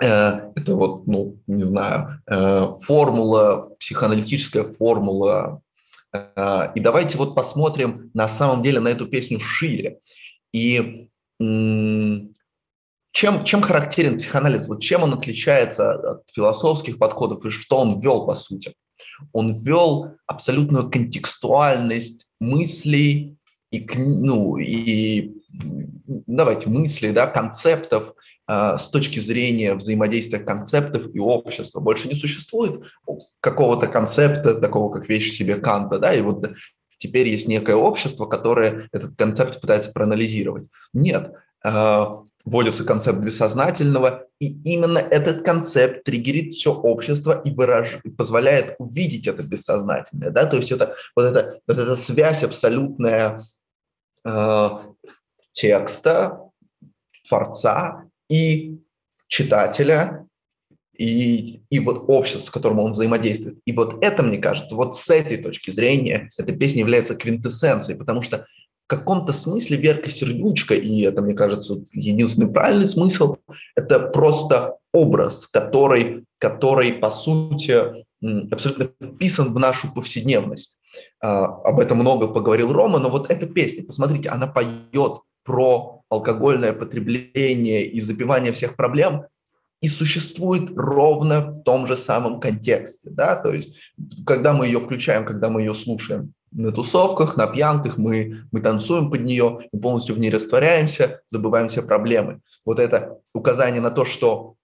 Э, 0.00 0.50
это 0.54 0.74
вот, 0.74 1.06
ну, 1.06 1.38
не 1.46 1.64
знаю, 1.64 2.20
э, 2.26 2.72
формула, 2.80 3.68
психоаналитическая 3.78 4.64
формула. 4.64 5.60
Э, 6.12 6.72
и 6.74 6.80
давайте 6.80 7.18
вот 7.18 7.34
посмотрим 7.34 8.10
на 8.14 8.28
самом 8.28 8.62
деле 8.62 8.80
на 8.80 8.88
эту 8.88 9.06
песню 9.06 9.40
шире. 9.40 9.98
И 10.52 11.08
чем, 13.12 13.44
чем 13.44 13.62
характерен 13.62 14.16
психоанализ? 14.16 14.68
Вот 14.68 14.80
чем 14.80 15.02
он 15.02 15.14
отличается 15.14 15.92
от 15.92 16.22
философских 16.32 16.98
подходов 16.98 17.44
и 17.44 17.50
что 17.50 17.78
он 17.78 18.00
ввел, 18.00 18.26
по 18.26 18.34
сути? 18.34 18.74
Он 19.32 19.52
ввел 19.52 20.16
абсолютную 20.26 20.90
контекстуальность 20.90 22.30
мыслей 22.40 23.36
и, 23.70 23.86
ну, 23.96 24.56
и 24.58 25.32
давайте 26.26 26.68
мыслей, 26.68 27.12
да, 27.12 27.26
концептов, 27.26 28.10
а, 28.10 28.21
с 28.78 28.88
точки 28.88 29.18
зрения 29.18 29.74
взаимодействия 29.74 30.38
концептов 30.38 31.14
и 31.14 31.18
общества. 31.18 31.80
Больше 31.80 32.08
не 32.08 32.14
существует 32.14 32.82
какого-то 33.40 33.86
концепта, 33.86 34.54
такого 34.54 34.92
как 34.92 35.08
вещь 35.08 35.32
в 35.32 35.36
себе 35.36 35.56
Канта, 35.56 35.98
да, 35.98 36.14
и 36.14 36.20
вот 36.20 36.50
теперь 36.96 37.28
есть 37.28 37.48
некое 37.48 37.76
общество, 37.76 38.26
которое 38.26 38.88
этот 38.92 39.16
концепт 39.16 39.60
пытается 39.60 39.92
проанализировать. 39.92 40.68
Нет, 40.92 41.32
а, 41.64 42.22
вводится 42.44 42.84
концепт 42.84 43.18
бессознательного, 43.18 44.26
и 44.38 44.60
именно 44.64 44.98
этот 44.98 45.42
концепт 45.42 46.04
триггерит 46.04 46.54
все 46.54 46.72
общество 46.72 47.40
и, 47.40 47.52
выраж... 47.52 48.00
позволяет 48.16 48.74
увидеть 48.78 49.26
это 49.26 49.42
бессознательное. 49.42 50.30
Да? 50.30 50.46
То 50.46 50.56
есть 50.56 50.72
это 50.72 50.94
вот, 51.14 51.24
это, 51.24 51.60
вот 51.66 51.78
эта 51.78 51.96
связь 51.96 52.42
абсолютная 52.42 53.40
э, 54.24 54.68
текста, 55.52 56.40
творца 57.28 58.04
и 58.32 58.78
читателя, 59.28 60.26
и, 60.96 61.62
и 61.68 61.78
вот 61.80 62.04
общество, 62.08 62.40
с 62.40 62.50
которым 62.50 62.78
он 62.78 62.92
взаимодействует. 62.92 63.58
И 63.66 63.72
вот 63.72 64.02
это, 64.02 64.22
мне 64.22 64.38
кажется, 64.38 64.74
вот 64.74 64.94
с 64.94 65.10
этой 65.10 65.36
точки 65.36 65.70
зрения 65.70 66.30
эта 66.38 66.52
песня 66.52 66.80
является 66.80 67.14
квинтэссенцией, 67.14 67.98
потому 67.98 68.22
что 68.22 68.46
в 68.86 68.88
каком-то 68.88 69.32
смысле 69.32 69.76
Верка 69.76 70.08
Сердючка, 70.08 70.74
и 70.74 71.02
это, 71.02 71.20
мне 71.22 71.34
кажется, 71.34 71.76
единственный 71.92 72.50
правильный 72.50 72.88
смысл, 72.88 73.36
это 73.76 74.00
просто 74.00 74.76
образ, 74.92 75.46
который, 75.46 76.24
который 76.38 76.92
по 76.94 77.10
сути, 77.10 78.04
абсолютно 78.50 78.90
вписан 79.02 79.52
в 79.52 79.58
нашу 79.58 79.92
повседневность. 79.92 80.80
А, 81.20 81.44
об 81.44 81.80
этом 81.80 81.98
много 81.98 82.28
поговорил 82.28 82.72
Рома, 82.72 82.98
но 82.98 83.10
вот 83.10 83.30
эта 83.30 83.46
песня, 83.46 83.84
посмотрите, 83.84 84.28
она 84.28 84.46
поет 84.46 85.20
про 85.44 86.02
алкогольное 86.08 86.72
потребление 86.72 87.86
и 87.86 88.00
запивание 88.00 88.52
всех 88.52 88.76
проблем 88.76 89.24
и 89.80 89.88
существует 89.88 90.70
ровно 90.76 91.40
в 91.40 91.62
том 91.62 91.86
же 91.86 91.96
самом 91.96 92.38
контексте. 92.38 93.10
Да? 93.10 93.34
То 93.36 93.52
есть, 93.52 93.74
когда 94.24 94.52
мы 94.52 94.66
ее 94.66 94.78
включаем, 94.78 95.24
когда 95.24 95.48
мы 95.48 95.62
ее 95.62 95.74
слушаем 95.74 96.34
на 96.52 96.70
тусовках, 96.70 97.36
на 97.36 97.46
пьянках, 97.46 97.98
мы, 97.98 98.44
мы 98.52 98.60
танцуем 98.60 99.10
под 99.10 99.22
нее, 99.22 99.60
мы 99.72 99.80
полностью 99.80 100.14
в 100.14 100.18
ней 100.18 100.30
растворяемся, 100.30 101.20
забываем 101.28 101.68
все 101.68 101.82
проблемы. 101.82 102.40
Вот 102.64 102.78
это 102.78 103.18
указание 103.34 103.80
на 103.80 103.90
то, 103.90 104.04
что 104.04 104.54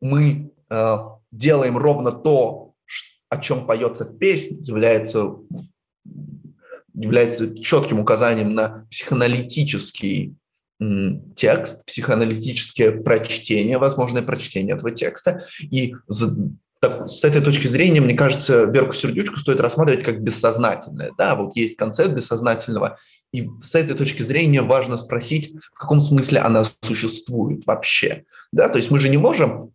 мы 0.00 0.52
э, 0.70 0.96
делаем 1.32 1.76
ровно 1.76 2.12
то, 2.12 2.74
о 3.30 3.38
чем 3.38 3.66
поется 3.66 4.04
в 4.04 4.18
песне, 4.18 4.58
является 4.60 5.36
является 7.00 7.56
четким 7.58 8.00
указанием 8.00 8.54
на 8.54 8.86
психоаналитический 8.90 10.34
текст, 11.34 11.84
психоаналитическое 11.86 12.92
прочтение, 12.92 13.78
возможное 13.78 14.22
прочтение 14.22 14.76
этого 14.76 14.90
текста. 14.92 15.40
И 15.60 15.94
так, 16.80 17.08
с 17.08 17.24
этой 17.24 17.40
точки 17.40 17.66
зрения, 17.66 18.00
мне 18.00 18.14
кажется, 18.14 18.64
Верку 18.64 18.92
Сердючку 18.92 19.36
стоит 19.36 19.58
рассматривать 19.58 20.04
как 20.04 20.22
бессознательное. 20.22 21.10
Да, 21.18 21.34
вот 21.34 21.56
есть 21.56 21.76
концепт 21.76 22.12
бессознательного, 22.12 22.98
и 23.32 23.48
с 23.60 23.74
этой 23.74 23.96
точки 23.96 24.22
зрения 24.22 24.62
важно 24.62 24.96
спросить, 24.96 25.52
в 25.74 25.78
каком 25.78 26.00
смысле 26.00 26.38
она 26.38 26.62
существует 26.82 27.66
вообще. 27.66 28.24
Да, 28.52 28.68
то 28.68 28.78
есть 28.78 28.92
мы 28.92 29.00
же 29.00 29.08
не 29.08 29.16
можем 29.16 29.72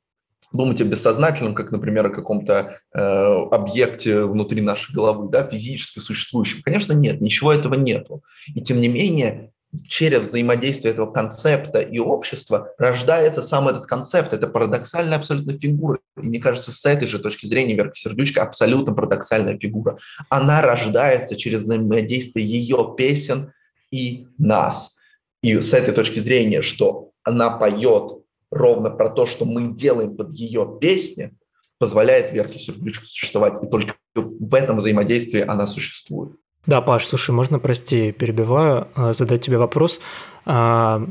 думать 0.53 0.79
о 0.81 0.85
бессознательном, 0.85 1.55
как, 1.55 1.71
например, 1.71 2.05
о 2.05 2.11
каком-то 2.11 2.77
э, 2.93 2.99
объекте 2.99 4.25
внутри 4.25 4.61
нашей 4.61 4.93
головы, 4.93 5.29
да, 5.29 5.45
физически 5.45 5.99
существующем. 5.99 6.61
Конечно, 6.63 6.93
нет, 6.93 7.19
ничего 7.19 7.51
этого 7.51 7.73
нету. 7.73 8.23
И 8.53 8.61
тем 8.61 8.79
не 8.79 8.87
менее, 8.87 9.51
через 9.87 10.27
взаимодействие 10.27 10.93
этого 10.93 11.11
концепта 11.11 11.79
и 11.79 11.97
общества 11.97 12.69
рождается 12.77 13.41
сам 13.41 13.67
этот 13.67 13.87
концепт. 13.87 14.31
Это 14.33 14.47
парадоксальная 14.47 15.17
абсолютно 15.17 15.57
фигура. 15.57 15.99
И 16.17 16.21
мне 16.21 16.39
кажется, 16.39 16.71
с 16.71 16.85
этой 16.85 17.07
же 17.07 17.19
точки 17.19 17.47
зрения 17.47 17.75
Верка 17.75 17.95
Сердючка 17.95 18.43
абсолютно 18.43 18.93
парадоксальная 18.93 19.57
фигура. 19.57 19.97
Она 20.29 20.61
рождается 20.61 21.35
через 21.35 21.63
взаимодействие 21.63 22.45
ее 22.45 22.93
песен 22.95 23.51
и 23.91 24.27
нас. 24.37 24.97
И 25.41 25.59
с 25.59 25.73
этой 25.73 25.93
точки 25.93 26.19
зрения, 26.19 26.61
что 26.61 27.09
она 27.23 27.49
поет 27.49 28.22
ровно 28.53 28.89
про 28.89 29.09
то, 29.09 29.25
что 29.25 29.45
мы 29.45 29.73
делаем 29.73 30.15
под 30.15 30.31
ее 30.31 30.77
песни, 30.79 31.31
позволяет 31.79 32.31
Верке 32.31 32.59
Сердючку 32.59 33.05
существовать. 33.05 33.61
И 33.63 33.67
только 33.67 33.95
в 34.15 34.53
этом 34.53 34.77
взаимодействии 34.77 35.41
она 35.41 35.65
существует. 35.67 36.33
Да, 36.65 36.81
Паш, 36.81 37.05
слушай, 37.07 37.31
можно, 37.31 37.59
прости, 37.59 38.11
перебиваю, 38.11 38.87
а, 38.95 39.13
задать 39.13 39.41
тебе 39.41 39.57
вопрос. 39.57 39.99
А, 40.45 41.05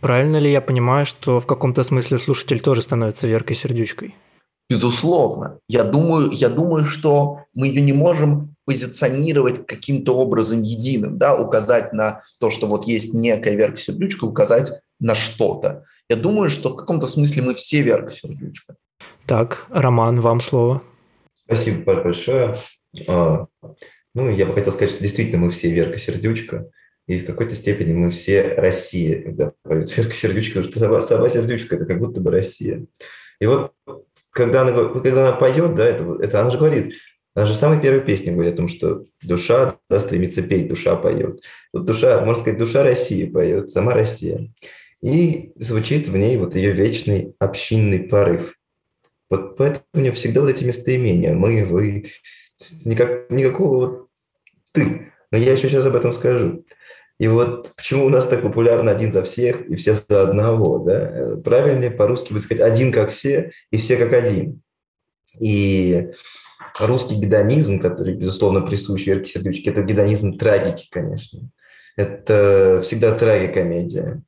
правильно 0.00 0.38
ли 0.38 0.50
я 0.50 0.60
понимаю, 0.60 1.06
что 1.06 1.38
в 1.38 1.46
каком-то 1.46 1.84
смысле 1.84 2.18
слушатель 2.18 2.60
тоже 2.60 2.82
становится 2.82 3.28
Веркой 3.28 3.54
Сердючкой? 3.54 4.16
Безусловно. 4.68 5.58
Я 5.68 5.84
думаю, 5.84 6.30
я 6.32 6.48
думаю, 6.48 6.84
что 6.84 7.40
мы 7.54 7.68
ее 7.68 7.82
не 7.82 7.92
можем 7.92 8.54
позиционировать 8.66 9.66
каким-то 9.66 10.16
образом 10.16 10.62
единым, 10.62 11.18
да, 11.18 11.36
указать 11.36 11.92
на 11.92 12.22
то, 12.38 12.50
что 12.50 12.66
вот 12.66 12.86
есть 12.86 13.14
некая 13.14 13.56
Верка 13.56 13.78
Сердючка, 13.78 14.24
указать 14.24 14.72
на 15.00 15.14
что-то. 15.14 15.84
Я 16.10 16.16
думаю, 16.16 16.50
что 16.50 16.70
в 16.70 16.76
каком-то 16.76 17.06
смысле 17.06 17.42
мы 17.42 17.54
все 17.54 17.82
Верка 17.82 18.10
Сердючка. 18.10 18.74
Так, 19.26 19.66
Роман, 19.70 20.20
вам 20.20 20.40
слово. 20.40 20.82
Спасибо 21.44 22.02
большое. 22.02 22.56
А, 23.06 23.46
ну, 24.12 24.28
я 24.28 24.44
бы 24.44 24.52
хотел 24.52 24.72
сказать, 24.72 24.90
что 24.90 25.04
действительно 25.04 25.38
мы 25.38 25.50
все 25.52 25.70
Верка 25.70 25.98
Сердючка, 25.98 26.68
и 27.06 27.20
в 27.20 27.26
какой-то 27.26 27.54
степени 27.54 27.92
мы 27.92 28.10
все 28.10 28.54
Россия, 28.54 29.22
когда 29.22 29.52
поют 29.62 29.96
Верка 29.96 30.12
Сердючка, 30.12 30.64
что 30.64 30.80
сама, 30.80 31.00
сама 31.00 31.28
Сердючка– 31.28 31.76
это 31.76 31.86
как 31.86 32.00
будто 32.00 32.20
бы 32.20 32.32
Россия. 32.32 32.86
И 33.40 33.46
вот 33.46 33.72
когда 34.30 34.62
она, 34.62 34.88
когда 34.88 35.28
она 35.28 35.36
поет, 35.36 35.76
да, 35.76 35.86
это, 35.86 36.16
это 36.20 36.40
она 36.40 36.50
же 36.50 36.58
говорит, 36.58 36.96
она 37.36 37.46
же 37.46 37.54
в 37.54 37.56
самой 37.56 37.80
первой 37.80 38.00
песне 38.00 38.32
говорит 38.32 38.54
о 38.54 38.56
том, 38.56 38.68
что 38.68 39.02
душа 39.22 39.76
да, 39.88 40.00
стремится 40.00 40.42
петь, 40.42 40.66
душа 40.66 40.96
поет. 40.96 41.40
Вот 41.72 41.84
душа, 41.84 42.24
можно 42.24 42.40
сказать, 42.40 42.58
душа 42.58 42.82
России 42.82 43.26
поет, 43.26 43.70
сама 43.70 43.94
Россия. 43.94 44.50
И 45.02 45.52
звучит 45.56 46.08
в 46.08 46.16
ней 46.16 46.36
вот 46.36 46.54
ее 46.54 46.72
вечный 46.72 47.34
общинный 47.38 48.00
порыв. 48.00 48.56
Вот 49.30 49.56
поэтому 49.56 49.84
у 49.94 50.00
нее 50.00 50.12
всегда 50.12 50.40
вот 50.40 50.50
эти 50.50 50.64
местоимения. 50.64 51.32
Мы, 51.32 51.64
вы, 51.64 52.06
никак, 52.84 53.30
никакого 53.30 53.76
вот 53.76 54.08
ты. 54.72 55.12
Но 55.30 55.38
я 55.38 55.52
еще 55.52 55.68
сейчас 55.68 55.86
об 55.86 55.96
этом 55.96 56.12
скажу. 56.12 56.64
И 57.18 57.28
вот 57.28 57.72
почему 57.76 58.06
у 58.06 58.08
нас 58.08 58.26
так 58.26 58.42
популярно 58.42 58.90
один 58.90 59.12
за 59.12 59.22
всех 59.22 59.66
и 59.68 59.76
все 59.76 59.94
за 59.94 60.22
одного, 60.22 60.78
да? 60.78 61.36
Правильнее 61.44 61.90
по-русски 61.90 62.32
будет 62.32 62.42
сказать 62.42 62.62
один 62.62 62.92
как 62.92 63.10
все 63.10 63.52
и 63.70 63.76
все 63.76 63.96
как 63.96 64.12
один. 64.12 64.62
И 65.38 66.10
русский 66.80 67.16
гедонизм, 67.16 67.78
который, 67.78 68.14
безусловно, 68.14 68.62
присущ 68.62 69.06
Верке 69.06 69.30
Сердючке, 69.30 69.70
это 69.70 69.82
гедонизм 69.82 70.38
трагики, 70.38 70.88
конечно. 70.90 71.50
Это 71.96 72.80
всегда 72.82 73.14
трагикомедия. 73.14 74.22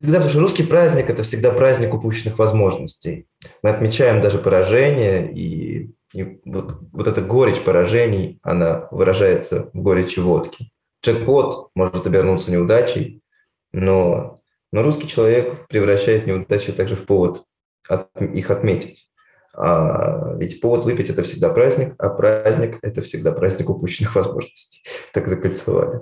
Всегда, 0.00 0.18
потому 0.18 0.30
что 0.30 0.40
русский 0.40 0.62
праздник– 0.62 1.08
это 1.10 1.22
всегда 1.22 1.50
праздник 1.50 1.94
упущенных 1.94 2.38
возможностей. 2.38 3.26
Мы 3.62 3.70
отмечаем 3.70 4.20
даже 4.20 4.38
поражение, 4.38 5.32
и, 5.32 5.90
и 6.12 6.40
вот, 6.44 6.78
вот 6.92 7.06
эта 7.06 7.22
горечь 7.22 7.62
поражений, 7.62 8.38
она 8.42 8.88
выражается 8.90 9.70
в 9.72 9.80
горечи 9.80 10.18
водки. 10.20 10.70
Джекпот 11.02 11.70
может 11.74 12.06
обернуться 12.06 12.52
неудачей, 12.52 13.22
но, 13.72 14.38
но 14.70 14.82
русский 14.82 15.08
человек 15.08 15.66
превращает 15.68 16.26
неудачи 16.26 16.72
также 16.72 16.94
в 16.94 17.06
повод 17.06 17.44
от, 17.88 18.08
их 18.20 18.50
отметить. 18.50 19.08
А, 19.54 20.34
ведь 20.36 20.60
повод 20.60 20.84
выпить– 20.84 21.08
это 21.10 21.22
всегда 21.22 21.48
праздник, 21.48 21.94
а 21.96 22.10
праздник– 22.10 22.78
это 22.82 23.00
всегда 23.00 23.32
праздник 23.32 23.70
упущенных 23.70 24.14
возможностей. 24.14 24.82
Так 25.14 25.28
закольцевали. 25.28 26.00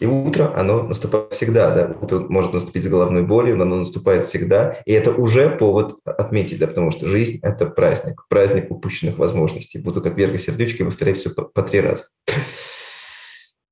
И 0.00 0.06
утро, 0.06 0.52
оно 0.54 0.84
наступает 0.84 1.32
всегда, 1.32 1.74
да, 1.74 1.96
утро 2.00 2.20
может 2.20 2.52
наступить 2.52 2.84
с 2.84 2.88
головной 2.88 3.22
болью, 3.22 3.56
но 3.56 3.64
оно 3.64 3.76
наступает 3.76 4.24
всегда, 4.24 4.76
и 4.84 4.92
это 4.92 5.10
уже 5.10 5.50
повод 5.50 5.98
отметить, 6.04 6.58
да, 6.58 6.68
потому 6.68 6.92
что 6.92 7.08
жизнь– 7.08 7.40
это 7.42 7.66
праздник, 7.66 8.24
праздник 8.28 8.70
упущенных 8.70 9.18
возможностей. 9.18 9.78
Буду 9.78 10.00
как 10.00 10.16
Верка 10.16 10.38
Сердючка 10.38 10.84
повторять 10.84 11.18
все 11.18 11.30
по, 11.30 11.42
по 11.42 11.62
три 11.62 11.80
раза. 11.80 12.04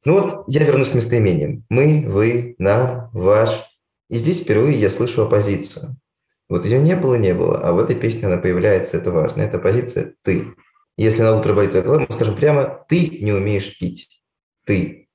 Ну 0.04 0.20
вот, 0.20 0.44
я 0.48 0.64
вернусь 0.64 0.90
к 0.90 0.94
местоимениям. 0.94 1.64
Мы, 1.68 2.04
вы, 2.06 2.54
на, 2.58 3.10
ваш. 3.12 3.64
И 4.08 4.18
здесь 4.18 4.40
впервые 4.40 4.78
я 4.78 4.90
слышу 4.90 5.22
оппозицию. 5.22 5.96
Вот 6.48 6.64
ее 6.64 6.78
не 6.78 6.94
было, 6.94 7.16
не 7.16 7.34
было, 7.34 7.58
а 7.58 7.72
в 7.72 7.78
этой 7.80 7.96
песне 7.96 8.26
она 8.26 8.36
появляется, 8.36 8.98
это 8.98 9.10
важно. 9.10 9.42
Это 9.42 9.58
позиция 9.58 10.14
«ты». 10.22 10.54
Если 10.96 11.22
на 11.22 11.36
утро 11.36 11.52
болит 11.54 11.72
твоя 11.72 11.84
голова, 11.84 12.06
мы 12.08 12.14
скажем 12.14 12.36
прямо 12.36 12.84
«ты 12.88 13.18
не 13.20 13.32
умеешь 13.32 13.78
пить». 13.78 14.22
«Ты». 14.64 15.05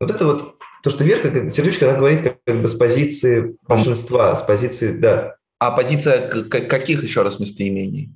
Вот 0.00 0.10
это 0.10 0.24
вот 0.26 0.56
то, 0.82 0.90
что 0.90 1.04
Верка, 1.04 1.30
как, 1.30 1.52
сердечко, 1.52 1.88
она 1.88 1.98
говорит 1.98 2.22
как, 2.22 2.36
как 2.44 2.56
бы 2.56 2.68
с 2.68 2.74
позиции 2.74 3.56
большинства, 3.66 4.36
с 4.36 4.42
позиции, 4.42 4.92
да. 4.92 5.36
А 5.58 5.70
позиция 5.70 6.44
каких 6.44 7.02
еще 7.02 7.22
раз 7.22 7.38
местоимений? 7.38 8.12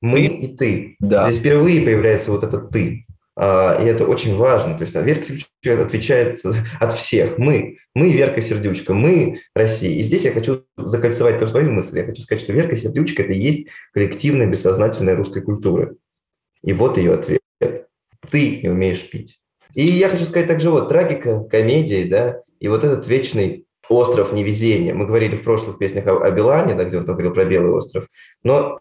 Мы 0.00 0.28
ты? 0.28 0.34
и 0.34 0.56
ты. 0.56 0.96
Да. 1.00 1.24
Здесь 1.30 1.40
впервые 1.40 1.80
появляется 1.80 2.30
вот 2.30 2.44
это 2.44 2.58
ты. 2.58 3.04
А, 3.36 3.82
и 3.82 3.86
это 3.86 4.06
очень 4.06 4.36
важно. 4.36 4.76
То 4.76 4.82
есть 4.82 4.94
Верка 4.94 5.24
Сердючка 5.24 5.82
отвечает 5.82 6.38
от 6.78 6.92
всех. 6.92 7.38
Мы. 7.38 7.78
Мы 7.94 8.12
Верка 8.12 8.40
Сердючка. 8.40 8.92
Мы 8.92 9.40
Россия. 9.54 9.98
И 9.98 10.02
здесь 10.02 10.24
я 10.24 10.32
хочу 10.32 10.64
закольцевать 10.76 11.38
тоже 11.38 11.52
свою 11.52 11.72
мысль. 11.72 11.98
Я 11.98 12.04
хочу 12.04 12.22
сказать, 12.22 12.42
что 12.42 12.52
Верка 12.52 12.76
Сердючка– 12.76 13.22
это 13.24 13.32
и 13.32 13.38
есть 13.38 13.68
коллективная 13.92 14.46
бессознательная 14.46 15.16
русской 15.16 15.42
культуры. 15.42 15.96
И 16.62 16.72
вот 16.72 16.98
ее 16.98 17.14
ответ. 17.14 17.40
Ты 18.30 18.60
не 18.62 18.68
умеешь 18.68 19.08
пить. 19.08 19.40
И 19.74 19.84
я 19.84 20.08
хочу 20.08 20.24
сказать 20.24 20.48
также 20.48 20.70
вот 20.70 20.88
трагика, 20.88 21.44
комедии, 21.44 22.04
да, 22.04 22.42
и 22.60 22.68
вот 22.68 22.84
этот 22.84 23.06
вечный 23.06 23.66
остров 23.88 24.32
невезения. 24.32 24.94
Мы 24.94 25.06
говорили 25.06 25.36
в 25.36 25.44
прошлых 25.44 25.78
песнях 25.78 26.06
о, 26.06 26.22
о 26.22 26.30
Билане, 26.30 26.74
да, 26.74 26.84
где 26.84 26.98
он 26.98 27.04
говорил 27.04 27.32
про 27.32 27.44
Белый 27.44 27.72
остров. 27.72 28.06
Но 28.42 28.80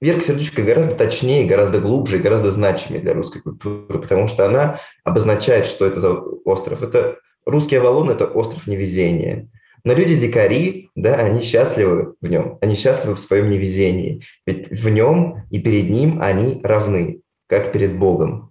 Верка 0.00 0.22
Сердючка 0.22 0.62
гораздо 0.62 0.94
точнее, 0.94 1.44
гораздо 1.44 1.80
глубже 1.80 2.18
и 2.18 2.22
гораздо 2.22 2.52
значимее 2.52 3.02
для 3.02 3.14
русской 3.14 3.42
культуры, 3.42 3.98
потому 3.98 4.28
что 4.28 4.46
она 4.46 4.78
обозначает, 5.04 5.66
что 5.66 5.86
это 5.86 5.98
за 5.98 6.12
остров. 6.12 6.82
Это 6.82 7.18
русский 7.44 7.76
Авалон– 7.76 8.10
это 8.10 8.26
остров 8.26 8.66
невезения. 8.66 9.48
Но 9.84 9.94
люди-дикари, 9.94 10.90
да, 10.94 11.16
они 11.16 11.40
счастливы 11.40 12.14
в 12.20 12.28
нем, 12.28 12.58
они 12.60 12.74
счастливы 12.74 13.16
в 13.16 13.20
своем 13.20 13.48
невезении. 13.48 14.22
Ведь 14.46 14.70
в 14.70 14.88
нем 14.88 15.42
и 15.50 15.60
перед 15.60 15.90
ним 15.90 16.20
они 16.20 16.60
равны, 16.62 17.22
как 17.48 17.72
перед 17.72 17.96
Богом. 17.96 18.47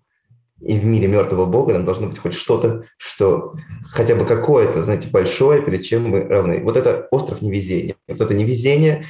И 0.62 0.78
в 0.80 0.86
мире 0.86 1.08
мертвого 1.08 1.46
Бога 1.46 1.74
нам 1.74 1.86
должно 1.86 2.08
быть 2.08 2.18
хоть 2.18 2.34
что-то, 2.34 2.84
что 2.98 3.54
хотя 3.90 4.16
бы 4.16 4.26
какое-то, 4.26 4.84
знаете, 4.84 5.10
большое, 5.10 5.62
перед 5.62 5.84
чем 5.84 6.10
мы 6.10 6.24
равны. 6.24 6.62
Вот 6.64 6.78
это 6.78 7.08
остров 7.12 7.42
невезения. 7.42 7.96
Вот 8.08 8.22
это 8.22 8.34
невезение 8.34 9.06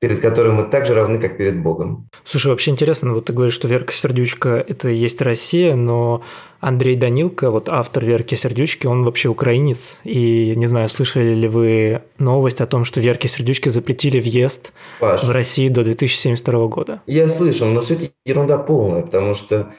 перед 0.00 0.20
которым 0.20 0.54
мы 0.54 0.64
так 0.64 0.86
же 0.86 0.94
равны, 0.94 1.18
как 1.18 1.36
перед 1.36 1.62
Богом. 1.62 2.08
Слушай, 2.24 2.48
вообще 2.48 2.70
интересно, 2.70 3.12
вот 3.12 3.26
ты 3.26 3.34
говоришь, 3.34 3.54
что 3.54 3.68
Верка 3.68 3.92
Сердючка– 3.92 4.64
это 4.68 4.88
и 4.88 4.96
есть 4.96 5.20
Россия, 5.20 5.76
но 5.76 6.22
Андрей 6.58 6.96
Данилко, 6.96 7.50
вот 7.50 7.68
автор 7.68 8.04
Верки 8.04 8.34
Сердючки, 8.34 8.86
он 8.86 9.04
вообще 9.04 9.28
украинец. 9.28 9.98
И 10.04 10.54
не 10.56 10.66
знаю, 10.66 10.88
слышали 10.88 11.34
ли 11.34 11.48
вы 11.48 12.00
новость 12.18 12.62
о 12.62 12.66
том, 12.66 12.86
что 12.86 13.00
Верке 13.00 13.28
Сердючке 13.28 13.70
запретили 13.70 14.20
въезд 14.20 14.72
Паш, 15.00 15.22
в 15.22 15.30
Россию 15.30 15.70
до 15.70 15.84
2072 15.84 16.66
года? 16.68 17.02
Я 17.06 17.28
слышал, 17.28 17.68
но 17.68 17.82
все 17.82 17.94
это 17.94 18.06
ерунда 18.24 18.56
полная, 18.56 19.02
потому 19.02 19.34
что 19.34 19.74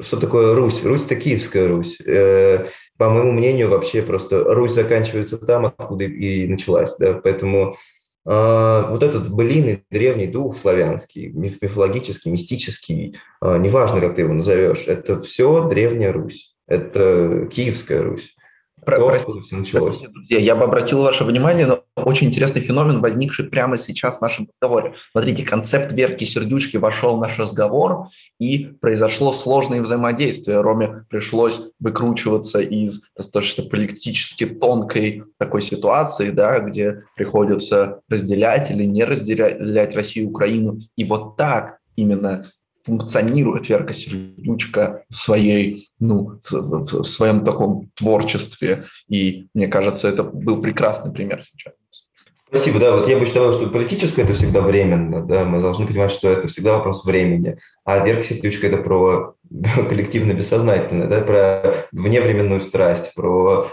что 0.00 0.16
такое 0.18 0.54
Русь? 0.54 0.84
Русь– 0.84 1.04
это 1.06 1.16
Киевская 1.16 1.68
Русь. 1.68 2.00
Э, 2.04 2.66
по 2.96 3.08
моему 3.08 3.32
мнению, 3.32 3.68
вообще 3.68 4.02
просто 4.02 4.42
Русь 4.54 4.72
заканчивается 4.72 5.38
там, 5.38 5.66
откуда 5.66 6.04
и 6.04 6.46
началась. 6.48 6.96
Да? 6.96 7.14
Поэтому 7.14 7.74
а, 8.26 8.86
вот 8.90 9.02
этот 9.02 9.30
былиный 9.30 9.84
древний 9.90 10.26
дух 10.26 10.56
славянский, 10.56 11.28
мифологический, 11.28 12.30
мистический, 12.30 13.16
а, 13.40 13.56
неважно, 13.56 14.00
как 14.00 14.14
ты 14.14 14.22
его 14.22 14.34
назовешь, 14.34 14.84
это 14.86 15.20
все 15.20 15.68
Древняя 15.68 16.12
Русь, 16.12 16.54
это 16.66 17.48
Киевская 17.50 18.02
Русь. 18.02 18.36
Про, 18.84 19.08
простите, 19.08 19.40
простите, 19.72 20.08
друзья, 20.08 20.38
я 20.38 20.56
бы 20.56 20.64
обратил 20.64 21.02
ваше 21.02 21.24
внимание 21.24 21.66
на 21.66 21.80
очень 21.96 22.28
интересный 22.28 22.62
феномен, 22.62 23.00
возникший 23.00 23.46
прямо 23.46 23.76
сейчас 23.76 24.18
в 24.18 24.20
нашем 24.22 24.46
разговоре. 24.48 24.94
Смотрите, 25.12 25.44
концепт 25.44 25.92
Верки 25.92 26.24
Сердючки 26.24 26.76
вошел 26.76 27.16
в 27.16 27.20
наш 27.20 27.38
разговор, 27.38 28.08
и 28.38 28.66
произошло 28.80 29.32
сложное 29.32 29.82
взаимодействие. 29.82 30.60
Роме 30.60 31.04
пришлось 31.08 31.60
выкручиваться 31.78 32.60
из 32.60 33.12
достаточно 33.16 33.64
политически 33.64 34.46
тонкой 34.46 35.24
такой 35.38 35.62
ситуации, 35.62 36.30
да, 36.30 36.60
где 36.60 37.04
приходится 37.16 38.00
разделять 38.08 38.70
или 38.70 38.84
не 38.84 39.04
разделять 39.04 39.94
Россию 39.94 40.26
и 40.26 40.28
Украину. 40.28 40.80
И 40.96 41.04
вот 41.04 41.36
так 41.36 41.78
именно 41.96 42.44
функционирует 42.84 43.68
Верка 43.68 43.94
Сердючка 43.94 45.02
в 45.08 45.14
своей, 45.14 45.90
ну, 45.98 46.38
в, 46.42 46.52
в, 46.52 47.02
в 47.02 47.04
своем 47.04 47.44
таком 47.44 47.90
творчестве. 47.94 48.84
И 49.08 49.48
мне 49.54 49.68
кажется, 49.68 50.08
это 50.08 50.22
был 50.22 50.60
прекрасный 50.60 51.12
пример 51.12 51.42
сейчас. 51.42 51.74
Спасибо, 52.52 52.80
да, 52.80 52.96
вот 52.96 53.06
я 53.06 53.16
бы 53.16 53.26
считал, 53.26 53.52
что 53.52 53.68
политическое 53.68 54.22
это 54.22 54.34
всегда 54.34 54.60
временно, 54.60 55.24
да, 55.24 55.44
мы 55.44 55.60
должны 55.60 55.86
понимать, 55.86 56.10
что 56.10 56.28
это 56.28 56.48
всегда 56.48 56.78
вопрос 56.78 57.04
времени, 57.04 57.58
а 57.84 58.04
Верка 58.04 58.24
Сердючка 58.24 58.66
это 58.66 58.78
про 58.78 59.36
коллективно 59.88 60.32
бессознательное, 60.32 61.06
да, 61.06 61.20
про 61.20 61.86
вневременную 61.92 62.60
страсть, 62.60 63.14
про 63.14 63.68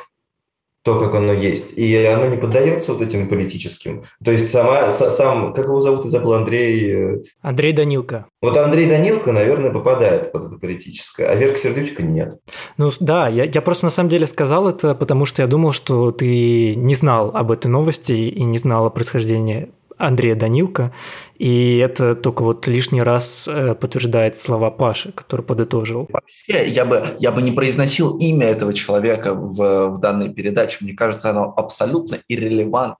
то, 0.87 0.97
как 0.97 1.15
оно 1.15 1.33
есть. 1.33 1.77
И 1.77 1.93
оно 2.05 2.27
не 2.27 2.37
поддается 2.37 2.93
вот 2.93 3.01
этим 3.01 3.27
политическим. 3.27 4.05
То 4.23 4.31
есть 4.31 4.49
сама, 4.49 4.89
сам, 4.89 5.53
как 5.53 5.65
его 5.65 5.81
зовут, 5.81 6.05
я 6.05 6.09
забыл, 6.09 6.33
Андрей... 6.33 6.93
Э, 6.93 7.21
Андрей 7.41 7.73
Данилко. 7.73 8.27
Вот 8.41 8.55
Андрей 8.55 8.87
Данилко, 8.87 9.33
наверное, 9.33 9.73
попадает 9.73 10.31
под 10.31 10.45
это 10.45 10.55
политическое, 10.55 11.25
а 11.27 11.35
Верка 11.35 11.57
Сердючка 11.57 12.03
нет. 12.03 12.39
Ну 12.77 12.89
да, 13.01 13.27
я, 13.27 13.43
я 13.43 13.61
просто 13.61 13.83
на 13.83 13.89
самом 13.89 14.07
деле 14.07 14.27
сказал 14.27 14.69
это, 14.69 14.95
потому 14.95 15.25
что 15.25 15.41
я 15.41 15.49
думал, 15.49 15.73
что 15.73 16.11
ты 16.13 16.75
не 16.75 16.95
знал 16.95 17.31
об 17.35 17.51
этой 17.51 17.67
новости 17.67 18.13
и 18.13 18.43
не 18.43 18.57
знал 18.57 18.85
о 18.85 18.89
происхождении 18.89 19.67
Андрея 19.97 20.35
Данилко, 20.35 20.93
и 21.35 21.77
это 21.77 22.15
только 22.15 22.43
вот 22.43 22.67
лишний 22.67 23.01
раз 23.01 23.47
э, 23.47 23.75
подтверждает 23.75 24.39
слова 24.39 24.71
Паши, 24.71 25.11
который 25.11 25.45
подытожил. 25.45 26.07
Вообще, 26.09 26.67
я 26.67 26.85
бы, 26.85 27.15
я 27.19 27.31
бы 27.31 27.41
не 27.41 27.51
произносил 27.51 28.17
имя 28.17 28.47
этого 28.47 28.73
человека 28.73 29.33
в, 29.33 29.89
в 29.89 29.99
данной 29.99 30.33
передаче. 30.33 30.77
Мне 30.81 30.93
кажется, 30.93 31.31
оно 31.31 31.53
абсолютно 31.55 32.19
иррелевантно. 32.27 32.97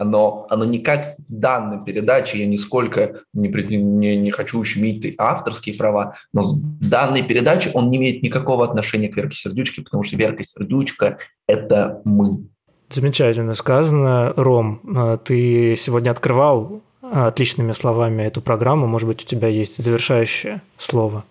Оно, 0.00 0.46
оно 0.48 0.64
никак 0.64 1.16
в 1.18 1.34
данной 1.34 1.84
передаче, 1.84 2.38
я 2.38 2.46
нисколько 2.46 3.22
не, 3.34 3.48
не, 3.48 4.16
не 4.16 4.30
хочу 4.30 4.60
ущемить 4.60 5.16
авторские 5.18 5.74
права, 5.74 6.14
но 6.32 6.42
в 6.42 6.88
данной 6.88 7.24
передаче 7.24 7.72
он 7.74 7.90
не 7.90 7.96
имеет 7.96 8.22
никакого 8.22 8.64
отношения 8.64 9.08
к 9.08 9.16
Верке 9.16 9.36
Сердючке, 9.36 9.82
потому 9.82 10.04
что 10.04 10.16
Верка 10.16 10.44
Сердючка– 10.44 11.18
это 11.48 12.00
мы. 12.04 12.44
Замечательно 12.88 13.54
сказано. 13.54 14.32
Ром, 14.36 14.80
э, 14.84 15.18
ты 15.22 15.76
сегодня 15.76 16.10
открывал 16.10 16.80
э, 17.02 17.06
отличными 17.06 17.72
словами 17.72 18.22
эту 18.22 18.40
программу. 18.40 18.86
Может 18.86 19.08
быть, 19.08 19.22
у 19.22 19.26
тебя 19.26 19.48
есть 19.48 19.82
завершающее 19.82 20.62
слово? 20.78 21.24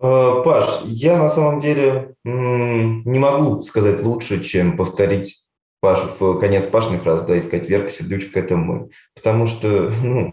Э, 0.00 0.42
Паш, 0.44 0.82
я 0.84 1.16
на 1.18 1.30
самом 1.30 1.60
деле 1.60 2.14
не 2.24 3.18
могу 3.18 3.62
сказать 3.62 4.02
лучше, 4.02 4.44
чем 4.44 4.76
повторить 4.76 5.42
Пашу, 5.82 6.08
в 6.20 6.38
конец 6.38 6.66
Пашиной 6.66 7.00
фразы, 7.00 7.26
да, 7.26 7.36
и 7.36 7.42
сказать 7.42 7.68
«Верка 7.68 7.90
Сердючка– 7.90 8.38
это 8.40 8.56
мы». 8.56 8.90
Потому 9.16 9.46
что 9.46 9.90
ну, 10.02 10.32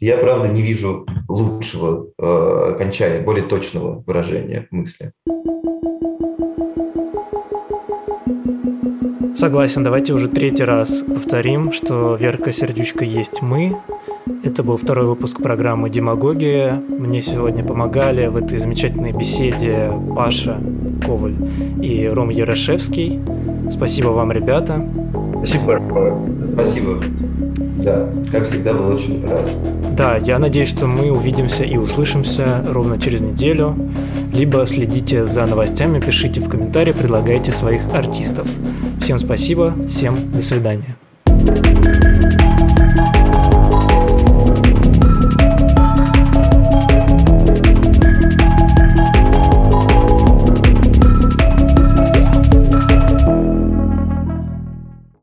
я, 0.00 0.16
правда, 0.16 0.48
не 0.48 0.62
вижу 0.62 1.06
лучшего 1.28 2.08
э, 2.18 2.72
окончания, 2.74 3.20
более 3.20 3.44
точного 3.44 4.02
выражения 4.04 4.66
мысли. 4.72 5.12
Согласен, 9.40 9.82
давайте 9.82 10.12
уже 10.12 10.28
третий 10.28 10.64
раз 10.64 10.98
повторим, 10.98 11.72
что 11.72 12.14
Верка 12.14 12.52
Сердючка 12.52 13.06
есть 13.06 13.40
мы. 13.40 13.74
Это 14.44 14.62
был 14.62 14.76
второй 14.76 15.06
выпуск 15.06 15.40
программы 15.40 15.88
«Демагогия». 15.88 16.82
Мне 16.90 17.22
сегодня 17.22 17.64
помогали 17.64 18.26
в 18.26 18.36
этой 18.36 18.58
замечательной 18.58 19.12
беседе 19.12 19.92
Паша 20.14 20.60
Коваль 21.06 21.36
и 21.80 22.06
Ром 22.06 22.28
Ярошевский. 22.28 23.18
Спасибо 23.70 24.08
вам, 24.08 24.30
ребята. 24.30 24.86
Спасибо. 25.42 25.80
Спасибо. 26.52 27.02
Да, 27.82 28.08
как 28.30 28.44
всегда, 28.44 28.74
был 28.74 28.88
очень 28.88 29.26
рад. 29.26 29.48
Да, 29.96 30.16
я 30.16 30.38
надеюсь, 30.38 30.68
что 30.68 30.86
мы 30.86 31.10
увидимся 31.10 31.64
и 31.64 31.76
услышимся 31.76 32.64
ровно 32.68 32.98
через 32.98 33.20
неделю. 33.20 33.74
Либо 34.32 34.66
следите 34.66 35.26
за 35.26 35.46
новостями, 35.46 36.00
пишите 36.00 36.40
в 36.40 36.48
комментарии, 36.48 36.92
предлагайте 36.92 37.52
своих 37.52 37.82
артистов. 37.92 38.48
Всем 39.00 39.18
спасибо, 39.18 39.74
всем 39.88 40.30
до 40.32 40.42
свидания. 40.42 40.96